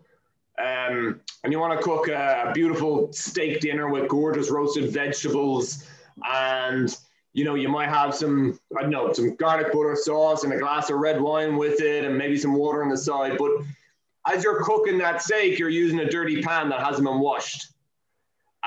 Um, 0.58 1.20
and 1.44 1.52
you 1.52 1.60
want 1.60 1.78
to 1.78 1.84
cook 1.84 2.08
a 2.08 2.52
beautiful 2.54 3.12
steak 3.12 3.60
dinner 3.60 3.90
with 3.90 4.08
gorgeous 4.08 4.50
roasted 4.50 4.90
vegetables 4.92 5.86
and 6.24 6.98
you 7.34 7.44
know 7.44 7.56
you 7.56 7.68
might 7.68 7.90
have 7.90 8.16
some 8.16 8.58
i 8.78 8.82
don't 8.82 8.90
know 8.90 9.12
some 9.12 9.36
garlic 9.36 9.74
butter 9.74 9.98
sauce 9.98 10.46
and 10.46 10.54
a 10.54 10.58
glass 10.58 10.90
of 10.90 10.98
red 10.98 11.20
wine 11.20 11.58
with 11.58 11.82
it 11.82 12.06
and 12.06 12.18
maybe 12.18 12.38
some 12.38 12.54
water 12.54 12.82
on 12.82 12.90
the 12.90 12.98
side 12.98 13.38
but 13.38 13.52
as 14.28 14.44
you're 14.44 14.64
cooking 14.64 14.98
that 15.00 15.22
steak, 15.22 15.60
you're 15.60 15.70
using 15.70 16.00
a 16.00 16.10
dirty 16.10 16.42
pan 16.42 16.70
that 16.70 16.80
hasn't 16.82 17.06
been 17.06 17.20
washed. 17.20 17.68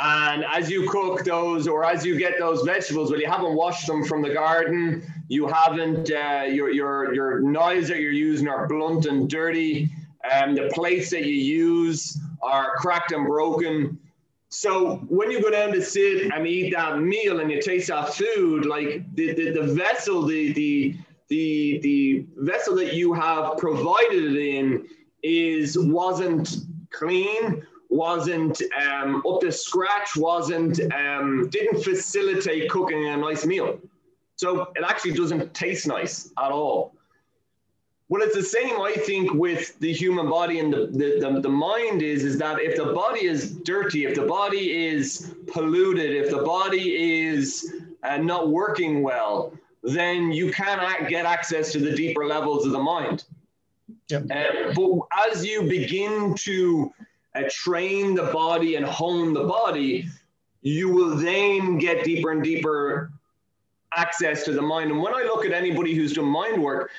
And 0.00 0.44
as 0.44 0.70
you 0.70 0.88
cook 0.88 1.24
those, 1.24 1.66
or 1.66 1.84
as 1.84 2.06
you 2.06 2.16
get 2.16 2.38
those 2.38 2.62
vegetables, 2.62 3.10
well, 3.10 3.20
you 3.20 3.26
haven't 3.28 3.54
washed 3.54 3.86
them 3.86 4.04
from 4.04 4.22
the 4.22 4.32
garden. 4.32 5.02
You 5.28 5.48
haven't. 5.48 6.10
Uh, 6.10 6.44
your 6.48 6.70
your 6.70 7.12
your 7.12 7.40
knives 7.40 7.88
that 7.88 7.98
you're 7.98 8.12
using 8.12 8.48
are 8.48 8.68
blunt 8.68 9.06
and 9.06 9.28
dirty. 9.28 9.90
And 10.30 10.58
um, 10.58 10.66
the 10.66 10.72
plates 10.72 11.10
that 11.10 11.24
you 11.24 11.34
use 11.34 12.18
are 12.42 12.76
cracked 12.76 13.12
and 13.12 13.26
broken. 13.26 13.98
So 14.50 14.96
when 15.08 15.30
you 15.30 15.42
go 15.42 15.50
down 15.50 15.72
to 15.72 15.82
sit 15.82 16.32
and 16.32 16.46
eat 16.46 16.74
that 16.74 17.00
meal 17.00 17.40
and 17.40 17.50
you 17.50 17.60
taste 17.60 17.88
that 17.88 18.14
food, 18.14 18.66
like 18.66 19.04
the, 19.14 19.34
the, 19.34 19.50
the 19.52 19.74
vessel, 19.74 20.22
the, 20.22 20.52
the 20.52 20.96
the 21.28 21.78
the 21.82 22.26
vessel 22.36 22.74
that 22.76 22.94
you 22.94 23.12
have 23.12 23.58
provided 23.58 24.34
it 24.34 24.36
in 24.36 24.86
is 25.22 25.78
wasn't 25.78 26.56
clean, 26.90 27.66
wasn't 27.88 28.60
um, 28.80 29.22
up 29.28 29.40
to 29.40 29.52
scratch, 29.52 30.16
wasn't 30.16 30.80
um, 30.92 31.48
didn't 31.50 31.82
facilitate 31.82 32.70
cooking 32.70 33.06
a 33.06 33.16
nice 33.16 33.44
meal. 33.44 33.80
So 34.36 34.72
it 34.76 34.84
actually 34.86 35.14
doesn't 35.14 35.52
taste 35.54 35.86
nice 35.86 36.30
at 36.38 36.52
all. 36.52 36.94
Well, 38.10 38.22
it's 38.22 38.34
the 38.34 38.42
same, 38.42 38.80
I 38.80 38.92
think, 38.92 39.34
with 39.34 39.78
the 39.80 39.92
human 39.92 40.30
body 40.30 40.60
and 40.60 40.72
the, 40.72 40.86
the, 40.86 41.18
the, 41.20 41.40
the, 41.40 41.48
mind 41.48 42.00
is, 42.00 42.24
is 42.24 42.38
that 42.38 42.58
if 42.58 42.76
the 42.76 42.94
body 42.94 43.26
is 43.26 43.50
dirty, 43.50 44.06
if 44.06 44.14
the 44.14 44.24
body 44.24 44.86
is 44.86 45.34
polluted, 45.46 46.12
if 46.12 46.30
the 46.30 46.42
body 46.42 47.26
is 47.26 47.74
uh, 48.04 48.16
not 48.16 48.48
working 48.48 49.02
well, 49.02 49.52
then 49.82 50.32
you 50.32 50.50
cannot 50.50 51.08
get 51.08 51.26
access 51.26 51.70
to 51.72 51.78
the 51.80 51.94
deeper 51.94 52.24
levels 52.24 52.64
of 52.64 52.72
the 52.72 52.78
mind. 52.78 53.24
Yep. 54.08 54.24
Uh, 54.30 54.72
but 54.74 55.30
as 55.30 55.44
you 55.44 55.62
begin 55.62 56.34
to 56.34 56.92
uh, 57.34 57.42
train 57.50 58.14
the 58.14 58.24
body 58.24 58.76
and 58.76 58.86
hone 58.86 59.34
the 59.34 59.44
body, 59.44 60.08
you 60.62 60.88
will 60.88 61.16
then 61.16 61.78
get 61.78 62.04
deeper 62.04 62.30
and 62.30 62.42
deeper 62.42 63.10
access 63.96 64.44
to 64.44 64.52
the 64.52 64.62
mind. 64.62 64.90
And 64.90 65.00
when 65.00 65.14
I 65.14 65.22
look 65.22 65.44
at 65.44 65.52
anybody 65.52 65.94
who's 65.94 66.12
done 66.12 66.26
mind 66.26 66.62
work, 66.62 66.90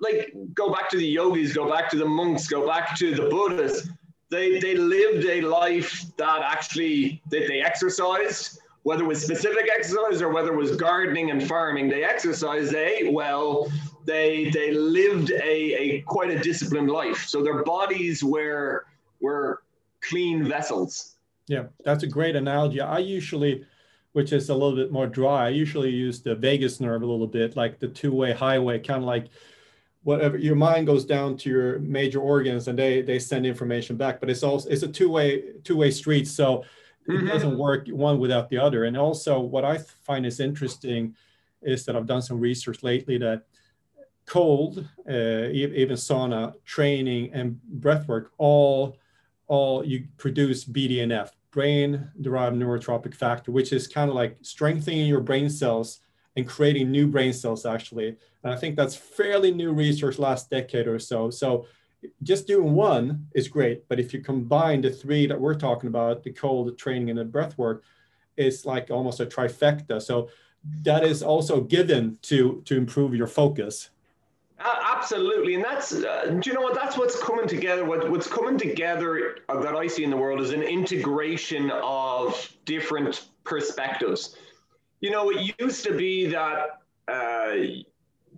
like 0.00 0.34
go 0.54 0.72
back 0.72 0.90
to 0.90 0.96
the 0.96 1.06
yogis, 1.06 1.52
go 1.52 1.68
back 1.68 1.90
to 1.90 1.96
the 1.96 2.06
monks, 2.06 2.46
go 2.46 2.66
back 2.66 2.96
to 2.98 3.14
the 3.14 3.28
Buddhists, 3.28 3.88
they, 4.30 4.60
they 4.60 4.76
lived 4.76 5.26
a 5.26 5.40
life 5.40 6.04
that 6.16 6.42
actually 6.42 7.20
that 7.30 7.46
they 7.48 7.60
exercised, 7.60 8.60
whether 8.82 9.04
it 9.04 9.06
was 9.06 9.22
specific 9.22 9.68
exercise 9.74 10.22
or 10.22 10.30
whether 10.30 10.52
it 10.52 10.56
was 10.56 10.76
gardening 10.76 11.30
and 11.30 11.46
farming, 11.46 11.88
they 11.88 12.04
exercised, 12.04 12.72
they 12.72 12.98
ate 12.98 13.12
well, 13.12 13.70
they 14.04 14.50
they 14.50 14.72
lived 14.72 15.30
a, 15.30 15.74
a 15.74 16.00
quite 16.02 16.30
a 16.30 16.38
disciplined 16.38 16.90
life. 16.90 17.26
So 17.26 17.42
their 17.42 17.62
bodies 17.62 18.24
were 18.24 18.86
were 19.20 19.62
clean 20.00 20.44
vessels. 20.44 21.16
Yeah, 21.46 21.64
that's 21.84 22.04
a 22.04 22.06
great 22.06 22.36
analogy. 22.36 22.80
I 22.80 22.98
usually, 22.98 23.66
which 24.12 24.32
is 24.32 24.48
a 24.50 24.54
little 24.54 24.76
bit 24.76 24.92
more 24.92 25.06
dry, 25.06 25.46
I 25.46 25.48
usually 25.48 25.90
use 25.90 26.20
the 26.20 26.34
vagus 26.34 26.80
nerve 26.80 27.02
a 27.02 27.06
little 27.06 27.26
bit, 27.26 27.56
like 27.56 27.80
the 27.80 27.88
two-way 27.88 28.32
highway, 28.32 28.78
kind 28.78 29.02
of 29.02 29.06
like 29.06 29.26
whatever 30.02 30.38
your 30.38 30.54
mind 30.54 30.86
goes 30.86 31.04
down 31.04 31.36
to 31.36 31.50
your 31.50 31.78
major 31.80 32.20
organs 32.20 32.68
and 32.68 32.78
they 32.78 33.02
they 33.02 33.18
send 33.18 33.44
information 33.46 33.96
back. 33.96 34.20
But 34.20 34.30
it's 34.30 34.42
also 34.42 34.68
it's 34.68 34.82
a 34.82 34.88
two-way 34.88 35.42
two-way 35.64 35.90
street. 35.90 36.28
So 36.28 36.64
it 37.06 37.12
mm-hmm. 37.12 37.26
doesn't 37.26 37.58
work 37.58 37.88
one 37.88 38.18
without 38.18 38.48
the 38.48 38.58
other. 38.58 38.84
And 38.84 38.96
also 38.96 39.40
what 39.40 39.64
I 39.64 39.78
find 39.78 40.24
is 40.24 40.40
interesting 40.40 41.16
is 41.62 41.84
that 41.84 41.96
I've 41.96 42.06
done 42.06 42.22
some 42.22 42.40
research 42.40 42.82
lately 42.82 43.18
that 43.18 43.42
cold, 44.26 44.88
uh, 45.08 45.48
even 45.52 45.96
sauna, 45.96 46.54
training, 46.64 47.32
and 47.32 47.60
breath 47.62 48.06
work, 48.08 48.32
all, 48.38 48.96
all 49.48 49.84
you 49.84 50.06
produce 50.18 50.64
BDNF, 50.64 51.30
brain-derived 51.50 52.56
neurotropic 52.56 53.14
factor, 53.14 53.50
which 53.50 53.72
is 53.72 53.88
kind 53.88 54.08
of 54.08 54.14
like 54.14 54.36
strengthening 54.42 55.06
your 55.06 55.20
brain 55.20 55.50
cells 55.50 56.00
and 56.36 56.46
creating 56.46 56.90
new 56.90 57.06
brain 57.08 57.32
cells, 57.32 57.66
actually. 57.66 58.16
And 58.44 58.52
I 58.52 58.56
think 58.56 58.76
that's 58.76 58.94
fairly 58.94 59.50
new 59.50 59.72
research 59.72 60.18
last 60.18 60.48
decade 60.48 60.86
or 60.86 60.98
so. 60.98 61.30
So 61.30 61.66
just 62.22 62.46
doing 62.46 62.72
one 62.72 63.26
is 63.34 63.48
great, 63.48 63.88
but 63.88 64.00
if 64.00 64.14
you 64.14 64.20
combine 64.20 64.80
the 64.80 64.90
three 64.90 65.26
that 65.26 65.40
we're 65.40 65.54
talking 65.54 65.88
about, 65.88 66.22
the 66.22 66.32
cold, 66.32 66.68
the 66.68 66.72
training, 66.72 67.10
and 67.10 67.18
the 67.18 67.24
breath 67.24 67.58
work, 67.58 67.82
it's 68.36 68.64
like 68.64 68.90
almost 68.90 69.20
a 69.20 69.26
trifecta. 69.26 70.00
So 70.00 70.30
that 70.82 71.04
is 71.04 71.22
also 71.22 71.60
given 71.62 72.18
to 72.22 72.62
to 72.66 72.76
improve 72.76 73.14
your 73.14 73.26
focus 73.26 73.90
absolutely, 74.60 75.54
and 75.54 75.64
that's 75.64 75.92
uh, 75.92 76.36
do 76.40 76.50
you 76.50 76.54
know 76.54 76.62
what? 76.62 76.74
That's 76.74 76.96
what's 76.98 77.20
coming 77.22 77.48
together. 77.48 77.84
What, 77.84 78.10
what's 78.10 78.26
coming 78.26 78.58
together 78.58 79.38
uh, 79.48 79.60
that 79.60 79.74
I 79.74 79.86
see 79.86 80.04
in 80.04 80.10
the 80.10 80.16
world 80.16 80.40
is 80.40 80.50
an 80.50 80.62
integration 80.62 81.70
of 81.70 82.52
different 82.64 83.28
perspectives. 83.44 84.36
You 85.00 85.10
know, 85.10 85.30
it 85.30 85.54
used 85.58 85.84
to 85.84 85.96
be 85.96 86.26
that 86.26 86.80
uh, 87.08 87.52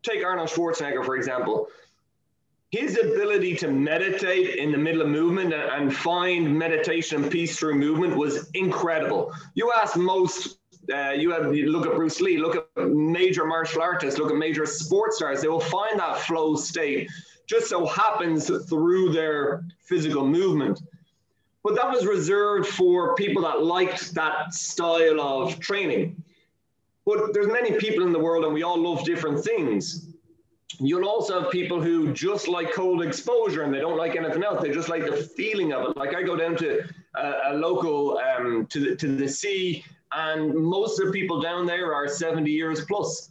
take 0.02 0.24
Arnold 0.24 0.48
Schwarzenegger 0.48 1.04
for 1.04 1.16
example. 1.16 1.68
His 2.70 2.98
ability 2.98 3.56
to 3.56 3.68
meditate 3.68 4.56
in 4.56 4.72
the 4.72 4.78
middle 4.78 5.02
of 5.02 5.08
movement 5.08 5.52
and 5.52 5.94
find 5.94 6.58
meditation 6.58 7.22
and 7.22 7.30
peace 7.30 7.58
through 7.58 7.74
movement 7.74 8.16
was 8.16 8.48
incredible. 8.54 9.30
You 9.54 9.72
ask 9.76 9.94
most 9.94 10.56
uh, 10.92 11.10
you 11.10 11.30
have 11.30 11.54
you 11.54 11.70
look 11.70 11.86
at 11.86 11.94
Bruce 11.94 12.20
Lee, 12.20 12.38
look 12.38 12.56
at 12.56 12.88
major 12.88 13.44
martial 13.44 13.82
artists, 13.82 14.18
look 14.18 14.30
at 14.30 14.36
major 14.36 14.66
sports 14.66 15.16
stars. 15.16 15.40
They 15.40 15.48
will 15.48 15.60
find 15.60 15.98
that 15.98 16.18
flow 16.20 16.56
state. 16.56 17.10
Just 17.46 17.68
so 17.68 17.86
happens 17.86 18.50
through 18.68 19.12
their 19.12 19.64
physical 19.80 20.26
movement. 20.26 20.80
But 21.62 21.76
that 21.76 21.90
was 21.90 22.06
reserved 22.06 22.66
for 22.66 23.14
people 23.14 23.42
that 23.42 23.62
liked 23.62 24.14
that 24.14 24.52
style 24.52 25.20
of 25.20 25.60
training. 25.60 26.22
But 27.04 27.32
there's 27.32 27.46
many 27.46 27.72
people 27.78 28.04
in 28.04 28.12
the 28.12 28.18
world, 28.18 28.44
and 28.44 28.54
we 28.54 28.62
all 28.62 28.78
love 28.78 29.04
different 29.04 29.44
things. 29.44 30.08
You'll 30.78 31.08
also 31.08 31.42
have 31.42 31.50
people 31.52 31.80
who 31.80 32.12
just 32.12 32.48
like 32.48 32.72
cold 32.72 33.02
exposure 33.02 33.62
and 33.62 33.72
they 33.72 33.80
don't 33.80 33.98
like 33.98 34.16
anything 34.16 34.42
else. 34.42 34.62
They 34.62 34.70
just 34.70 34.88
like 34.88 35.04
the 35.04 35.16
feeling 35.16 35.72
of 35.72 35.90
it. 35.90 35.96
Like 35.96 36.14
I 36.14 36.22
go 36.22 36.34
down 36.34 36.56
to 36.56 36.82
a, 37.14 37.34
a 37.50 37.54
local 37.54 38.18
um, 38.18 38.66
to 38.66 38.80
the 38.80 38.96
to 38.96 39.14
the 39.14 39.28
sea 39.28 39.84
and 40.14 40.54
most 40.54 41.00
of 41.00 41.06
the 41.06 41.12
people 41.12 41.40
down 41.40 41.66
there 41.66 41.94
are 41.94 42.08
70 42.08 42.50
years 42.50 42.84
plus. 42.84 43.30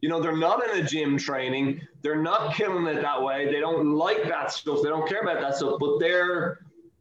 You 0.00 0.08
know, 0.08 0.20
they're 0.20 0.36
not 0.36 0.68
in 0.68 0.84
a 0.84 0.88
gym 0.88 1.16
training, 1.16 1.80
they're 2.02 2.20
not 2.20 2.54
killing 2.54 2.86
it 2.86 3.00
that 3.02 3.22
way. 3.22 3.46
They 3.46 3.60
don't 3.60 3.94
like 3.94 4.24
that 4.24 4.50
stuff, 4.50 4.82
they 4.82 4.88
don't 4.88 5.08
care 5.08 5.22
about 5.22 5.40
that 5.40 5.56
stuff, 5.56 5.76
but 5.78 5.98
their 5.98 6.58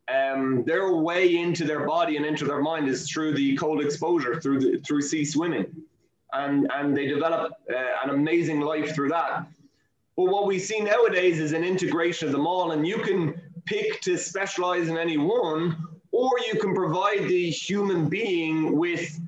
um, 0.07 0.63
their 0.65 0.93
way 0.93 1.37
into 1.37 1.63
their 1.63 1.85
body 1.87 2.17
and 2.17 2.25
into 2.25 2.45
their 2.45 2.61
mind 2.61 2.89
is 2.89 3.09
through 3.09 3.33
the 3.33 3.55
cold 3.55 3.81
exposure, 3.81 4.39
through 4.41 4.59
the 4.59 4.79
through 4.79 5.01
sea 5.01 5.25
swimming, 5.25 5.65
and 6.33 6.69
and 6.73 6.95
they 6.95 7.07
develop 7.07 7.53
uh, 7.73 7.75
an 8.03 8.11
amazing 8.11 8.61
life 8.61 8.93
through 8.93 9.09
that. 9.09 9.47
But 10.17 10.25
what 10.25 10.45
we 10.45 10.59
see 10.59 10.79
nowadays 10.81 11.39
is 11.39 11.53
an 11.53 11.63
integration 11.63 12.27
of 12.27 12.33
them 12.33 12.45
all, 12.45 12.71
and 12.71 12.85
you 12.85 12.97
can 12.97 13.39
pick 13.65 14.01
to 14.01 14.17
specialize 14.17 14.89
in 14.89 14.97
any 14.97 15.17
one, 15.17 15.77
or 16.21 16.29
you 16.45 16.59
can 16.59 16.75
provide 16.75 17.27
the 17.27 17.49
human 17.49 18.07
being 18.07 18.77
with 18.77 19.19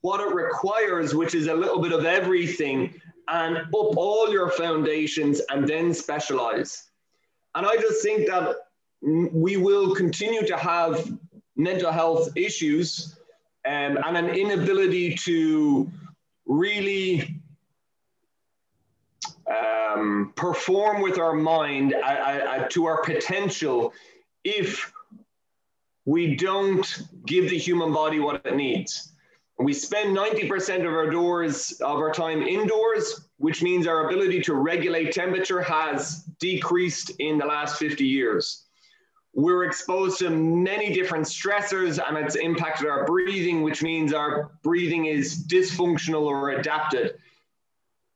what 0.00 0.20
it 0.20 0.34
requires, 0.34 1.14
which 1.14 1.34
is 1.34 1.48
a 1.48 1.54
little 1.54 1.82
bit 1.82 1.92
of 1.92 2.06
everything, 2.06 2.98
and 3.28 3.58
up 3.58 3.68
all 3.74 4.32
your 4.32 4.50
foundations 4.50 5.42
and 5.50 5.68
then 5.68 5.92
specialize. 5.92 6.88
And 7.54 7.66
I 7.66 7.76
just 7.76 8.02
think 8.02 8.26
that 8.28 8.56
we 9.02 9.58
will 9.58 9.94
continue 9.94 10.46
to 10.46 10.56
have 10.56 11.12
mental 11.56 11.92
health 11.92 12.30
issues 12.36 13.18
um, 13.66 13.98
and 14.06 14.16
an 14.16 14.30
inability 14.30 15.16
to 15.16 15.92
really 16.46 17.34
um, 19.46 20.32
perform 20.36 21.02
with 21.02 21.18
our 21.18 21.34
mind 21.34 21.92
uh, 21.92 22.06
uh, 22.06 22.68
to 22.68 22.86
our 22.86 23.02
potential 23.02 23.92
if 24.42 24.90
we 26.04 26.34
don't 26.36 27.02
give 27.26 27.50
the 27.50 27.58
human 27.58 27.92
body 27.92 28.18
what 28.18 28.44
it 28.44 28.56
needs. 28.56 29.12
We 29.58 29.74
spend 29.74 30.16
90% 30.16 30.86
of 30.86 30.92
our 30.92 31.10
doors 31.10 31.72
of 31.82 31.98
our 31.98 32.12
time 32.12 32.42
indoors, 32.42 33.28
which 33.36 33.62
means 33.62 33.86
our 33.86 34.08
ability 34.08 34.40
to 34.42 34.54
regulate 34.54 35.12
temperature 35.12 35.60
has 35.60 36.24
decreased 36.38 37.10
in 37.18 37.36
the 37.36 37.44
last 37.44 37.78
50 37.78 38.06
years. 38.06 38.64
We're 39.34 39.64
exposed 39.64 40.18
to 40.20 40.30
many 40.30 40.92
different 40.94 41.26
stressors 41.26 42.00
and 42.04 42.16
it's 42.16 42.36
impacted 42.36 42.88
our 42.88 43.04
breathing, 43.04 43.62
which 43.62 43.82
means 43.82 44.14
our 44.14 44.50
breathing 44.62 45.06
is 45.06 45.46
dysfunctional 45.46 46.22
or 46.22 46.50
adapted. 46.52 47.16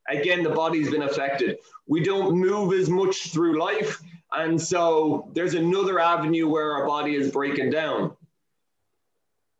Again, 0.09 0.43
the 0.43 0.49
body's 0.49 0.89
been 0.89 1.03
affected. 1.03 1.57
We 1.87 2.03
don't 2.03 2.35
move 2.35 2.73
as 2.73 2.89
much 2.89 3.31
through 3.31 3.59
life 3.59 4.01
and 4.35 4.61
so 4.61 5.29
there's 5.33 5.53
another 5.53 5.99
avenue 5.99 6.49
where 6.49 6.71
our 6.73 6.85
body 6.85 7.15
is 7.15 7.31
breaking 7.31 7.69
down. 7.69 8.15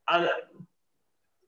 And 0.09 0.29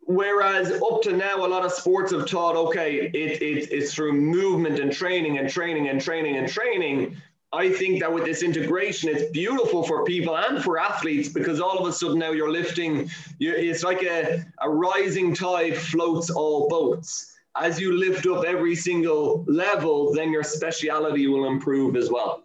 whereas 0.02 0.72
up 0.72 1.02
to 1.04 1.14
now, 1.14 1.46
a 1.46 1.48
lot 1.48 1.66
of 1.66 1.72
sports 1.72 2.12
have 2.12 2.26
taught, 2.26 2.56
okay, 2.56 2.96
it, 2.96 3.42
it, 3.42 3.72
it's 3.72 3.94
through 3.94 4.14
movement 4.14 4.80
and 4.80 4.92
training 4.92 5.38
and 5.38 5.50
training 5.50 5.90
and 5.90 6.02
training 6.02 6.38
and 6.38 6.48
training. 6.48 7.18
I 7.54 7.70
think 7.70 8.02
that 8.02 8.12
with 8.12 8.26
this 8.26 8.44
integration, 8.44 9.10
it's 9.10 9.32
beautiful 9.32 9.84
for 9.84 10.04
people 10.04 10.38
and 10.38 10.62
for 10.64 10.78
athletes 10.78 11.30
because 11.30 11.60
all 11.60 11.78
of 11.78 11.88
a 11.88 11.94
sudden 11.94 12.20
now 12.20 12.32
you're 12.32 12.52
lifting, 12.52 13.10
you, 13.40 13.54
it's 13.54 13.84
like 13.84 14.04
a, 14.04 14.46
a 14.62 14.70
rising 14.70 15.34
tide 15.34 15.78
floats 15.78 16.30
all 16.30 16.68
boats. 16.68 17.34
As 17.60 17.80
you 17.80 17.94
lift 17.94 18.28
up 18.28 18.46
every 18.46 18.76
single 18.76 19.44
level, 19.48 20.14
then 20.14 20.32
your 20.32 20.44
speciality 20.44 21.28
will 21.28 21.48
improve 21.48 21.96
as 21.96 22.12
well. 22.12 22.44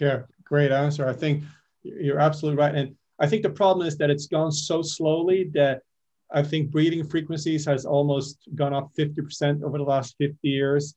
Yeah, 0.00 0.22
great 0.44 0.72
answer. 0.72 1.06
I 1.08 1.12
think 1.12 1.42
you're 1.82 2.18
absolutely 2.18 2.58
right. 2.58 2.74
And 2.74 2.94
I 3.18 3.26
think 3.26 3.42
the 3.42 3.50
problem 3.50 3.86
is 3.86 3.96
that 3.98 4.10
it's 4.10 4.26
gone 4.26 4.52
so 4.52 4.82
slowly 4.82 5.50
that 5.54 5.82
I 6.32 6.42
think 6.42 6.70
breathing 6.70 7.06
frequencies 7.06 7.64
has 7.66 7.86
almost 7.86 8.48
gone 8.54 8.74
up 8.74 8.90
50% 8.96 9.62
over 9.62 9.78
the 9.78 9.84
last 9.84 10.16
50 10.18 10.36
years. 10.48 10.94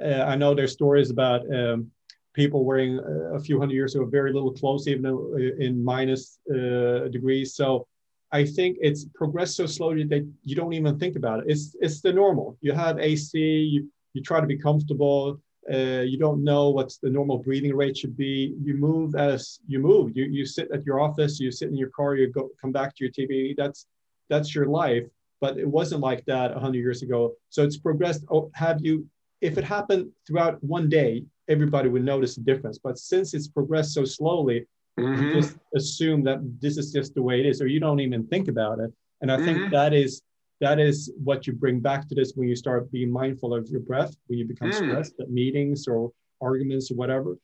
Uh, 0.00 0.22
I 0.22 0.36
know 0.36 0.54
there's 0.54 0.72
stories 0.72 1.10
about 1.10 1.42
um, 1.52 1.90
people 2.34 2.64
wearing 2.64 3.00
a 3.34 3.40
few 3.40 3.58
hundred 3.58 3.74
years 3.74 3.94
ago 3.94 4.04
very 4.04 4.32
little 4.32 4.52
clothes, 4.52 4.86
even 4.86 5.54
in 5.58 5.82
minus 5.82 6.38
uh, 6.50 7.08
degrees. 7.08 7.54
So 7.54 7.86
I 8.30 8.44
think 8.44 8.76
it's 8.80 9.06
progressed 9.14 9.56
so 9.56 9.66
slowly 9.66 10.04
that 10.04 10.28
you 10.44 10.54
don't 10.54 10.74
even 10.74 10.98
think 10.98 11.16
about 11.16 11.40
it. 11.40 11.46
It's 11.48 11.74
it's 11.80 12.00
the 12.02 12.12
normal. 12.12 12.58
You 12.60 12.72
have 12.72 12.98
AC. 12.98 13.38
You 13.38 13.90
you 14.12 14.22
try 14.22 14.40
to 14.40 14.46
be 14.46 14.58
comfortable 14.58 15.40
uh, 15.72 16.02
you 16.02 16.18
don't 16.18 16.44
know 16.44 16.70
what's 16.70 16.98
the 16.98 17.10
normal 17.10 17.38
breathing 17.38 17.74
rate 17.74 17.96
should 17.96 18.16
be. 18.16 18.54
You 18.62 18.74
move 18.74 19.14
as 19.14 19.58
you 19.66 19.78
move. 19.78 20.16
You, 20.16 20.24
you 20.24 20.46
sit 20.46 20.70
at 20.72 20.84
your 20.84 21.00
office, 21.00 21.40
you 21.40 21.50
sit 21.50 21.68
in 21.68 21.76
your 21.76 21.90
car, 21.90 22.14
you 22.14 22.28
go 22.28 22.50
come 22.60 22.72
back 22.72 22.94
to 22.96 23.04
your 23.04 23.12
TV. 23.12 23.54
That's 23.56 23.86
that's 24.28 24.54
your 24.54 24.66
life. 24.66 25.04
But 25.40 25.58
it 25.58 25.68
wasn't 25.68 26.00
like 26.00 26.24
that 26.26 26.52
100 26.52 26.78
years 26.78 27.02
ago. 27.02 27.34
So 27.50 27.62
it's 27.62 27.76
progressed. 27.76 28.24
Oh, 28.30 28.50
have 28.54 28.80
you? 28.84 29.06
If 29.40 29.58
it 29.58 29.64
happened 29.64 30.10
throughout 30.26 30.62
one 30.62 30.88
day, 30.88 31.24
everybody 31.48 31.88
would 31.88 32.04
notice 32.04 32.36
the 32.36 32.40
difference. 32.42 32.78
But 32.78 32.98
since 32.98 33.34
it's 33.34 33.48
progressed 33.48 33.92
so 33.92 34.04
slowly, 34.04 34.66
mm-hmm. 34.98 35.22
you 35.22 35.34
just 35.34 35.56
assume 35.74 36.22
that 36.24 36.38
this 36.60 36.78
is 36.78 36.92
just 36.92 37.14
the 37.14 37.22
way 37.22 37.40
it 37.40 37.46
is, 37.46 37.60
or 37.60 37.66
you 37.66 37.80
don't 37.80 38.00
even 38.00 38.26
think 38.28 38.48
about 38.48 38.78
it. 38.80 38.92
And 39.20 39.30
I 39.30 39.36
mm-hmm. 39.36 39.44
think 39.44 39.70
that 39.72 39.92
is 39.92 40.22
that 40.60 40.78
is 40.78 41.12
what 41.22 41.46
you 41.46 41.52
bring 41.52 41.80
back 41.80 42.08
to 42.08 42.14
this 42.14 42.32
when 42.34 42.48
you 42.48 42.56
start 42.56 42.90
being 42.90 43.10
mindful 43.10 43.54
of 43.54 43.68
your 43.68 43.80
breath, 43.80 44.16
when 44.26 44.38
you 44.38 44.46
become 44.46 44.70
mm. 44.70 44.74
stressed 44.74 45.14
at 45.20 45.30
meetings 45.30 45.86
or 45.86 46.12
arguments 46.40 46.90
or 46.90 46.94
whatever. 46.94 47.36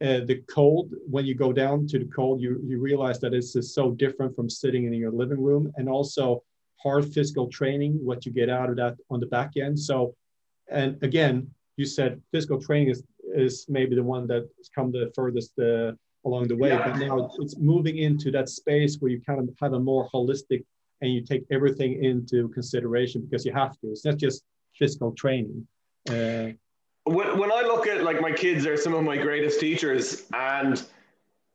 Uh, 0.00 0.20
the 0.26 0.42
cold, 0.48 0.92
when 1.08 1.24
you 1.24 1.34
go 1.34 1.52
down 1.52 1.86
to 1.86 1.98
the 1.98 2.04
cold, 2.06 2.40
you, 2.40 2.60
you 2.64 2.78
realize 2.78 3.20
that 3.20 3.32
it's 3.32 3.52
just 3.52 3.74
so 3.74 3.92
different 3.92 4.34
from 4.34 4.50
sitting 4.50 4.84
in 4.84 4.92
your 4.92 5.12
living 5.12 5.40
room 5.40 5.72
and 5.76 5.88
also 5.88 6.42
hard 6.82 7.12
physical 7.12 7.48
training, 7.48 7.92
what 8.04 8.26
you 8.26 8.32
get 8.32 8.50
out 8.50 8.68
of 8.68 8.76
that 8.76 8.96
on 9.10 9.20
the 9.20 9.26
back 9.26 9.52
end. 9.56 9.78
So, 9.78 10.14
and 10.70 11.02
again, 11.02 11.48
you 11.76 11.86
said 11.86 12.20
physical 12.32 12.60
training 12.60 12.90
is, 12.90 13.02
is 13.34 13.66
maybe 13.68 13.96
the 13.96 14.02
one 14.02 14.26
that's 14.26 14.68
come 14.74 14.92
the 14.92 15.10
furthest 15.14 15.58
uh, 15.58 15.92
along 16.24 16.48
the 16.48 16.56
way, 16.56 16.70
yeah. 16.70 16.88
but 16.88 16.98
now 16.98 17.30
it's 17.38 17.56
moving 17.56 17.98
into 17.98 18.30
that 18.32 18.48
space 18.48 18.96
where 18.98 19.10
you 19.10 19.20
kind 19.20 19.40
of 19.40 19.54
have 19.60 19.72
a 19.72 19.80
more 19.80 20.08
holistic 20.10 20.64
and 21.00 21.12
you 21.12 21.22
take 21.22 21.44
everything 21.50 22.02
into 22.02 22.48
consideration 22.48 23.22
because 23.22 23.44
you 23.44 23.52
have 23.52 23.78
to. 23.80 23.88
It's 23.88 24.04
not 24.04 24.16
just 24.16 24.42
physical 24.74 25.12
training. 25.12 25.66
Uh, 26.08 26.50
when, 27.04 27.38
when 27.38 27.52
I 27.52 27.62
look 27.62 27.86
at 27.86 28.02
like 28.02 28.20
my 28.20 28.32
kids, 28.32 28.66
are 28.66 28.76
some 28.76 28.94
of 28.94 29.04
my 29.04 29.16
greatest 29.16 29.60
teachers, 29.60 30.24
and 30.34 30.82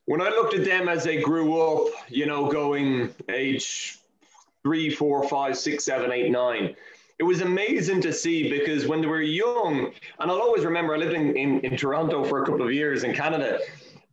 when 0.06 0.22
I 0.22 0.30
looked 0.30 0.54
at 0.54 0.66
them 0.66 0.88
as 0.90 1.04
they 1.04 1.22
grew 1.22 1.60
up, 1.60 1.88
you 2.08 2.26
know, 2.26 2.50
going 2.50 3.14
age 3.30 4.00
three, 4.64 4.90
four, 4.90 5.28
five, 5.28 5.58
six, 5.58 5.86
seven, 5.86 6.12
eight, 6.12 6.32
nine. 6.32 6.76
It 7.18 7.24
was 7.24 7.42
amazing 7.42 8.02
to 8.02 8.14
see 8.14 8.50
because 8.50 8.88
when 8.88 9.02
they 9.02 9.08
were 9.08 9.22
young, 9.22 9.92
and 10.20 10.32
I'll 10.32 10.42
always 10.42 10.64
remember 10.64 10.96
I 10.96 10.98
lived 10.98 11.14
in, 11.14 11.36
in, 11.36 11.60
in 11.62 11.76
Toronto 11.76 12.24
for 12.24 12.44
a 12.44 12.46
couple 12.46 12.66
of 12.66 12.72
years 12.72 13.04
in 13.04 13.14
Canada, 13.14 13.60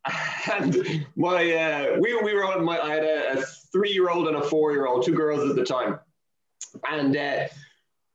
and 0.52 1.06
my 1.16 1.52
uh, 1.52 1.96
we 2.00 2.20
we 2.22 2.34
were 2.34 2.44
on 2.44 2.64
my 2.64 2.78
I 2.78 2.94
had 2.94 3.04
a, 3.04 3.38
a 3.38 3.42
three 3.76 3.92
year 3.92 4.08
old 4.08 4.26
and 4.26 4.36
a 4.38 4.42
four 4.42 4.72
year 4.72 4.86
old, 4.86 5.04
two 5.04 5.14
girls 5.14 5.48
at 5.48 5.54
the 5.54 5.64
time, 5.64 5.98
and 6.90 7.14
uh, 7.14 7.46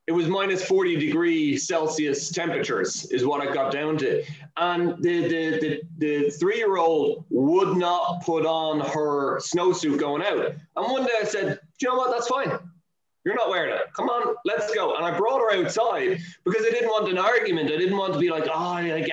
it 0.08 0.12
was 0.12 0.26
minus 0.26 0.64
40 0.64 0.96
degree 0.96 1.56
Celsius 1.56 2.30
temperatures 2.30 3.06
is 3.12 3.24
what 3.24 3.46
I 3.46 3.54
got 3.54 3.70
down 3.70 3.96
to, 3.98 4.24
and 4.56 5.00
the 5.02 5.28
the 5.28 5.60
the, 5.60 5.82
the 5.98 6.30
three 6.30 6.56
year 6.56 6.78
old 6.78 7.24
would 7.30 7.76
not 7.76 8.24
put 8.24 8.44
on 8.44 8.80
her 8.80 9.38
snowsuit 9.38 9.98
going 9.98 10.22
out, 10.22 10.46
and 10.76 10.92
one 10.92 11.04
day 11.04 11.12
I 11.20 11.24
said, 11.24 11.60
you 11.80 11.88
know 11.88 11.94
what, 11.94 12.10
that's 12.10 12.26
fine. 12.26 12.58
You're 13.24 13.36
not 13.36 13.50
wearing 13.50 13.72
it. 13.72 13.82
Come 13.92 14.08
on, 14.08 14.34
let's 14.44 14.74
go. 14.74 14.96
And 14.96 15.04
I 15.04 15.16
brought 15.16 15.38
her 15.38 15.52
outside 15.52 16.18
because 16.44 16.66
I 16.66 16.70
didn't 16.70 16.88
want 16.88 17.08
an 17.08 17.18
argument. 17.18 17.70
I 17.70 17.76
didn't 17.76 17.96
want 17.96 18.12
to 18.14 18.18
be 18.18 18.30
like, 18.30 18.48
oh, 18.52 18.72
like, 18.82 19.08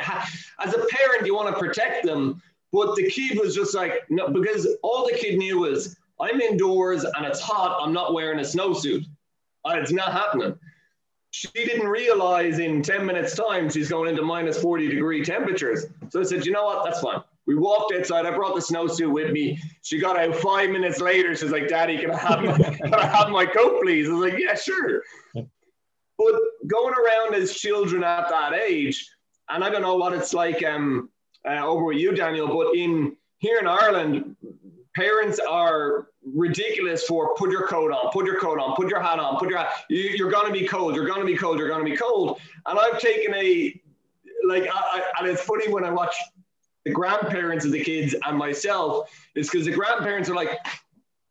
as 0.65 0.73
a 0.73 0.79
parent, 0.89 1.27
you 1.27 1.35
want 1.35 1.53
to 1.53 1.59
protect 1.59 2.07
them. 2.07 2.41
But 2.71 2.95
the 2.95 3.07
kid 3.07 3.39
was 3.39 3.53
just 3.53 3.75
like, 3.75 4.09
no, 4.09 4.27
because 4.29 4.67
all 4.81 5.05
the 5.05 5.15
kid 5.15 5.37
knew 5.37 5.59
was, 5.59 5.95
I'm 6.19 6.41
indoors 6.41 7.03
and 7.03 7.25
it's 7.25 7.39
hot. 7.39 7.79
I'm 7.81 7.93
not 7.93 8.13
wearing 8.13 8.39
a 8.39 8.43
snowsuit. 8.43 9.05
Uh, 9.65 9.75
it's 9.75 9.91
not 9.91 10.11
happening. 10.11 10.57
She 11.31 11.49
didn't 11.53 11.87
realize 11.87 12.59
in 12.59 12.81
10 12.81 13.05
minutes' 13.05 13.35
time 13.35 13.69
she's 13.69 13.89
going 13.89 14.09
into 14.09 14.23
minus 14.23 14.59
40 14.61 14.89
degree 14.89 15.23
temperatures. 15.23 15.85
So 16.09 16.19
I 16.19 16.23
said, 16.23 16.45
you 16.45 16.51
know 16.51 16.65
what? 16.65 16.83
That's 16.83 17.01
fine. 17.01 17.21
We 17.45 17.55
walked 17.55 17.93
outside. 17.93 18.25
I 18.25 18.31
brought 18.31 18.55
the 18.55 18.61
snowsuit 18.61 19.11
with 19.11 19.31
me. 19.31 19.59
She 19.81 19.99
got 19.99 20.17
out 20.17 20.35
five 20.35 20.69
minutes 20.69 20.99
later. 20.99 21.35
She's 21.35 21.51
like, 21.51 21.67
Daddy, 21.67 21.97
can 21.97 22.11
I 22.11 22.17
have 22.17 22.43
my, 22.43 22.57
can 22.77 22.93
I 22.93 23.05
have 23.05 23.29
my 23.29 23.45
coat, 23.45 23.81
please? 23.81 24.07
I 24.07 24.13
was 24.13 24.31
like, 24.31 24.39
Yeah, 24.39 24.55
sure. 24.55 25.03
But 25.33 26.33
going 26.67 26.93
around 26.93 27.35
as 27.35 27.53
children 27.53 28.03
at 28.03 28.29
that 28.29 28.53
age, 28.53 29.09
and 29.49 29.63
I 29.63 29.69
don't 29.69 29.81
know 29.81 29.95
what 29.95 30.13
it's 30.13 30.33
like 30.33 30.63
um, 30.63 31.09
uh, 31.47 31.65
over 31.65 31.85
with 31.85 31.97
you, 31.97 32.13
Daniel, 32.13 32.47
but 32.47 32.75
in 32.75 33.15
here 33.39 33.57
in 33.59 33.67
Ireland, 33.67 34.35
parents 34.99 35.39
are 35.39 36.09
ridiculous 36.35 37.05
for 37.05 37.33
put 37.35 37.51
your 37.51 37.67
coat 37.67 37.91
on, 37.91 38.11
put 38.11 38.25
your 38.25 38.39
coat 38.39 38.59
on, 38.59 38.75
put 38.75 38.89
your 38.89 38.99
hat 38.99 39.17
on, 39.17 39.37
put 39.37 39.49
your 39.49 39.59
hat. 39.59 39.85
You, 39.89 40.27
are 40.27 40.31
gonna 40.31 40.51
be 40.51 40.67
cold. 40.67 40.93
You're 40.93 41.07
gonna 41.07 41.25
be 41.25 41.37
cold. 41.37 41.57
You're 41.57 41.69
gonna 41.69 41.85
be 41.85 41.95
cold. 41.95 42.39
And 42.65 42.77
I've 42.77 42.99
taken 42.99 43.33
a 43.33 43.81
like, 44.45 44.63
I, 44.63 44.69
I, 44.73 45.03
and 45.19 45.27
it's 45.29 45.41
funny 45.41 45.71
when 45.71 45.85
I 45.85 45.91
watch 45.91 46.15
the 46.83 46.91
grandparents 46.91 47.65
of 47.65 47.71
the 47.71 47.81
kids 47.81 48.13
and 48.25 48.37
myself 48.37 49.09
is 49.35 49.49
because 49.49 49.65
the 49.65 49.71
grandparents 49.71 50.29
are 50.29 50.35
like, 50.35 50.51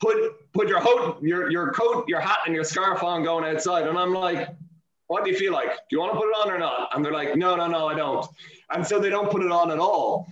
put 0.01 0.17
put 0.53 0.69
your 0.69 0.81
coat, 0.81 1.23
your 1.23 1.51
your 1.51 1.71
coat, 1.73 2.09
your 2.09 2.21
hat, 2.21 2.39
and 2.47 2.55
your 2.55 2.65
scarf 2.65 3.03
on 3.03 3.23
going 3.23 3.45
outside. 3.45 3.87
And 3.87 3.99
I'm 3.99 4.15
like, 4.15 4.49
what 5.09 5.25
do 5.25 5.31
you 5.31 5.37
feel 5.37 5.53
like? 5.53 5.69
Do 5.69 5.97
you 5.97 6.01
want 6.01 6.13
to 6.13 6.19
put 6.19 6.29
it 6.29 6.37
on 6.43 6.51
or 6.51 6.59
not? 6.59 6.91
And 6.95 7.05
they're 7.05 7.13
like, 7.13 7.37
no, 7.37 7.57
no, 7.57 7.67
no, 7.67 7.89
I 7.89 7.95
don't. 7.95 8.27
And 8.71 8.87
so 8.87 8.99
they 8.99 9.11
don't 9.11 9.31
put 9.31 9.43
it 9.43 9.53
on 9.53 9.71
at 9.71 9.79
all. 9.79 10.27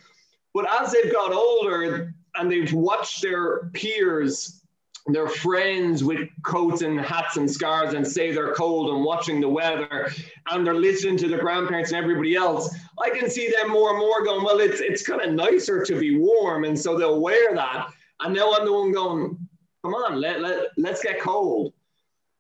But 0.55 0.67
as 0.81 0.93
they've 0.93 1.13
got 1.13 1.33
older 1.33 2.15
and 2.39 2.51
they've 2.51 2.73
watched 2.73 3.23
their 3.23 3.71
peers 3.73 4.63
their 5.09 5.29
friends 5.29 6.03
with 6.03 6.29
coats 6.43 6.83
and 6.83 7.01
hats 7.01 7.37
and 7.37 7.49
scarves 7.49 7.95
and 7.95 8.05
say 8.05 8.33
they're 8.33 8.55
cold 8.55 8.93
and 8.93 9.05
watching 9.05 9.41
the 9.41 9.49
weather 9.49 10.11
and 10.51 10.67
they're 10.67 10.75
listening 10.75 11.17
to 11.17 11.29
their 11.29 11.39
grandparents 11.39 11.93
and 11.93 12.03
everybody 12.03 12.35
else 12.35 12.75
i 13.05 13.09
can 13.11 13.31
see 13.31 13.49
them 13.51 13.71
more 13.71 13.91
and 13.91 13.99
more 13.99 14.25
going 14.25 14.45
well 14.45 14.59
it's 14.59 14.81
it's 14.81 15.07
kind 15.07 15.21
of 15.21 15.33
nicer 15.33 15.85
to 15.85 15.99
be 15.99 16.19
warm 16.19 16.65
and 16.65 16.77
so 16.77 16.99
they'll 16.99 17.21
wear 17.21 17.55
that 17.55 17.89
and 18.23 18.35
now 18.35 18.53
i'm 18.55 18.65
the 18.65 18.73
one 18.73 18.91
going 18.91 19.39
come 19.87 19.95
on 19.95 20.21
let, 20.21 20.41
let, 20.41 20.67
let's 20.77 21.03
get 21.03 21.21
cold. 21.21 21.73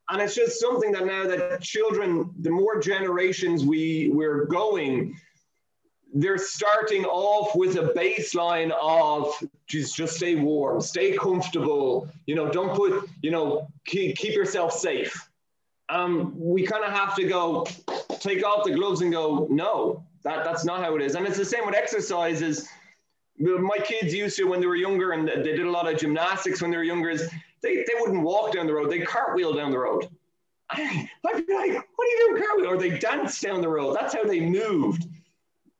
And 0.09 0.23
it's 0.23 0.35
just 0.35 0.61
something 0.61 0.93
that 0.93 1.07
now 1.07 1.27
that 1.27 1.61
children 1.61 2.33
the 2.41 2.51
more 2.51 2.81
generations 2.81 3.65
we 3.65 4.11
we're 4.13 4.47
going 4.47 5.19
they're 6.17 6.39
starting 6.39 7.05
off 7.05 7.55
with 7.55 7.77
a 7.77 7.93
baseline 7.95 8.73
of 8.81 9.33
just 9.67 9.95
just 9.97 10.17
stay 10.17 10.35
warm, 10.35 10.81
stay 10.81 11.17
comfortable. 11.17 12.09
You 12.27 12.35
know, 12.35 12.51
don't 12.51 12.75
put 12.75 13.09
you 13.23 13.31
know 13.31 13.69
keep, 13.85 14.17
keep 14.17 14.35
yourself 14.35 14.73
safe. 14.73 15.29
Um, 15.89 16.33
we 16.37 16.67
kind 16.67 16.85
of 16.85 16.93
have 16.93 17.15
to 17.17 17.25
go 17.25 17.67
take 18.19 18.45
off 18.45 18.65
the 18.65 18.73
gloves 18.73 19.03
and 19.03 19.13
go 19.13 19.47
no 19.51 20.05
that 20.25 20.43
that's 20.43 20.65
not 20.65 20.81
how 20.81 20.97
it 20.97 21.03
is. 21.03 21.15
And 21.15 21.27
it's 21.27 21.37
the 21.37 21.45
same 21.45 21.67
with 21.67 21.75
exercises. 21.75 22.67
My 23.39 23.79
kids 23.85 24.15
used 24.15 24.37
to 24.39 24.45
when 24.45 24.61
they 24.61 24.67
were 24.67 24.75
younger 24.75 25.13
and 25.13 25.29
they 25.29 25.43
did 25.43 25.67
a 25.67 25.71
lot 25.71 25.93
of 25.93 26.01
gymnastics 26.01 26.63
when 26.63 26.71
they 26.71 26.79
were 26.79 26.83
younger 26.83 27.11
is 27.11 27.31
they, 27.63 27.77
they 27.77 27.93
wouldn't 28.01 28.23
walk 28.23 28.55
down 28.55 28.67
the 28.67 28.73
road. 28.73 28.91
They 28.91 29.01
cartwheel 29.01 29.53
down 29.53 29.71
the 29.71 29.79
road. 29.79 30.09
I'd 30.71 31.09
be 31.47 31.55
like 31.55 31.73
what 31.95 32.07
are 32.07 32.11
you 32.11 32.29
doing 32.29 32.43
cartwheel 32.43 32.71
or 32.71 32.79
they 32.79 32.99
dance 32.99 33.39
down 33.39 33.61
the 33.61 33.69
road. 33.69 33.95
That's 33.95 34.15
how 34.15 34.25
they 34.25 34.41
moved 34.41 35.07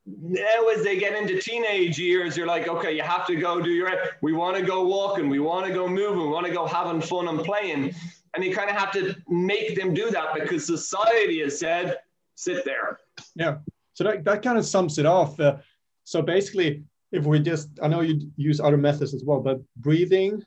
now 0.07 0.69
as 0.75 0.85
they 0.85 0.99
get 0.99 1.15
into 1.15 1.41
teenage 1.41 1.99
years, 1.99 2.37
you're 2.37 2.47
like, 2.47 2.69
okay, 2.69 2.95
you 2.95 3.03
have 3.03 3.27
to 3.27 3.37
go 3.37 3.61
do 3.61 3.71
your, 3.71 3.91
we 4.23 4.33
want 4.33 4.57
to 4.57 4.63
go 4.63 4.85
walking, 4.87 5.29
we 5.29 5.41
want 5.41 5.67
to 5.67 5.73
go 5.73 5.89
moving, 5.89 6.21
we 6.21 6.29
want 6.29 6.47
to 6.47 6.53
go 6.53 6.67
having 6.67 7.01
fun 7.01 7.29
and 7.29 7.41
playing. 7.41 7.95
And 8.35 8.45
you 8.45 8.55
kind 8.55 8.71
of 8.71 8.77
have 8.77 8.93
to 8.93 9.17
make 9.29 9.77
them 9.77 9.95
do 9.95 10.11
that 10.11 10.35
because 10.35 10.67
society 10.67 11.41
has 11.41 11.59
said, 11.59 11.97
sit 12.35 12.65
there. 12.65 13.01
Yeah. 13.35 13.59
So 13.95 14.05
that, 14.05 14.25
that 14.25 14.43
kind 14.43 14.59
of 14.59 14.67
sums 14.67 14.99
it 14.99 15.07
off. 15.07 15.41
Uh, 15.41 15.57
so 16.05 16.23
basically, 16.23 16.85
if 17.13 17.25
we 17.25 17.41
just, 17.41 17.71
I 17.83 17.89
know 17.89 18.01
you 18.01 18.31
use 18.37 18.61
other 18.61 18.77
methods 18.77 19.15
as 19.15 19.25
well, 19.25 19.41
but 19.41 19.61
breathing, 19.77 20.45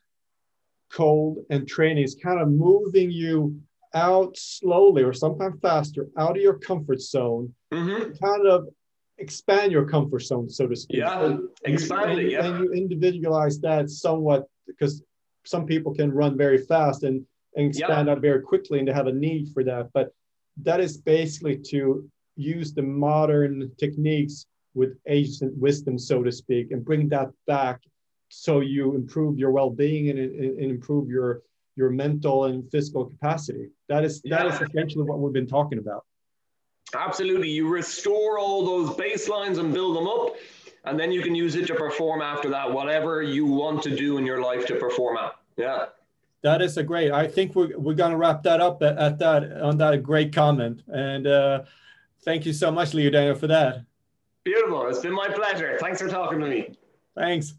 cold, 0.91 1.39
and 1.49 1.67
training 1.67 2.03
is 2.03 2.15
kind 2.15 2.39
of 2.39 2.47
moving 2.49 3.11
you 3.11 3.59
out 3.93 4.37
slowly 4.37 5.03
or 5.03 5.13
sometimes 5.13 5.59
faster 5.61 6.07
out 6.17 6.37
of 6.37 6.43
your 6.43 6.59
comfort 6.59 7.01
zone, 7.01 7.53
mm-hmm. 7.73 8.13
kind 8.23 8.47
of 8.47 8.67
expand 9.19 9.71
your 9.71 9.85
comfort 9.85 10.21
zone, 10.21 10.49
so 10.49 10.67
to 10.67 10.75
speak. 10.75 10.97
Yeah, 10.97 11.37
expand 11.65 12.19
it. 12.19 12.31
Yeah, 12.31 12.45
and 12.45 12.63
you 12.63 12.71
individualize 12.73 13.59
that 13.61 13.89
somewhat 13.89 14.47
because 14.67 15.03
some 15.45 15.65
people 15.65 15.93
can 15.93 16.11
run 16.11 16.37
very 16.37 16.59
fast 16.59 17.03
and, 17.03 17.25
and 17.55 17.67
expand 17.67 18.07
yeah. 18.07 18.13
out 18.13 18.21
very 18.21 18.41
quickly, 18.41 18.79
and 18.79 18.87
they 18.87 18.93
have 18.93 19.07
a 19.07 19.13
need 19.13 19.49
for 19.53 19.63
that. 19.63 19.89
But 19.93 20.13
that 20.63 20.79
is 20.79 20.97
basically 20.97 21.57
to 21.69 22.09
use 22.35 22.73
the 22.73 22.81
modern 22.81 23.71
techniques 23.77 24.45
with 24.73 24.97
ancient 25.07 25.57
wisdom, 25.57 25.97
so 25.97 26.23
to 26.23 26.31
speak, 26.31 26.71
and 26.71 26.85
bring 26.85 27.09
that 27.09 27.29
back 27.47 27.81
so 28.29 28.59
you 28.59 28.95
improve 28.95 29.39
your 29.39 29.51
well-being 29.51 30.09
and, 30.09 30.19
and, 30.19 30.59
and 30.59 30.71
improve 30.71 31.09
your 31.09 31.41
your 31.75 31.89
mental 31.89 32.45
and 32.45 32.69
physical 32.71 33.05
capacity. 33.05 33.69
That 33.87 34.03
is 34.03 34.21
that 34.23 34.45
yeah. 34.45 34.53
is 34.53 34.61
essentially 34.61 35.05
what 35.05 35.19
we've 35.19 35.33
been 35.33 35.47
talking 35.47 35.79
about. 35.79 36.03
Absolutely. 36.95 37.49
You 37.49 37.67
restore 37.67 38.39
all 38.39 38.65
those 38.65 38.95
baselines 38.95 39.59
and 39.59 39.73
build 39.73 39.95
them 39.95 40.07
up, 40.07 40.35
and 40.85 40.99
then 40.99 41.11
you 41.11 41.21
can 41.21 41.35
use 41.35 41.55
it 41.55 41.67
to 41.67 41.75
perform 41.75 42.21
after 42.21 42.49
that, 42.49 42.71
whatever 42.71 43.21
you 43.21 43.45
want 43.45 43.83
to 43.83 43.95
do 43.95 44.17
in 44.17 44.25
your 44.25 44.41
life 44.41 44.65
to 44.67 44.75
perform 44.75 45.17
at. 45.17 45.35
Yeah. 45.57 45.85
That 46.41 46.61
is 46.61 46.77
a 46.77 46.83
great. 46.83 47.11
I 47.11 47.27
think 47.27 47.53
we're, 47.53 47.77
we're 47.77 47.93
going 47.93 48.11
to 48.11 48.17
wrap 48.17 48.43
that 48.43 48.61
up 48.61 48.81
at, 48.81 48.97
at 48.97 49.19
that 49.19 49.61
on 49.61 49.77
that 49.77 50.01
great 50.01 50.33
comment. 50.33 50.81
And 50.87 51.27
uh, 51.27 51.63
thank 52.23 52.45
you 52.45 52.53
so 52.53 52.71
much, 52.71 52.93
Leo 52.93 53.09
Daniel, 53.09 53.35
for 53.35 53.47
that. 53.47 53.83
Beautiful. 54.45 54.87
It's 54.87 54.99
been 54.99 55.13
my 55.13 55.27
pleasure. 55.27 55.77
Thanks 55.81 56.01
for 56.01 56.07
talking 56.07 56.39
to 56.39 56.47
me. 56.47 56.77
Thanks. 57.15 57.55